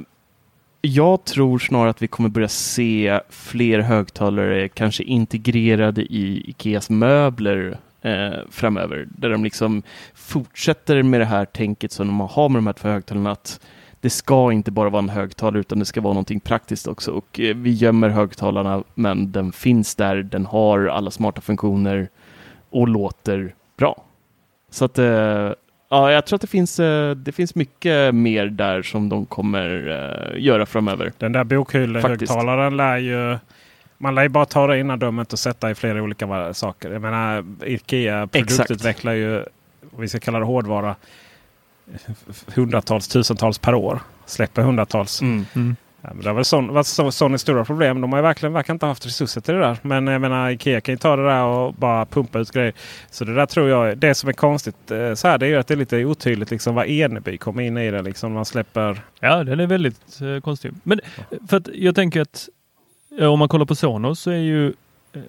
jag 0.80 1.24
tror 1.24 1.58
snarare 1.58 1.90
att 1.90 2.02
vi 2.02 2.06
kommer 2.06 2.28
börja 2.28 2.48
se 2.48 3.20
fler 3.30 3.78
högtalare 3.78 4.68
kanske 4.68 5.02
integrerade 5.02 6.02
i 6.02 6.44
Ikeas 6.46 6.90
möbler 6.90 7.78
eh, 8.02 8.38
framöver. 8.50 9.08
Där 9.10 9.30
de 9.30 9.44
liksom 9.44 9.82
fortsätter 10.14 11.02
med 11.02 11.20
det 11.20 11.24
här 11.24 11.44
tänket 11.44 11.92
som 11.92 12.06
de 12.06 12.20
har 12.20 12.48
med 12.48 12.58
de 12.58 12.66
här 12.66 12.72
två 12.72 12.88
högtalarna. 12.88 13.30
Att 13.30 13.60
det 14.04 14.10
ska 14.10 14.52
inte 14.52 14.70
bara 14.70 14.90
vara 14.90 15.02
en 15.02 15.08
högtalare 15.08 15.60
utan 15.60 15.78
det 15.78 15.84
ska 15.84 16.00
vara 16.00 16.12
någonting 16.12 16.40
praktiskt 16.40 16.86
också. 16.86 17.10
Och 17.10 17.40
eh, 17.40 17.56
vi 17.56 17.70
gömmer 17.70 18.08
högtalarna 18.08 18.82
men 18.94 19.32
den 19.32 19.52
finns 19.52 19.94
där, 19.94 20.16
den 20.16 20.46
har 20.46 20.86
alla 20.86 21.10
smarta 21.10 21.40
funktioner 21.40 22.08
och 22.70 22.88
låter 22.88 23.54
bra. 23.78 24.04
Så 24.70 24.84
att 24.84 24.98
eh, 24.98 25.52
ja, 25.88 26.12
jag 26.12 26.26
tror 26.26 26.36
att 26.36 26.40
det 26.40 26.46
finns, 26.46 26.80
eh, 26.80 27.10
det 27.10 27.32
finns 27.32 27.54
mycket 27.54 28.14
mer 28.14 28.46
där 28.46 28.82
som 28.82 29.08
de 29.08 29.26
kommer 29.26 29.68
göra 30.36 30.66
framöver. 30.66 31.12
Den 31.18 31.32
där 31.32 31.44
bokhyllehögtalaren 31.44 32.76
lär 32.76 32.96
ju... 32.96 33.38
Man 33.98 34.14
lär 34.14 34.22
ju 34.22 34.28
bara 34.28 34.46
ta 34.46 34.66
det 34.66 34.78
innandömet 34.78 35.32
och 35.32 35.38
sätta 35.38 35.70
i 35.70 35.74
flera 35.74 36.02
olika 36.02 36.54
saker. 36.54 36.90
Jag 36.90 37.02
menar, 37.02 37.44
Ikea 37.64 38.26
produktutvecklar 38.26 39.12
ju, 39.12 39.44
vi 39.98 40.08
ska 40.08 40.18
kalla 40.18 40.38
det 40.38 40.44
hårdvara, 40.44 40.96
hundratals, 42.54 43.08
tusentals 43.08 43.58
per 43.58 43.74
år. 43.74 44.00
Släpper 44.26 44.62
hundratals. 44.62 45.22
Mm. 45.22 45.76
Ja, 46.06 46.10
men 46.14 46.22
det 46.22 46.28
har 46.28 46.60
väl 46.60 46.72
varit 46.72 47.14
Sonys 47.14 47.40
stora 47.40 47.64
problem. 47.64 48.00
De 48.00 48.12
har 48.12 48.18
ju 48.18 48.22
verkligen 48.22 48.52
verkar 48.52 48.74
inte 48.74 48.86
haft 48.86 49.06
resurser 49.06 49.40
till 49.40 49.54
det 49.54 49.60
där. 49.60 49.78
Men 49.82 50.06
jag 50.06 50.20
menar 50.20 50.50
Ikea 50.50 50.80
kan 50.80 50.92
ju 50.92 50.98
ta 50.98 51.16
det 51.16 51.24
där 51.24 51.44
och 51.44 51.74
bara 51.74 52.06
pumpa 52.06 52.38
ut 52.38 52.50
grejer. 52.50 52.72
Så 53.10 53.24
det 53.24 53.34
där 53.34 53.46
tror 53.46 53.68
jag, 53.68 53.98
det 53.98 54.14
som 54.14 54.28
är 54.28 54.32
konstigt 54.32 54.90
eh, 54.90 55.14
så 55.14 55.28
här, 55.28 55.38
det 55.38 55.46
är 55.46 55.50
ju 55.50 55.56
att 55.56 55.66
det 55.66 55.74
är 55.74 55.78
lite 55.78 56.04
otydligt 56.04 56.50
liksom 56.50 56.74
vad 56.74 56.86
Eneby 56.86 57.38
kommer 57.38 57.62
in 57.62 57.78
i 57.78 57.90
det. 57.90 58.02
Liksom, 58.02 58.32
man 58.32 58.44
släpper... 58.44 59.00
Ja, 59.20 59.44
den 59.44 59.60
är 59.60 59.66
väldigt 59.66 60.20
eh, 60.20 60.40
konstig. 60.40 60.72
Men 60.82 61.00
eh, 61.00 61.38
för 61.48 61.56
att 61.56 61.68
jag 61.74 61.94
tänker 61.94 62.20
att 62.20 62.48
eh, 63.18 63.26
om 63.26 63.38
man 63.38 63.48
kollar 63.48 63.66
på 63.66 63.74
Sonos 63.74 64.20
så 64.20 64.30
är 64.30 64.36
ju 64.36 64.72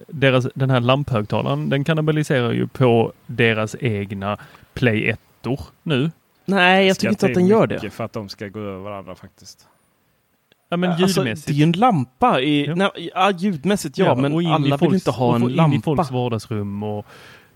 deras, 0.08 0.47
den 0.56 0.70
här 0.70 0.80
lamphögtalaren, 0.80 1.70
den 1.70 1.84
kannibaliserar 1.84 2.51
ju 2.51 2.68
på 2.68 3.14
deras 3.26 3.76
egna 3.80 4.38
Play 4.74 5.10
1 5.10 5.20
nu. 5.84 6.12
Nej, 6.46 6.88
jag 6.88 6.98
tycker 7.00 7.10
inte 7.10 7.26
att 7.26 7.34
den 7.34 7.48
gör 7.48 7.68
det. 7.68 7.89
För 7.89 8.04
att 8.04 8.14
de 8.14 8.30
ska 8.30 8.48
gå 8.48 8.60
över 8.60 8.80
varandra 8.80 9.16
faktiskt. 9.16 9.68
Ja, 10.70 10.78
men 10.78 10.91
Alltså, 10.91 11.20
ljudmässigt. 11.22 11.48
det 11.48 11.54
är 11.54 11.56
ju 11.56 11.64
en 11.64 11.72
lampa. 11.72 12.41
I, 12.41 12.66
Ja. 12.66 12.76
nej, 12.76 12.89
ja, 13.16 13.32
ljudmässigt 13.32 13.98
ja, 13.98 14.12
och 14.12 14.18
men 14.18 14.41
in 14.41 14.48
alla 14.48 14.60
vill 14.64 14.74
folks- 14.89 14.93
inte 14.93 15.12
ha 15.12 15.36
en 15.36 15.41
få 15.41 15.48
In 15.48 15.54
i 15.54 15.58
lampa. 15.58 15.82
folks 15.82 16.12
vardagsrum 16.12 16.84
och 16.84 17.06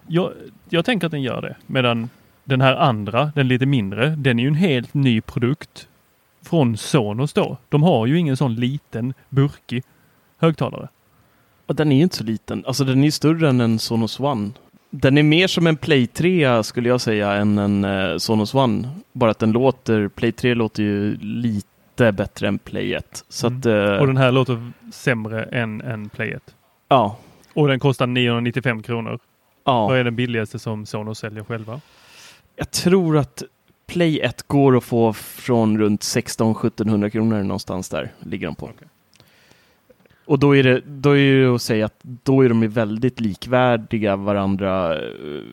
jag, 0.08 0.34
jag 0.70 0.86
tänker 0.86 1.06
att 1.08 1.12
den 1.12 1.22
gör 1.22 1.42
det. 1.42 1.56
Medan 1.66 2.10
den 2.44 2.62
här 2.62 2.76
andra, 2.76 3.32
den 3.36 3.48
lite 3.48 3.66
mindre, 3.66 4.10
den 4.10 4.40
är 4.40 4.44
ju 4.44 4.48
en 4.50 4.56
helt 4.56 4.94
ny 4.94 5.22
produkt 5.22 5.88
från 6.42 6.78
Sonos 6.78 7.34
då. 7.34 7.58
De 7.70 7.84
har 7.84 8.06
ju 8.06 8.18
ingen 8.20 8.38
sån 8.38 8.56
liten 8.56 9.14
burkig 9.30 9.84
högtalare. 10.38 10.88
Och 11.66 11.76
den 11.76 11.92
är 11.92 11.96
ju 11.96 12.04
inte 12.04 12.16
så 12.16 12.24
liten. 12.24 12.64
Alltså 12.68 12.84
den 12.84 13.00
är 13.00 13.06
ju 13.06 13.12
större 13.12 13.50
än 13.50 13.62
en 13.62 13.80
Sonos 13.80 14.20
One. 14.20 14.50
Den 14.90 15.18
är 15.18 15.24
mer 15.24 15.48
som 15.48 15.68
en 15.68 15.78
Play 15.78 16.08
3 16.08 16.64
skulle 16.64 16.90
jag 16.90 17.02
säga 17.02 17.32
än 17.34 17.58
en 17.58 17.84
eh, 17.86 18.18
Sonos 18.18 18.54
One. 18.56 18.90
Bara 19.14 19.32
att 19.32 19.40
den 19.40 19.52
låter, 19.52 20.08
Play 20.08 20.32
3 20.32 20.54
låter 20.54 20.84
ju 20.84 21.18
lite 21.22 22.12
bättre 22.12 22.48
än 22.48 22.60
Play 22.60 22.94
1. 22.94 23.24
Så 23.30 23.48
Mm. 23.48 23.60
att, 23.60 23.66
eh, 23.66 23.74
Och 24.02 24.08
den 24.08 24.18
här 24.18 24.32
låter 24.32 24.72
sämre 24.94 25.44
än 25.44 25.82
en 25.82 26.10
Play 26.10 26.32
1. 26.32 26.44
ja, 26.88 27.18
Och 27.54 27.68
den 27.68 27.80
kostar 27.80 28.08
995 28.08 28.82
kronor. 28.84 29.20
ja. 29.66 29.88
Vad 29.88 29.98
är 30.00 30.04
den 30.04 30.16
billigaste 30.16 30.60
som 30.60 30.86
Sonos 30.86 31.20
säljer 31.20 31.44
själva? 31.44 31.82
Jag 32.56 32.72
tror 32.72 33.18
att 33.18 33.44
Play 33.88 34.20
1 34.20 34.48
går 34.48 34.78
att 34.78 34.84
få 34.84 35.14
från 35.14 35.78
runt 35.80 36.02
16-1700 36.04 37.10
kronor 37.10 37.44
någonstans 37.44 37.90
där 37.90 38.12
ligger 38.20 38.48
de 38.48 38.56
på. 38.56 38.70
Och 40.30 40.40
då 40.40 40.56
är, 40.56 40.64
det, 40.64 40.82
då 40.86 41.18
är 41.18 41.42
det 41.42 41.56
att 41.56 41.62
säga 41.62 41.86
att 41.86 42.00
då 42.04 42.42
är 42.42 42.50
de 42.50 42.68
väldigt 42.68 43.20
likvärdiga 43.20 44.16
varandra 44.16 44.96
eh, 44.96 45.44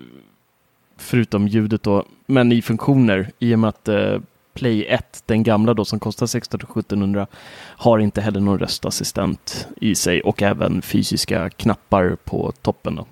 förutom 0.97 1.49
ljudet 1.49 1.83
då, 1.83 2.05
men 2.27 2.53
i 2.53 2.63
funktioner 2.63 3.31
i 3.39 3.55
och 3.55 3.59
med 3.59 3.69
att 3.69 3.89
eh, 3.89 4.19
Play 4.55 4.87
1, 4.89 5.23
den 5.27 5.43
gamla 5.43 5.75
då 5.75 5.85
som 5.85 6.01
kostar 6.01 6.27
1600-1700 6.27 7.27
har 7.57 7.99
inte 7.99 8.21
heller 8.21 8.41
någon 8.41 8.59
röstassistent 8.59 9.69
i 9.81 9.95
sig 9.95 10.21
och 10.21 10.43
även 10.43 10.83
fysiska 10.83 11.51
knappar 11.51 12.17
på 12.25 12.53
toppen. 12.63 12.95
Då. 12.97 13.07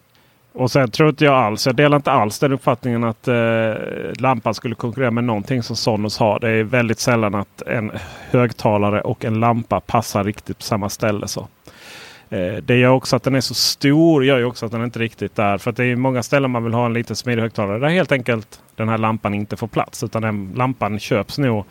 Och 0.54 0.70
sen 0.70 0.90
tror 0.90 1.08
inte 1.08 1.24
jag 1.24 1.34
alls, 1.34 1.66
jag 1.66 1.76
delar 1.76 1.96
inte 1.96 2.12
alls 2.12 2.38
den 2.38 2.52
uppfattningen 2.52 3.04
att 3.04 3.28
eh, 3.28 3.74
lampan 4.18 4.54
skulle 4.54 4.74
konkurrera 4.74 5.10
med 5.10 5.24
någonting 5.24 5.62
som 5.62 5.76
Sonos 5.76 6.18
har. 6.18 6.40
Det 6.40 6.50
är 6.50 6.62
väldigt 6.62 6.98
sällan 6.98 7.34
att 7.34 7.62
en 7.62 7.92
högtalare 8.30 9.00
och 9.00 9.24
en 9.24 9.40
lampa 9.40 9.80
passar 9.80 10.24
riktigt 10.24 10.58
på 10.58 10.64
samma 10.64 10.88
ställe. 10.88 11.28
Så. 11.28 11.48
Eh, 12.28 12.54
det 12.54 12.76
gör 12.76 12.90
också 12.90 13.16
att 13.16 13.22
den 13.22 13.34
är 13.34 13.40
så 13.40 13.54
stor, 13.54 14.24
gör 14.24 14.38
ju 14.38 14.44
också 14.44 14.66
att 14.66 14.72
den 14.72 14.84
inte 14.84 14.98
riktigt 14.98 15.38
är. 15.38 15.58
För 15.58 15.70
att 15.70 15.76
det 15.76 15.84
är 15.84 15.96
många 15.96 16.22
ställen 16.22 16.50
man 16.50 16.64
vill 16.64 16.74
ha 16.74 16.86
en 16.86 16.92
liten 16.92 17.16
smidig 17.16 17.42
högtalare 17.42 17.78
där 17.78 17.88
helt 17.88 18.12
enkelt 18.12 18.60
den 18.76 18.88
här 18.88 18.98
lampan 18.98 19.34
inte 19.34 19.56
får 19.56 19.66
plats. 19.66 20.02
Utan 20.02 20.22
den 20.22 20.52
lampan 20.56 20.98
köps 20.98 21.38
nog 21.38 21.64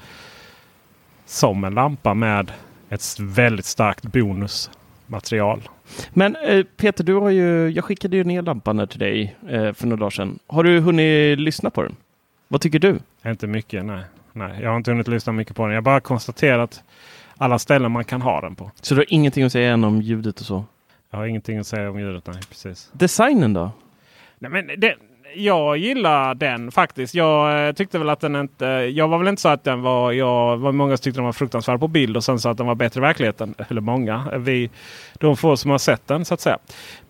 som 1.25 1.63
en 1.63 1.73
lampa 1.73 2.13
med 2.13 2.51
ett 2.89 3.19
väldigt 3.19 3.65
starkt 3.65 4.03
bonus 4.03 4.69
bonusmaterial. 5.07 5.61
Men 6.13 6.35
eh, 6.35 6.65
Peter, 6.77 7.03
du 7.03 7.13
har 7.13 7.29
ju, 7.29 7.69
jag 7.69 7.85
skickade 7.85 8.17
ju 8.17 8.23
ner 8.23 8.41
lampan 8.41 8.79
här 8.79 8.85
till 8.85 8.99
dig 8.99 9.35
eh, 9.49 9.73
för 9.73 9.87
några 9.87 9.99
dagar 9.99 10.09
sedan. 10.09 10.39
Har 10.47 10.63
du 10.63 10.79
hunnit 10.79 11.39
lyssna 11.39 11.69
på 11.69 11.83
den? 11.83 11.95
Vad 12.47 12.61
tycker 12.61 12.79
du? 12.79 12.99
Inte 13.25 13.47
mycket, 13.47 13.85
nej. 13.85 14.03
Nej, 14.33 14.59
jag 14.61 14.69
har 14.69 14.77
inte 14.77 14.91
hunnit 14.91 15.07
lyssna 15.07 15.33
mycket 15.33 15.55
på 15.55 15.65
den. 15.65 15.75
Jag 15.75 15.83
bara 15.83 15.99
konstaterat 15.99 16.83
alla 17.37 17.59
ställen 17.59 17.91
man 17.91 18.05
kan 18.05 18.21
ha 18.21 18.41
den 18.41 18.55
på. 18.55 18.71
Så 18.81 18.95
du 18.95 18.99
har 18.99 19.05
ingenting 19.09 19.43
att 19.43 19.51
säga 19.51 19.73
än 19.73 19.83
om 19.83 20.01
ljudet 20.01 20.39
och 20.39 20.45
så? 20.45 20.65
Jag 21.09 21.17
har 21.17 21.25
ingenting 21.25 21.57
att 21.57 21.67
säga 21.67 21.89
om 21.89 21.99
ljudet, 21.99 22.27
nej 22.27 22.41
precis. 22.49 22.89
Designen 22.93 23.53
då? 23.53 23.71
Nej, 24.39 24.51
men 24.51 24.67
det, 24.79 24.95
jag 25.35 25.77
gillar 25.77 26.35
den 26.35 26.71
faktiskt. 26.71 27.15
Jag 27.15 27.67
eh, 27.67 27.73
tyckte 27.73 27.99
väl 27.99 28.09
att 28.09 28.19
den 28.19 28.35
inte... 28.35 28.65
Jag 28.65 29.07
var 29.07 29.17
väl 29.17 29.27
inte 29.27 29.41
så 29.41 29.49
att 29.49 29.63
den 29.63 29.81
var... 29.81 30.11
Jag 30.11 30.57
var 30.57 30.71
många 30.71 30.97
som 30.97 31.03
tyckte 31.03 31.17
den 31.17 31.25
var 31.25 31.33
fruktansvärd 31.33 31.79
på 31.79 31.87
bild 31.87 32.17
och 32.17 32.23
sen 32.23 32.39
så 32.39 32.49
att 32.49 32.57
den 32.57 32.67
var 32.67 32.75
bättre 32.75 32.99
i 32.99 33.01
verkligheten. 33.01 33.55
Eller 33.69 33.81
många. 33.81 34.33
Vi, 34.37 34.69
de 35.13 35.37
få 35.37 35.57
som 35.57 35.71
har 35.71 35.77
sett 35.77 36.07
den 36.07 36.25
så 36.25 36.33
att 36.33 36.41
säga. 36.41 36.57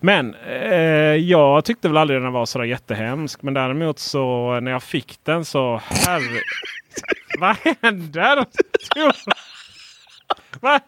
Men 0.00 0.34
eh, 0.34 0.72
jag 1.16 1.64
tyckte 1.64 1.88
väl 1.88 1.96
aldrig 1.96 2.22
den 2.22 2.32
var 2.32 2.46
så 2.46 2.64
jättehemsk. 2.64 3.42
Men 3.42 3.54
däremot 3.54 3.98
så 3.98 4.60
när 4.60 4.70
jag 4.70 4.82
fick 4.82 5.18
den 5.22 5.44
så... 5.44 5.76
Herre... 5.76 6.40
Vad 7.38 7.56
händer? 7.82 8.46
Va? 10.60 10.80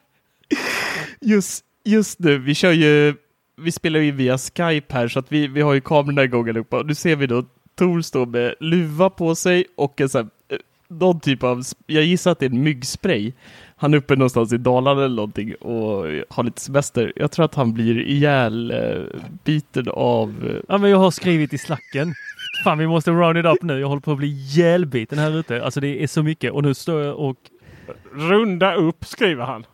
Just, 1.20 1.64
just 1.84 2.18
nu, 2.18 2.38
vi 2.38 2.54
kör 2.54 2.72
ju 2.72 3.14
vi 3.56 3.72
spelar 3.72 4.00
ju 4.00 4.10
via 4.10 4.38
Skype 4.38 4.94
här 4.94 5.08
så 5.08 5.18
att 5.18 5.32
vi, 5.32 5.46
vi 5.46 5.60
har 5.60 5.74
ju 5.74 5.80
kamerorna 5.80 6.24
igång 6.24 6.48
allihopa. 6.48 6.82
Nu 6.82 6.94
ser 6.94 7.16
vi 7.16 7.26
då 7.26 7.44
Tor 7.78 8.00
stå 8.00 8.26
med 8.26 8.54
luva 8.60 9.10
på 9.10 9.34
sig 9.34 9.64
och 9.76 10.00
en 10.00 10.08
sån 10.08 10.18
här, 10.48 10.56
eh, 10.56 10.60
någon 10.88 11.20
typ 11.20 11.42
av, 11.42 11.62
jag 11.86 12.04
gissar 12.04 12.30
att 12.30 12.38
det 12.38 12.46
är 12.46 12.50
en 12.50 12.62
myggspray. 12.62 13.32
Han 13.76 13.94
är 13.94 13.98
uppe 13.98 14.16
någonstans 14.16 14.52
i 14.52 14.56
Dalarna 14.56 15.04
eller 15.04 15.16
någonting 15.16 15.54
och 15.54 16.04
har 16.28 16.42
lite 16.42 16.60
semester. 16.60 17.12
Jag 17.16 17.30
tror 17.30 17.44
att 17.44 17.54
han 17.54 17.74
blir 17.74 18.00
ihjäl 18.00 18.70
eh, 18.70 19.88
av... 19.92 20.34
Eh, 20.48 20.62
ja, 20.68 20.78
men 20.78 20.90
jag 20.90 20.98
har 20.98 21.10
skrivit 21.10 21.52
i 21.52 21.58
slacken. 21.58 22.14
Fan, 22.64 22.78
vi 22.78 22.86
måste 22.86 23.10
round 23.10 23.38
it 23.38 23.44
up 23.44 23.62
nu. 23.62 23.80
Jag 23.80 23.88
håller 23.88 24.00
på 24.00 24.12
att 24.12 24.18
bli 24.18 24.28
ihjälbiten 24.28 25.18
här 25.18 25.38
ute. 25.38 25.64
Alltså 25.64 25.80
det 25.80 26.02
är 26.02 26.06
så 26.06 26.22
mycket 26.22 26.52
och 26.52 26.62
nu 26.62 26.74
står 26.74 27.02
jag 27.02 27.18
och... 27.18 27.36
Runda 28.12 28.74
upp 28.74 29.04
skriver 29.04 29.44
han. 29.44 29.66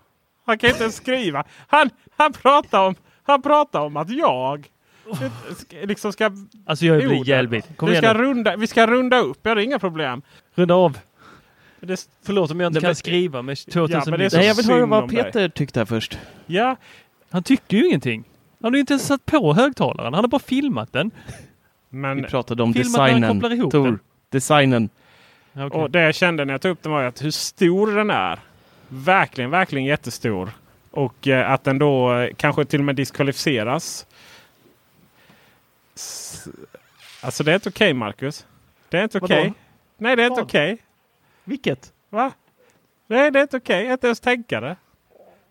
Han 0.47 0.59
kan 0.59 0.70
inte 0.70 0.83
ens 0.83 0.97
skriva. 0.97 1.45
Han, 1.66 1.91
han 2.16 2.33
pratar 2.33 2.87
om 2.87 2.95
han 3.23 3.43
pratar 3.43 3.81
om 3.81 3.97
att 3.97 4.11
jag 4.11 4.68
liksom 5.83 6.12
ska... 6.12 6.31
Alltså 6.66 6.87
jag 6.87 6.99
blir 6.99 7.12
ihjälbit. 7.12 7.68
Vi 7.83 7.97
ska, 7.97 8.14
runda, 8.14 8.57
vi 8.57 8.66
ska 8.66 8.87
runda 8.87 9.18
upp, 9.18 9.39
ja 9.43 9.55
det 9.55 9.62
är 9.62 9.64
inga 9.64 9.79
problem. 9.79 10.23
Runda 10.55 10.75
av. 10.75 10.99
Det, 11.81 12.09
Förlåt 12.25 12.51
om 12.51 12.61
jag 12.61 12.70
inte 12.70 12.81
kan 12.81 12.95
skriva 12.95 13.43
med 13.43 13.59
2000 13.59 14.03
ja, 14.07 14.16
Nej, 14.33 14.47
jag 14.47 14.55
vill 14.55 14.66
höra 14.66 14.87
vad 14.87 15.11
Peter 15.11 15.41
dig. 15.41 15.51
tyckte 15.51 15.81
här 15.81 15.85
först. 15.85 16.18
Ja. 16.47 16.77
Han 17.31 17.43
tyckte 17.43 17.77
ju 17.77 17.87
ingenting. 17.87 18.25
Han 18.62 18.73
har 18.73 18.77
ju 18.77 18.81
inte 18.81 18.93
ens 18.93 19.07
satt 19.07 19.27
på 19.27 19.55
högtalaren. 19.55 20.14
Han 20.14 20.25
har 20.25 20.29
bara 20.29 20.39
filmat 20.39 20.93
den. 20.93 21.11
Men 21.89 22.16
Vi 22.16 22.23
pratade 22.23 22.62
om 22.62 22.73
designen. 22.73 23.41
Tor, 23.41 23.85
den. 23.85 23.99
designen. 24.31 24.89
Okay. 25.55 25.81
Och 25.81 25.91
det 25.91 26.01
jag 26.01 26.14
kände 26.14 26.45
när 26.45 26.55
jag 26.55 26.61
tog 26.61 26.73
upp 26.73 26.83
den 26.83 26.93
var 26.93 27.03
att 27.03 27.25
hur 27.25 27.31
stor 27.31 27.97
den 27.97 28.11
är. 28.11 28.39
Verkligen, 28.89 29.51
verkligen 29.51 29.85
jättestor. 29.85 30.51
Och 30.93 31.28
eh, 31.28 31.51
att 31.51 31.64
den 31.64 31.78
då 31.78 32.14
eh, 32.14 32.34
kanske 32.36 32.64
till 32.64 32.80
och 32.80 32.84
med 32.84 32.97
diskvalificeras. 32.97 34.07
alltså 37.20 37.45
det 37.45 37.51
är 37.51 37.55
inte 37.55 37.68
okej 37.68 37.86
okay, 37.86 37.95
Marcus. 37.95 38.47
Det 38.88 38.99
är 38.99 39.03
inte 39.03 39.18
okej. 39.18 39.40
Okay. 39.40 39.53
Nej 39.97 40.16
det 40.16 40.22
är 40.22 40.28
Vad? 40.28 40.38
inte 40.38 40.43
okej. 40.49 40.72
Okay. 40.72 40.84
Vilket? 41.45 41.93
Va? 42.09 42.32
Nej 43.07 43.30
det 43.30 43.38
är 43.38 43.43
inte 43.43 43.57
okej. 43.57 43.82
Okay. 43.82 43.93
Inte 43.93 44.07
ens 44.07 44.20
tänka 44.20 44.61
det. 44.61 44.76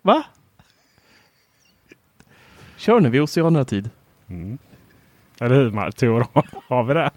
Va? 0.01 0.23
Kör 2.77 2.99
nu, 2.99 3.09
vi 3.09 3.17
är 3.17 3.21
oceanerna-tid. 3.21 3.89
Mm. 4.27 4.57
Eller 5.39 5.55
hur 5.55 5.91
Tor? 5.91 6.27
Har 6.67 6.83
vi 6.83 6.93
det? 6.93 7.11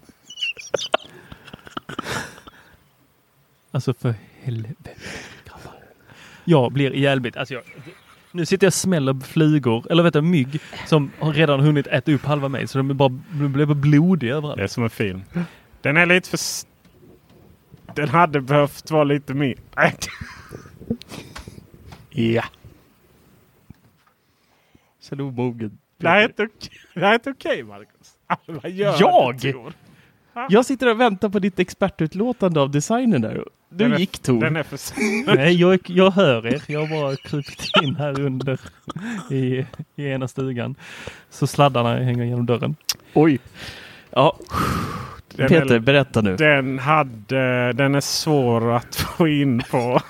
Alltså 3.71 3.93
för 3.93 4.13
helvete. 4.41 4.89
Jag 6.43 6.71
blir 6.71 6.93
ihjälbit. 6.93 7.37
Alltså 7.37 7.53
jag, 7.53 7.63
nu 8.35 8.45
sitter 8.45 8.65
jag 8.65 8.69
och 8.69 8.73
smäller 8.73 9.25
flugor, 9.25 9.87
eller 9.89 10.03
vet 10.03 10.13
du, 10.13 10.21
mygg 10.21 10.59
som 10.85 11.11
har 11.19 11.33
redan 11.33 11.59
hunnit 11.59 11.87
äta 11.87 12.11
upp 12.11 12.25
halva 12.25 12.49
mig. 12.49 12.67
Så 12.67 12.77
de, 12.77 12.89
är 12.89 12.93
bara, 12.93 13.19
de 13.31 13.53
blev 13.53 13.75
blodiga 13.75 14.35
överallt. 14.35 14.57
Det 14.57 14.63
är 14.63 14.67
som 14.67 14.83
en 14.83 14.89
film. 14.89 15.21
Den 15.81 15.97
är 15.97 16.05
lite 16.05 16.29
för... 16.29 16.39
Den 17.95 18.09
hade 18.09 18.41
behövt 18.41 18.91
vara 18.91 19.03
lite 19.03 19.33
mer... 19.33 19.55
ja. 22.09 22.43
Känner 25.01 25.23
omogen. 25.23 25.77
Det 25.97 26.07
här 26.07 26.19
är 26.19 26.23
inte 27.13 27.29
okej, 27.29 27.31
okay, 27.31 27.63
Marcus. 27.63 28.17
Vad 28.45 28.71
gör 28.71 28.95
jag? 28.99 29.55
Jag 30.49 30.65
sitter 30.65 30.91
och 30.91 30.99
väntar 30.99 31.29
på 31.29 31.39
ditt 31.39 31.59
expertutlåtande 31.59 32.61
av 32.61 32.71
designen 32.71 33.21
där. 33.21 33.45
Du 33.77 33.89
den 33.89 33.99
gick 33.99 34.19
Tor. 34.19 34.41
Den 34.41 34.55
är 34.55 34.63
för... 34.63 34.79
Nej, 35.35 35.55
jag, 35.61 35.79
jag 35.85 36.11
hör 36.11 36.47
er. 36.47 36.61
Jag 36.67 36.85
har 36.85 37.01
bara 37.01 37.15
krupit 37.15 37.69
in 37.83 37.95
här 37.95 38.19
under 38.19 38.59
i, 39.31 39.65
i 39.95 40.05
ena 40.05 40.27
stugan. 40.27 40.75
Så 41.29 41.47
sladdarna 41.47 41.95
hänger 41.95 42.23
genom 42.23 42.45
dörren. 42.45 42.75
Oj. 43.13 43.39
Ja. 44.09 44.39
Den 45.35 45.47
Peter, 45.47 45.75
är, 45.75 45.79
berätta 45.79 46.21
nu. 46.21 46.35
Den, 46.35 46.79
hade, 46.79 47.73
den 47.73 47.95
är 47.95 48.01
svår 48.01 48.71
att 48.71 48.95
få 49.17 49.27
in 49.27 49.61
på. 49.71 50.01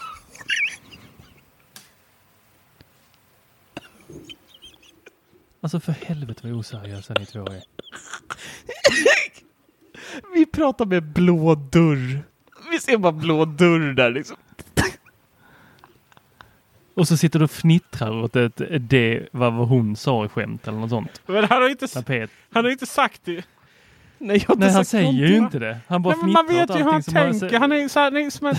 Alltså 5.61 5.79
för 5.79 5.91
helvete 5.91 6.41
vad 6.43 6.53
oseriösa 6.53 7.13
ni 7.19 7.25
två 7.25 7.39
är. 7.39 7.63
Vi 10.33 10.45
pratar 10.45 10.85
med 10.85 11.03
blå 11.03 11.55
dörr. 11.55 12.34
Vi 12.75 12.81
ser 12.81 12.97
bara 12.97 13.11
blå 13.11 13.45
dörr 13.45 13.93
där 13.93 14.11
liksom. 14.11 14.37
Och 16.93 17.07
så 17.07 17.17
sitter 17.17 17.39
du 17.39 17.45
och 17.45 17.51
fnittrar 17.51 18.23
åt 18.23 18.35
ett, 18.35 18.61
det 18.79 19.27
vad 19.31 19.53
hon 19.53 19.95
sa 19.95 20.25
i 20.25 20.27
skämt 20.27 20.67
eller 20.67 20.77
något 20.77 20.89
sånt. 20.89 21.21
Men 21.25 21.43
han 21.43 21.61
har 21.61 21.69
inte, 21.69 21.87
han 22.53 22.65
har 22.65 22.71
inte 22.71 22.85
sagt 22.85 23.21
det. 23.23 23.45
Nej, 24.17 24.45
Nej 24.57 24.71
han 24.71 24.85
säger 24.85 25.11
ju 25.11 25.37
inte 25.37 25.59
det. 25.59 25.77
Han 25.87 26.01
bara 26.01 26.15
Nej, 26.15 26.33
Man 26.33 26.47
vet 26.47 26.69
ju 26.69 26.73
hur 26.73 26.91
han 26.91 27.03
tänker. 27.03 27.59
Han 27.59 27.71
är 27.71 27.87
så 27.87 27.99
här, 27.99 28.11
nej, 28.11 28.31
som 28.31 28.47
en, 28.47 28.55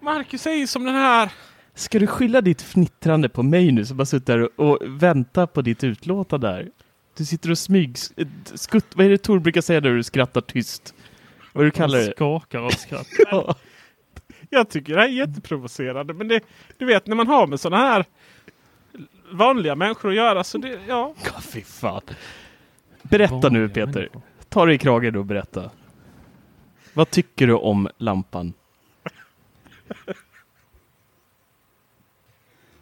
Marcus 0.00 0.46
är 0.46 0.52
ju 0.52 0.66
som 0.66 0.84
den 0.84 0.94
här. 0.94 1.30
Ska 1.74 1.98
du 1.98 2.06
skylla 2.06 2.40
ditt 2.40 2.62
fnittrande 2.62 3.28
på 3.28 3.42
mig 3.42 3.72
nu 3.72 3.84
som 3.84 3.96
bara 3.96 4.06
suttit 4.06 4.26
där 4.26 4.38
och, 4.38 4.70
och 4.70 4.78
väntar 4.86 5.46
på 5.46 5.62
ditt 5.62 5.84
utlåtande 5.84 6.46
där? 6.46 6.68
Du 7.16 7.24
sitter 7.24 7.50
och 7.50 7.58
smyg... 7.58 7.96
Skutt, 8.54 8.86
vad 8.94 9.06
är 9.06 9.10
det 9.10 9.18
Tor 9.18 9.38
brukar 9.38 9.60
säga 9.60 9.80
när 9.80 9.90
du 9.90 10.02
skrattar 10.02 10.40
tyst? 10.40 10.94
Vad 11.56 11.64
du 11.64 11.70
kallar 11.70 11.98
det? 11.98 12.12
skakar 12.16 12.58
av 12.58 12.70
skratt. 12.70 13.06
ja. 13.30 13.54
Jag 14.50 14.68
tycker 14.68 14.94
det 14.94 15.00
här 15.00 15.08
är 15.08 15.12
jätteprovocerande. 15.12 16.14
Men 16.14 16.28
det, 16.28 16.40
du 16.78 16.84
vet 16.84 17.06
när 17.06 17.16
man 17.16 17.26
har 17.26 17.46
med 17.46 17.60
sådana 17.60 17.82
här 17.82 18.04
vanliga 19.32 19.74
människor 19.74 20.08
att 20.08 20.14
göra 20.14 20.44
så 20.44 20.58
det, 20.58 20.80
ja. 20.88 21.14
ja 21.24 21.40
fy 21.40 21.62
fan. 21.62 22.00
Berätta 23.02 23.34
vanliga 23.34 23.50
nu 23.50 23.68
Peter. 23.68 24.00
Människor. 24.00 24.22
Ta 24.48 24.66
dig 24.66 24.74
i 24.74 24.78
kragen 24.78 25.16
och 25.16 25.24
berätta. 25.24 25.70
Vad 26.92 27.10
tycker 27.10 27.46
du 27.46 27.54
om 27.54 27.88
lampan? 27.98 28.52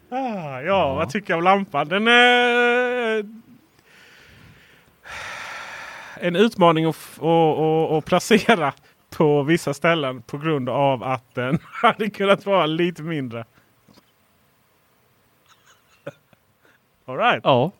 ah, 0.09 0.61
ja, 0.61 0.61
ja, 0.61 0.95
vad 0.95 1.09
tycker 1.09 1.33
jag 1.33 1.37
om 1.37 1.43
lampan? 1.43 1.87
Den 1.87 2.07
är 2.07 3.44
en 6.21 6.35
utmaning 6.35 6.85
att, 6.85 6.95
att, 7.19 7.91
att, 7.91 8.05
placera 8.05 8.73
på 9.09 9.43
vissa 9.43 9.73
ställen 9.73 10.21
på 10.21 10.37
grund 10.37 10.69
av 10.69 11.03
att 11.03 11.35
den 11.35 11.59
hade 11.81 12.09
kunnat 12.09 12.45
vara 12.45 12.65
lite 12.65 13.03
mindre. 13.03 13.45
Alright. 17.05 17.41
Ja. 17.43 17.71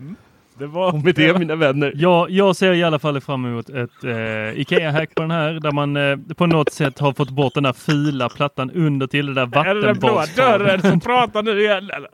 Mm. 0.00 0.16
Det 0.58 0.66
var, 0.66 0.92
och 0.92 1.04
med 1.04 1.14
det 1.14 1.38
mina 1.38 1.56
vänner. 1.56 1.92
Ja, 1.94 2.26
jag 2.30 2.56
ser 2.56 2.72
i 2.72 2.82
alla 2.82 2.98
fall 2.98 3.20
fram 3.20 3.44
emot 3.44 3.68
ett 3.68 4.04
eh, 4.04 4.60
Ikea-hack 4.60 5.14
på 5.14 5.22
den 5.22 5.30
här 5.30 5.52
där 5.52 5.72
man 5.72 5.96
eh, 5.96 6.16
på 6.36 6.46
något 6.46 6.72
sätt 6.72 6.98
har 6.98 7.12
fått 7.12 7.30
bort 7.30 7.54
den 7.54 7.62
där 7.62 7.72
fila 7.72 8.28
plattan 8.28 8.70
under 8.70 9.06
till 9.06 9.26
det 9.26 9.34
där 9.34 9.46
vattenbaskravet. 9.46 9.84
Är 9.84 9.86
det 9.86 9.86
den 9.86 9.98
blåa 9.98 10.26
dörren 10.36 10.82
som 10.82 11.00
pratar 11.00 11.42
nu 11.42 11.60
igen 11.60 11.90
eller? 11.90 12.10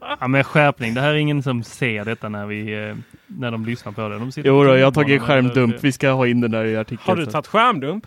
Ja 0.00 0.28
men 0.28 0.44
skärpning, 0.44 0.94
det 0.94 1.00
här 1.00 1.10
är 1.10 1.14
ingen 1.14 1.42
som 1.42 1.62
ser 1.62 2.04
detta 2.04 2.28
när 2.28 2.46
vi 2.46 2.88
eh, 2.88 2.96
när 3.26 3.50
de 3.50 3.64
lyssnar 3.66 3.92
på 3.92 4.08
det. 4.08 4.18
De 4.18 4.30
jo 4.36 4.64
då, 4.64 4.76
jag 4.76 4.86
har 4.86 4.92
tagit 4.92 5.22
skärmdump. 5.22 5.84
Vi 5.84 5.92
ska 5.92 6.10
ha 6.10 6.26
in 6.26 6.40
den 6.40 6.50
där 6.50 6.64
i 6.64 6.76
artikeln. 6.76 7.02
Har 7.04 7.16
du 7.16 7.26
tagit 7.26 7.46
skärmdump? 7.46 8.06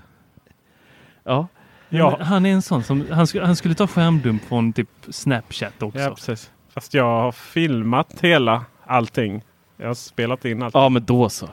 Ja. 1.23 1.47
Ja. 1.89 2.19
Han 2.21 2.45
är 2.45 2.53
en 2.53 2.61
sån 2.61 2.83
som, 2.83 3.05
han, 3.11 3.27
sk 3.27 3.35
han 3.35 3.55
skulle 3.55 3.75
ta 3.75 3.87
skärmdump 3.87 4.45
från 4.45 4.73
typ 4.73 4.89
Snapchat 5.09 5.81
också. 5.83 5.99
Ja 5.99 6.09
precis. 6.09 6.51
Fast 6.73 6.93
jag 6.93 7.03
har 7.03 7.31
filmat 7.31 8.21
hela 8.21 8.65
allting. 8.85 9.43
Jag 9.77 9.87
har 9.87 9.93
spelat 9.93 10.45
in 10.45 10.63
allt. 10.63 10.73
Ja 10.73 10.89
men 10.89 11.05
då 11.05 11.29
så. 11.29 11.49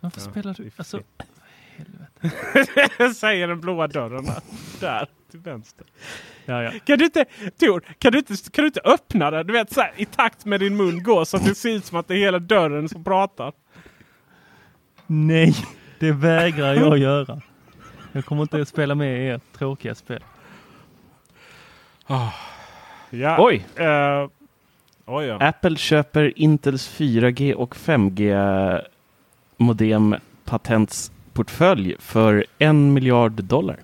Varför 0.00 0.20
ja, 0.20 0.30
spelar 0.30 0.54
du? 0.54 0.70
Alltså, 0.76 1.00
helvete. 1.76 3.14
Säger 3.14 3.48
den 3.48 3.60
blåa 3.60 3.86
dörren 3.86 4.28
där. 4.80 5.06
Till 5.34 5.52
vänster. 5.52 5.86
Ja, 6.44 6.62
ja. 6.62 6.70
Kan 6.84 6.98
du 6.98 7.04
inte, 7.04 7.24
Tor, 7.58 7.80
kan 7.98 8.12
du 8.12 8.18
inte, 8.18 8.34
kan 8.50 8.62
du 8.62 8.66
inte 8.66 8.80
öppna 8.84 9.30
den? 9.30 9.46
Du 9.46 9.52
vet 9.52 9.72
så 9.72 9.80
här, 9.80 9.92
i 9.96 10.04
takt 10.04 10.44
med 10.44 10.60
din 10.60 10.76
mun 10.76 11.02
går 11.02 11.24
så 11.24 11.36
att 11.36 11.44
det 11.44 11.54
ser 11.54 11.70
ut 11.70 11.84
som 11.84 11.98
att 11.98 12.08
det 12.08 12.14
är 12.14 12.18
hela 12.18 12.38
dörren 12.38 12.88
som 12.88 13.04
pratar. 13.04 13.52
Nej, 15.06 15.54
det 15.98 16.12
vägrar 16.12 16.74
jag 16.74 16.98
göra. 16.98 17.40
Jag 18.12 18.24
kommer 18.24 18.42
inte 18.42 18.60
att 18.60 18.68
spela 18.68 18.94
med 18.94 19.26
i 19.26 19.28
ert 19.28 19.42
tråkiga 19.58 19.94
spel. 19.94 20.24
Oh. 22.08 22.34
Ja. 23.10 23.36
Oj! 23.38 23.66
Uh, 23.80 24.28
oj 25.04 25.26
ja. 25.26 25.38
Apple 25.40 25.76
köper 25.76 26.38
Intels 26.38 26.98
4G 26.98 27.52
och 27.54 27.76
5G 27.76 28.80
modem 29.56 30.16
patentsportfölj 30.44 31.96
för 31.98 32.46
en 32.58 32.92
miljard 32.92 33.44
dollar. 33.44 33.80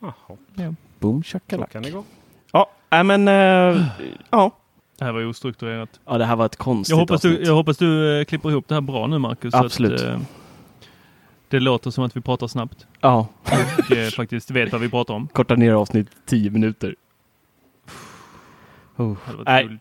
Jaha. 0.00 0.36
Ja. 0.54 0.74
Boom 0.98 1.22
shakalak. 1.22 1.68
Så 1.68 1.72
kan 1.72 1.82
det 1.82 1.90
gå. 1.90 2.04
Ja, 2.52 2.70
äh, 2.90 3.04
men 3.04 3.28
äh, 3.28 3.86
ja. 4.30 4.50
Det 4.98 5.04
här 5.04 5.12
var 5.12 5.26
ostrukturerat. 5.26 6.00
Ja, 6.04 6.18
det 6.18 6.24
här 6.24 6.36
var 6.36 6.46
ett 6.46 6.56
konstigt 6.56 6.90
jag 6.90 6.96
hoppas 6.96 7.24
avsnitt. 7.24 7.40
du, 7.40 7.46
jag 7.46 7.54
hoppas 7.54 7.76
du 7.76 8.20
äh, 8.20 8.24
klipper 8.24 8.50
ihop 8.50 8.68
det 8.68 8.74
här 8.74 8.80
bra 8.80 9.06
nu 9.06 9.18
Marcus. 9.18 9.54
Absolut. 9.54 10.00
Så 10.00 10.06
att, 10.06 10.12
äh, 10.12 10.20
det 11.48 11.60
låter 11.60 11.90
som 11.90 12.04
att 12.04 12.16
vi 12.16 12.20
pratar 12.20 12.46
snabbt. 12.46 12.86
Ja. 13.00 13.28
Och 13.78 13.96
äh, 13.96 14.08
faktiskt 14.10 14.50
vet 14.50 14.72
vad 14.72 14.80
vi 14.80 14.88
pratar 14.88 15.14
om. 15.14 15.28
Korta 15.28 15.54
ner 15.54 15.72
avsnitt 15.72 16.08
10 16.26 16.50
minuter. 16.50 16.94
Oh. 18.96 19.16
Nej, 19.46 19.78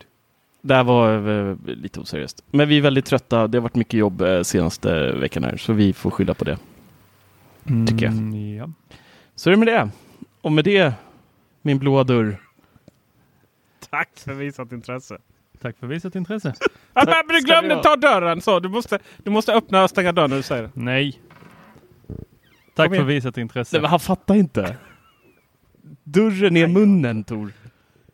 det 0.61 0.75
här 0.75 0.83
var 0.83 1.57
lite 1.75 1.99
oseriöst. 1.99 2.43
Men 2.51 2.69
vi 2.69 2.77
är 2.77 2.81
väldigt 2.81 3.05
trötta. 3.05 3.47
Det 3.47 3.57
har 3.57 3.63
varit 3.63 3.75
mycket 3.75 3.93
jobb 3.93 4.23
senaste 4.43 5.11
veckan 5.11 5.43
här, 5.43 5.57
så 5.57 5.73
vi 5.73 5.93
får 5.93 6.11
skylla 6.11 6.33
på 6.33 6.45
det. 6.45 6.57
Tycker 7.87 8.05
jag. 8.05 8.13
Mm, 8.13 8.55
ja. 8.55 8.69
Så 9.35 9.49
är 9.49 9.51
det 9.51 9.57
med 9.57 9.67
det. 9.67 9.89
Och 10.47 10.53
med 10.53 10.63
det, 10.63 10.93
min 11.61 11.79
blåa 11.79 12.03
dörr. 12.03 12.37
Tack 13.89 14.09
för 14.15 14.33
visat 14.33 14.71
intresse. 14.71 15.17
Tack 15.61 15.77
för 15.77 15.87
visat 15.87 16.15
intresse. 16.15 16.53
ah, 16.93 17.05
men 17.05 17.35
du 17.35 17.41
glömde 17.41 17.83
ta 17.83 17.95
dörren 17.95 18.41
så. 18.41 18.59
Du 18.59 18.69
måste, 18.69 18.99
du 19.23 19.31
måste 19.31 19.53
öppna 19.53 19.83
och 19.83 19.89
stänga 19.89 20.11
dörren 20.11 20.29
när 20.29 20.37
du 20.37 20.43
säger 20.43 20.63
det. 20.63 20.69
Nej. 20.73 21.21
Tack 22.75 22.95
för 22.95 23.03
visat 23.03 23.37
intresse. 23.37 23.75
Nej, 23.75 23.81
men 23.81 23.89
han 23.89 23.99
fattar 23.99 24.35
inte. 24.35 24.77
Dörren 26.03 26.57
är 26.57 26.67
munnen 26.67 27.23
Tor. 27.23 27.51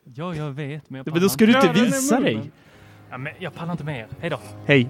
Ja, 0.04 0.36
jag 0.36 0.52
vet. 0.52 0.90
Men, 0.90 0.98
jag 1.06 1.14
men 1.14 1.22
då 1.22 1.30
ska 1.30 1.46
du 1.46 1.52
inte 1.52 1.72
visa 1.72 2.20
dig. 2.20 2.52
Ja, 3.10 3.18
men 3.18 3.34
jag 3.40 3.54
pallar 3.54 3.72
inte 3.72 3.84
mer. 3.84 4.08
Hej 4.20 4.30
då. 4.30 4.40
Hej. 4.66 4.90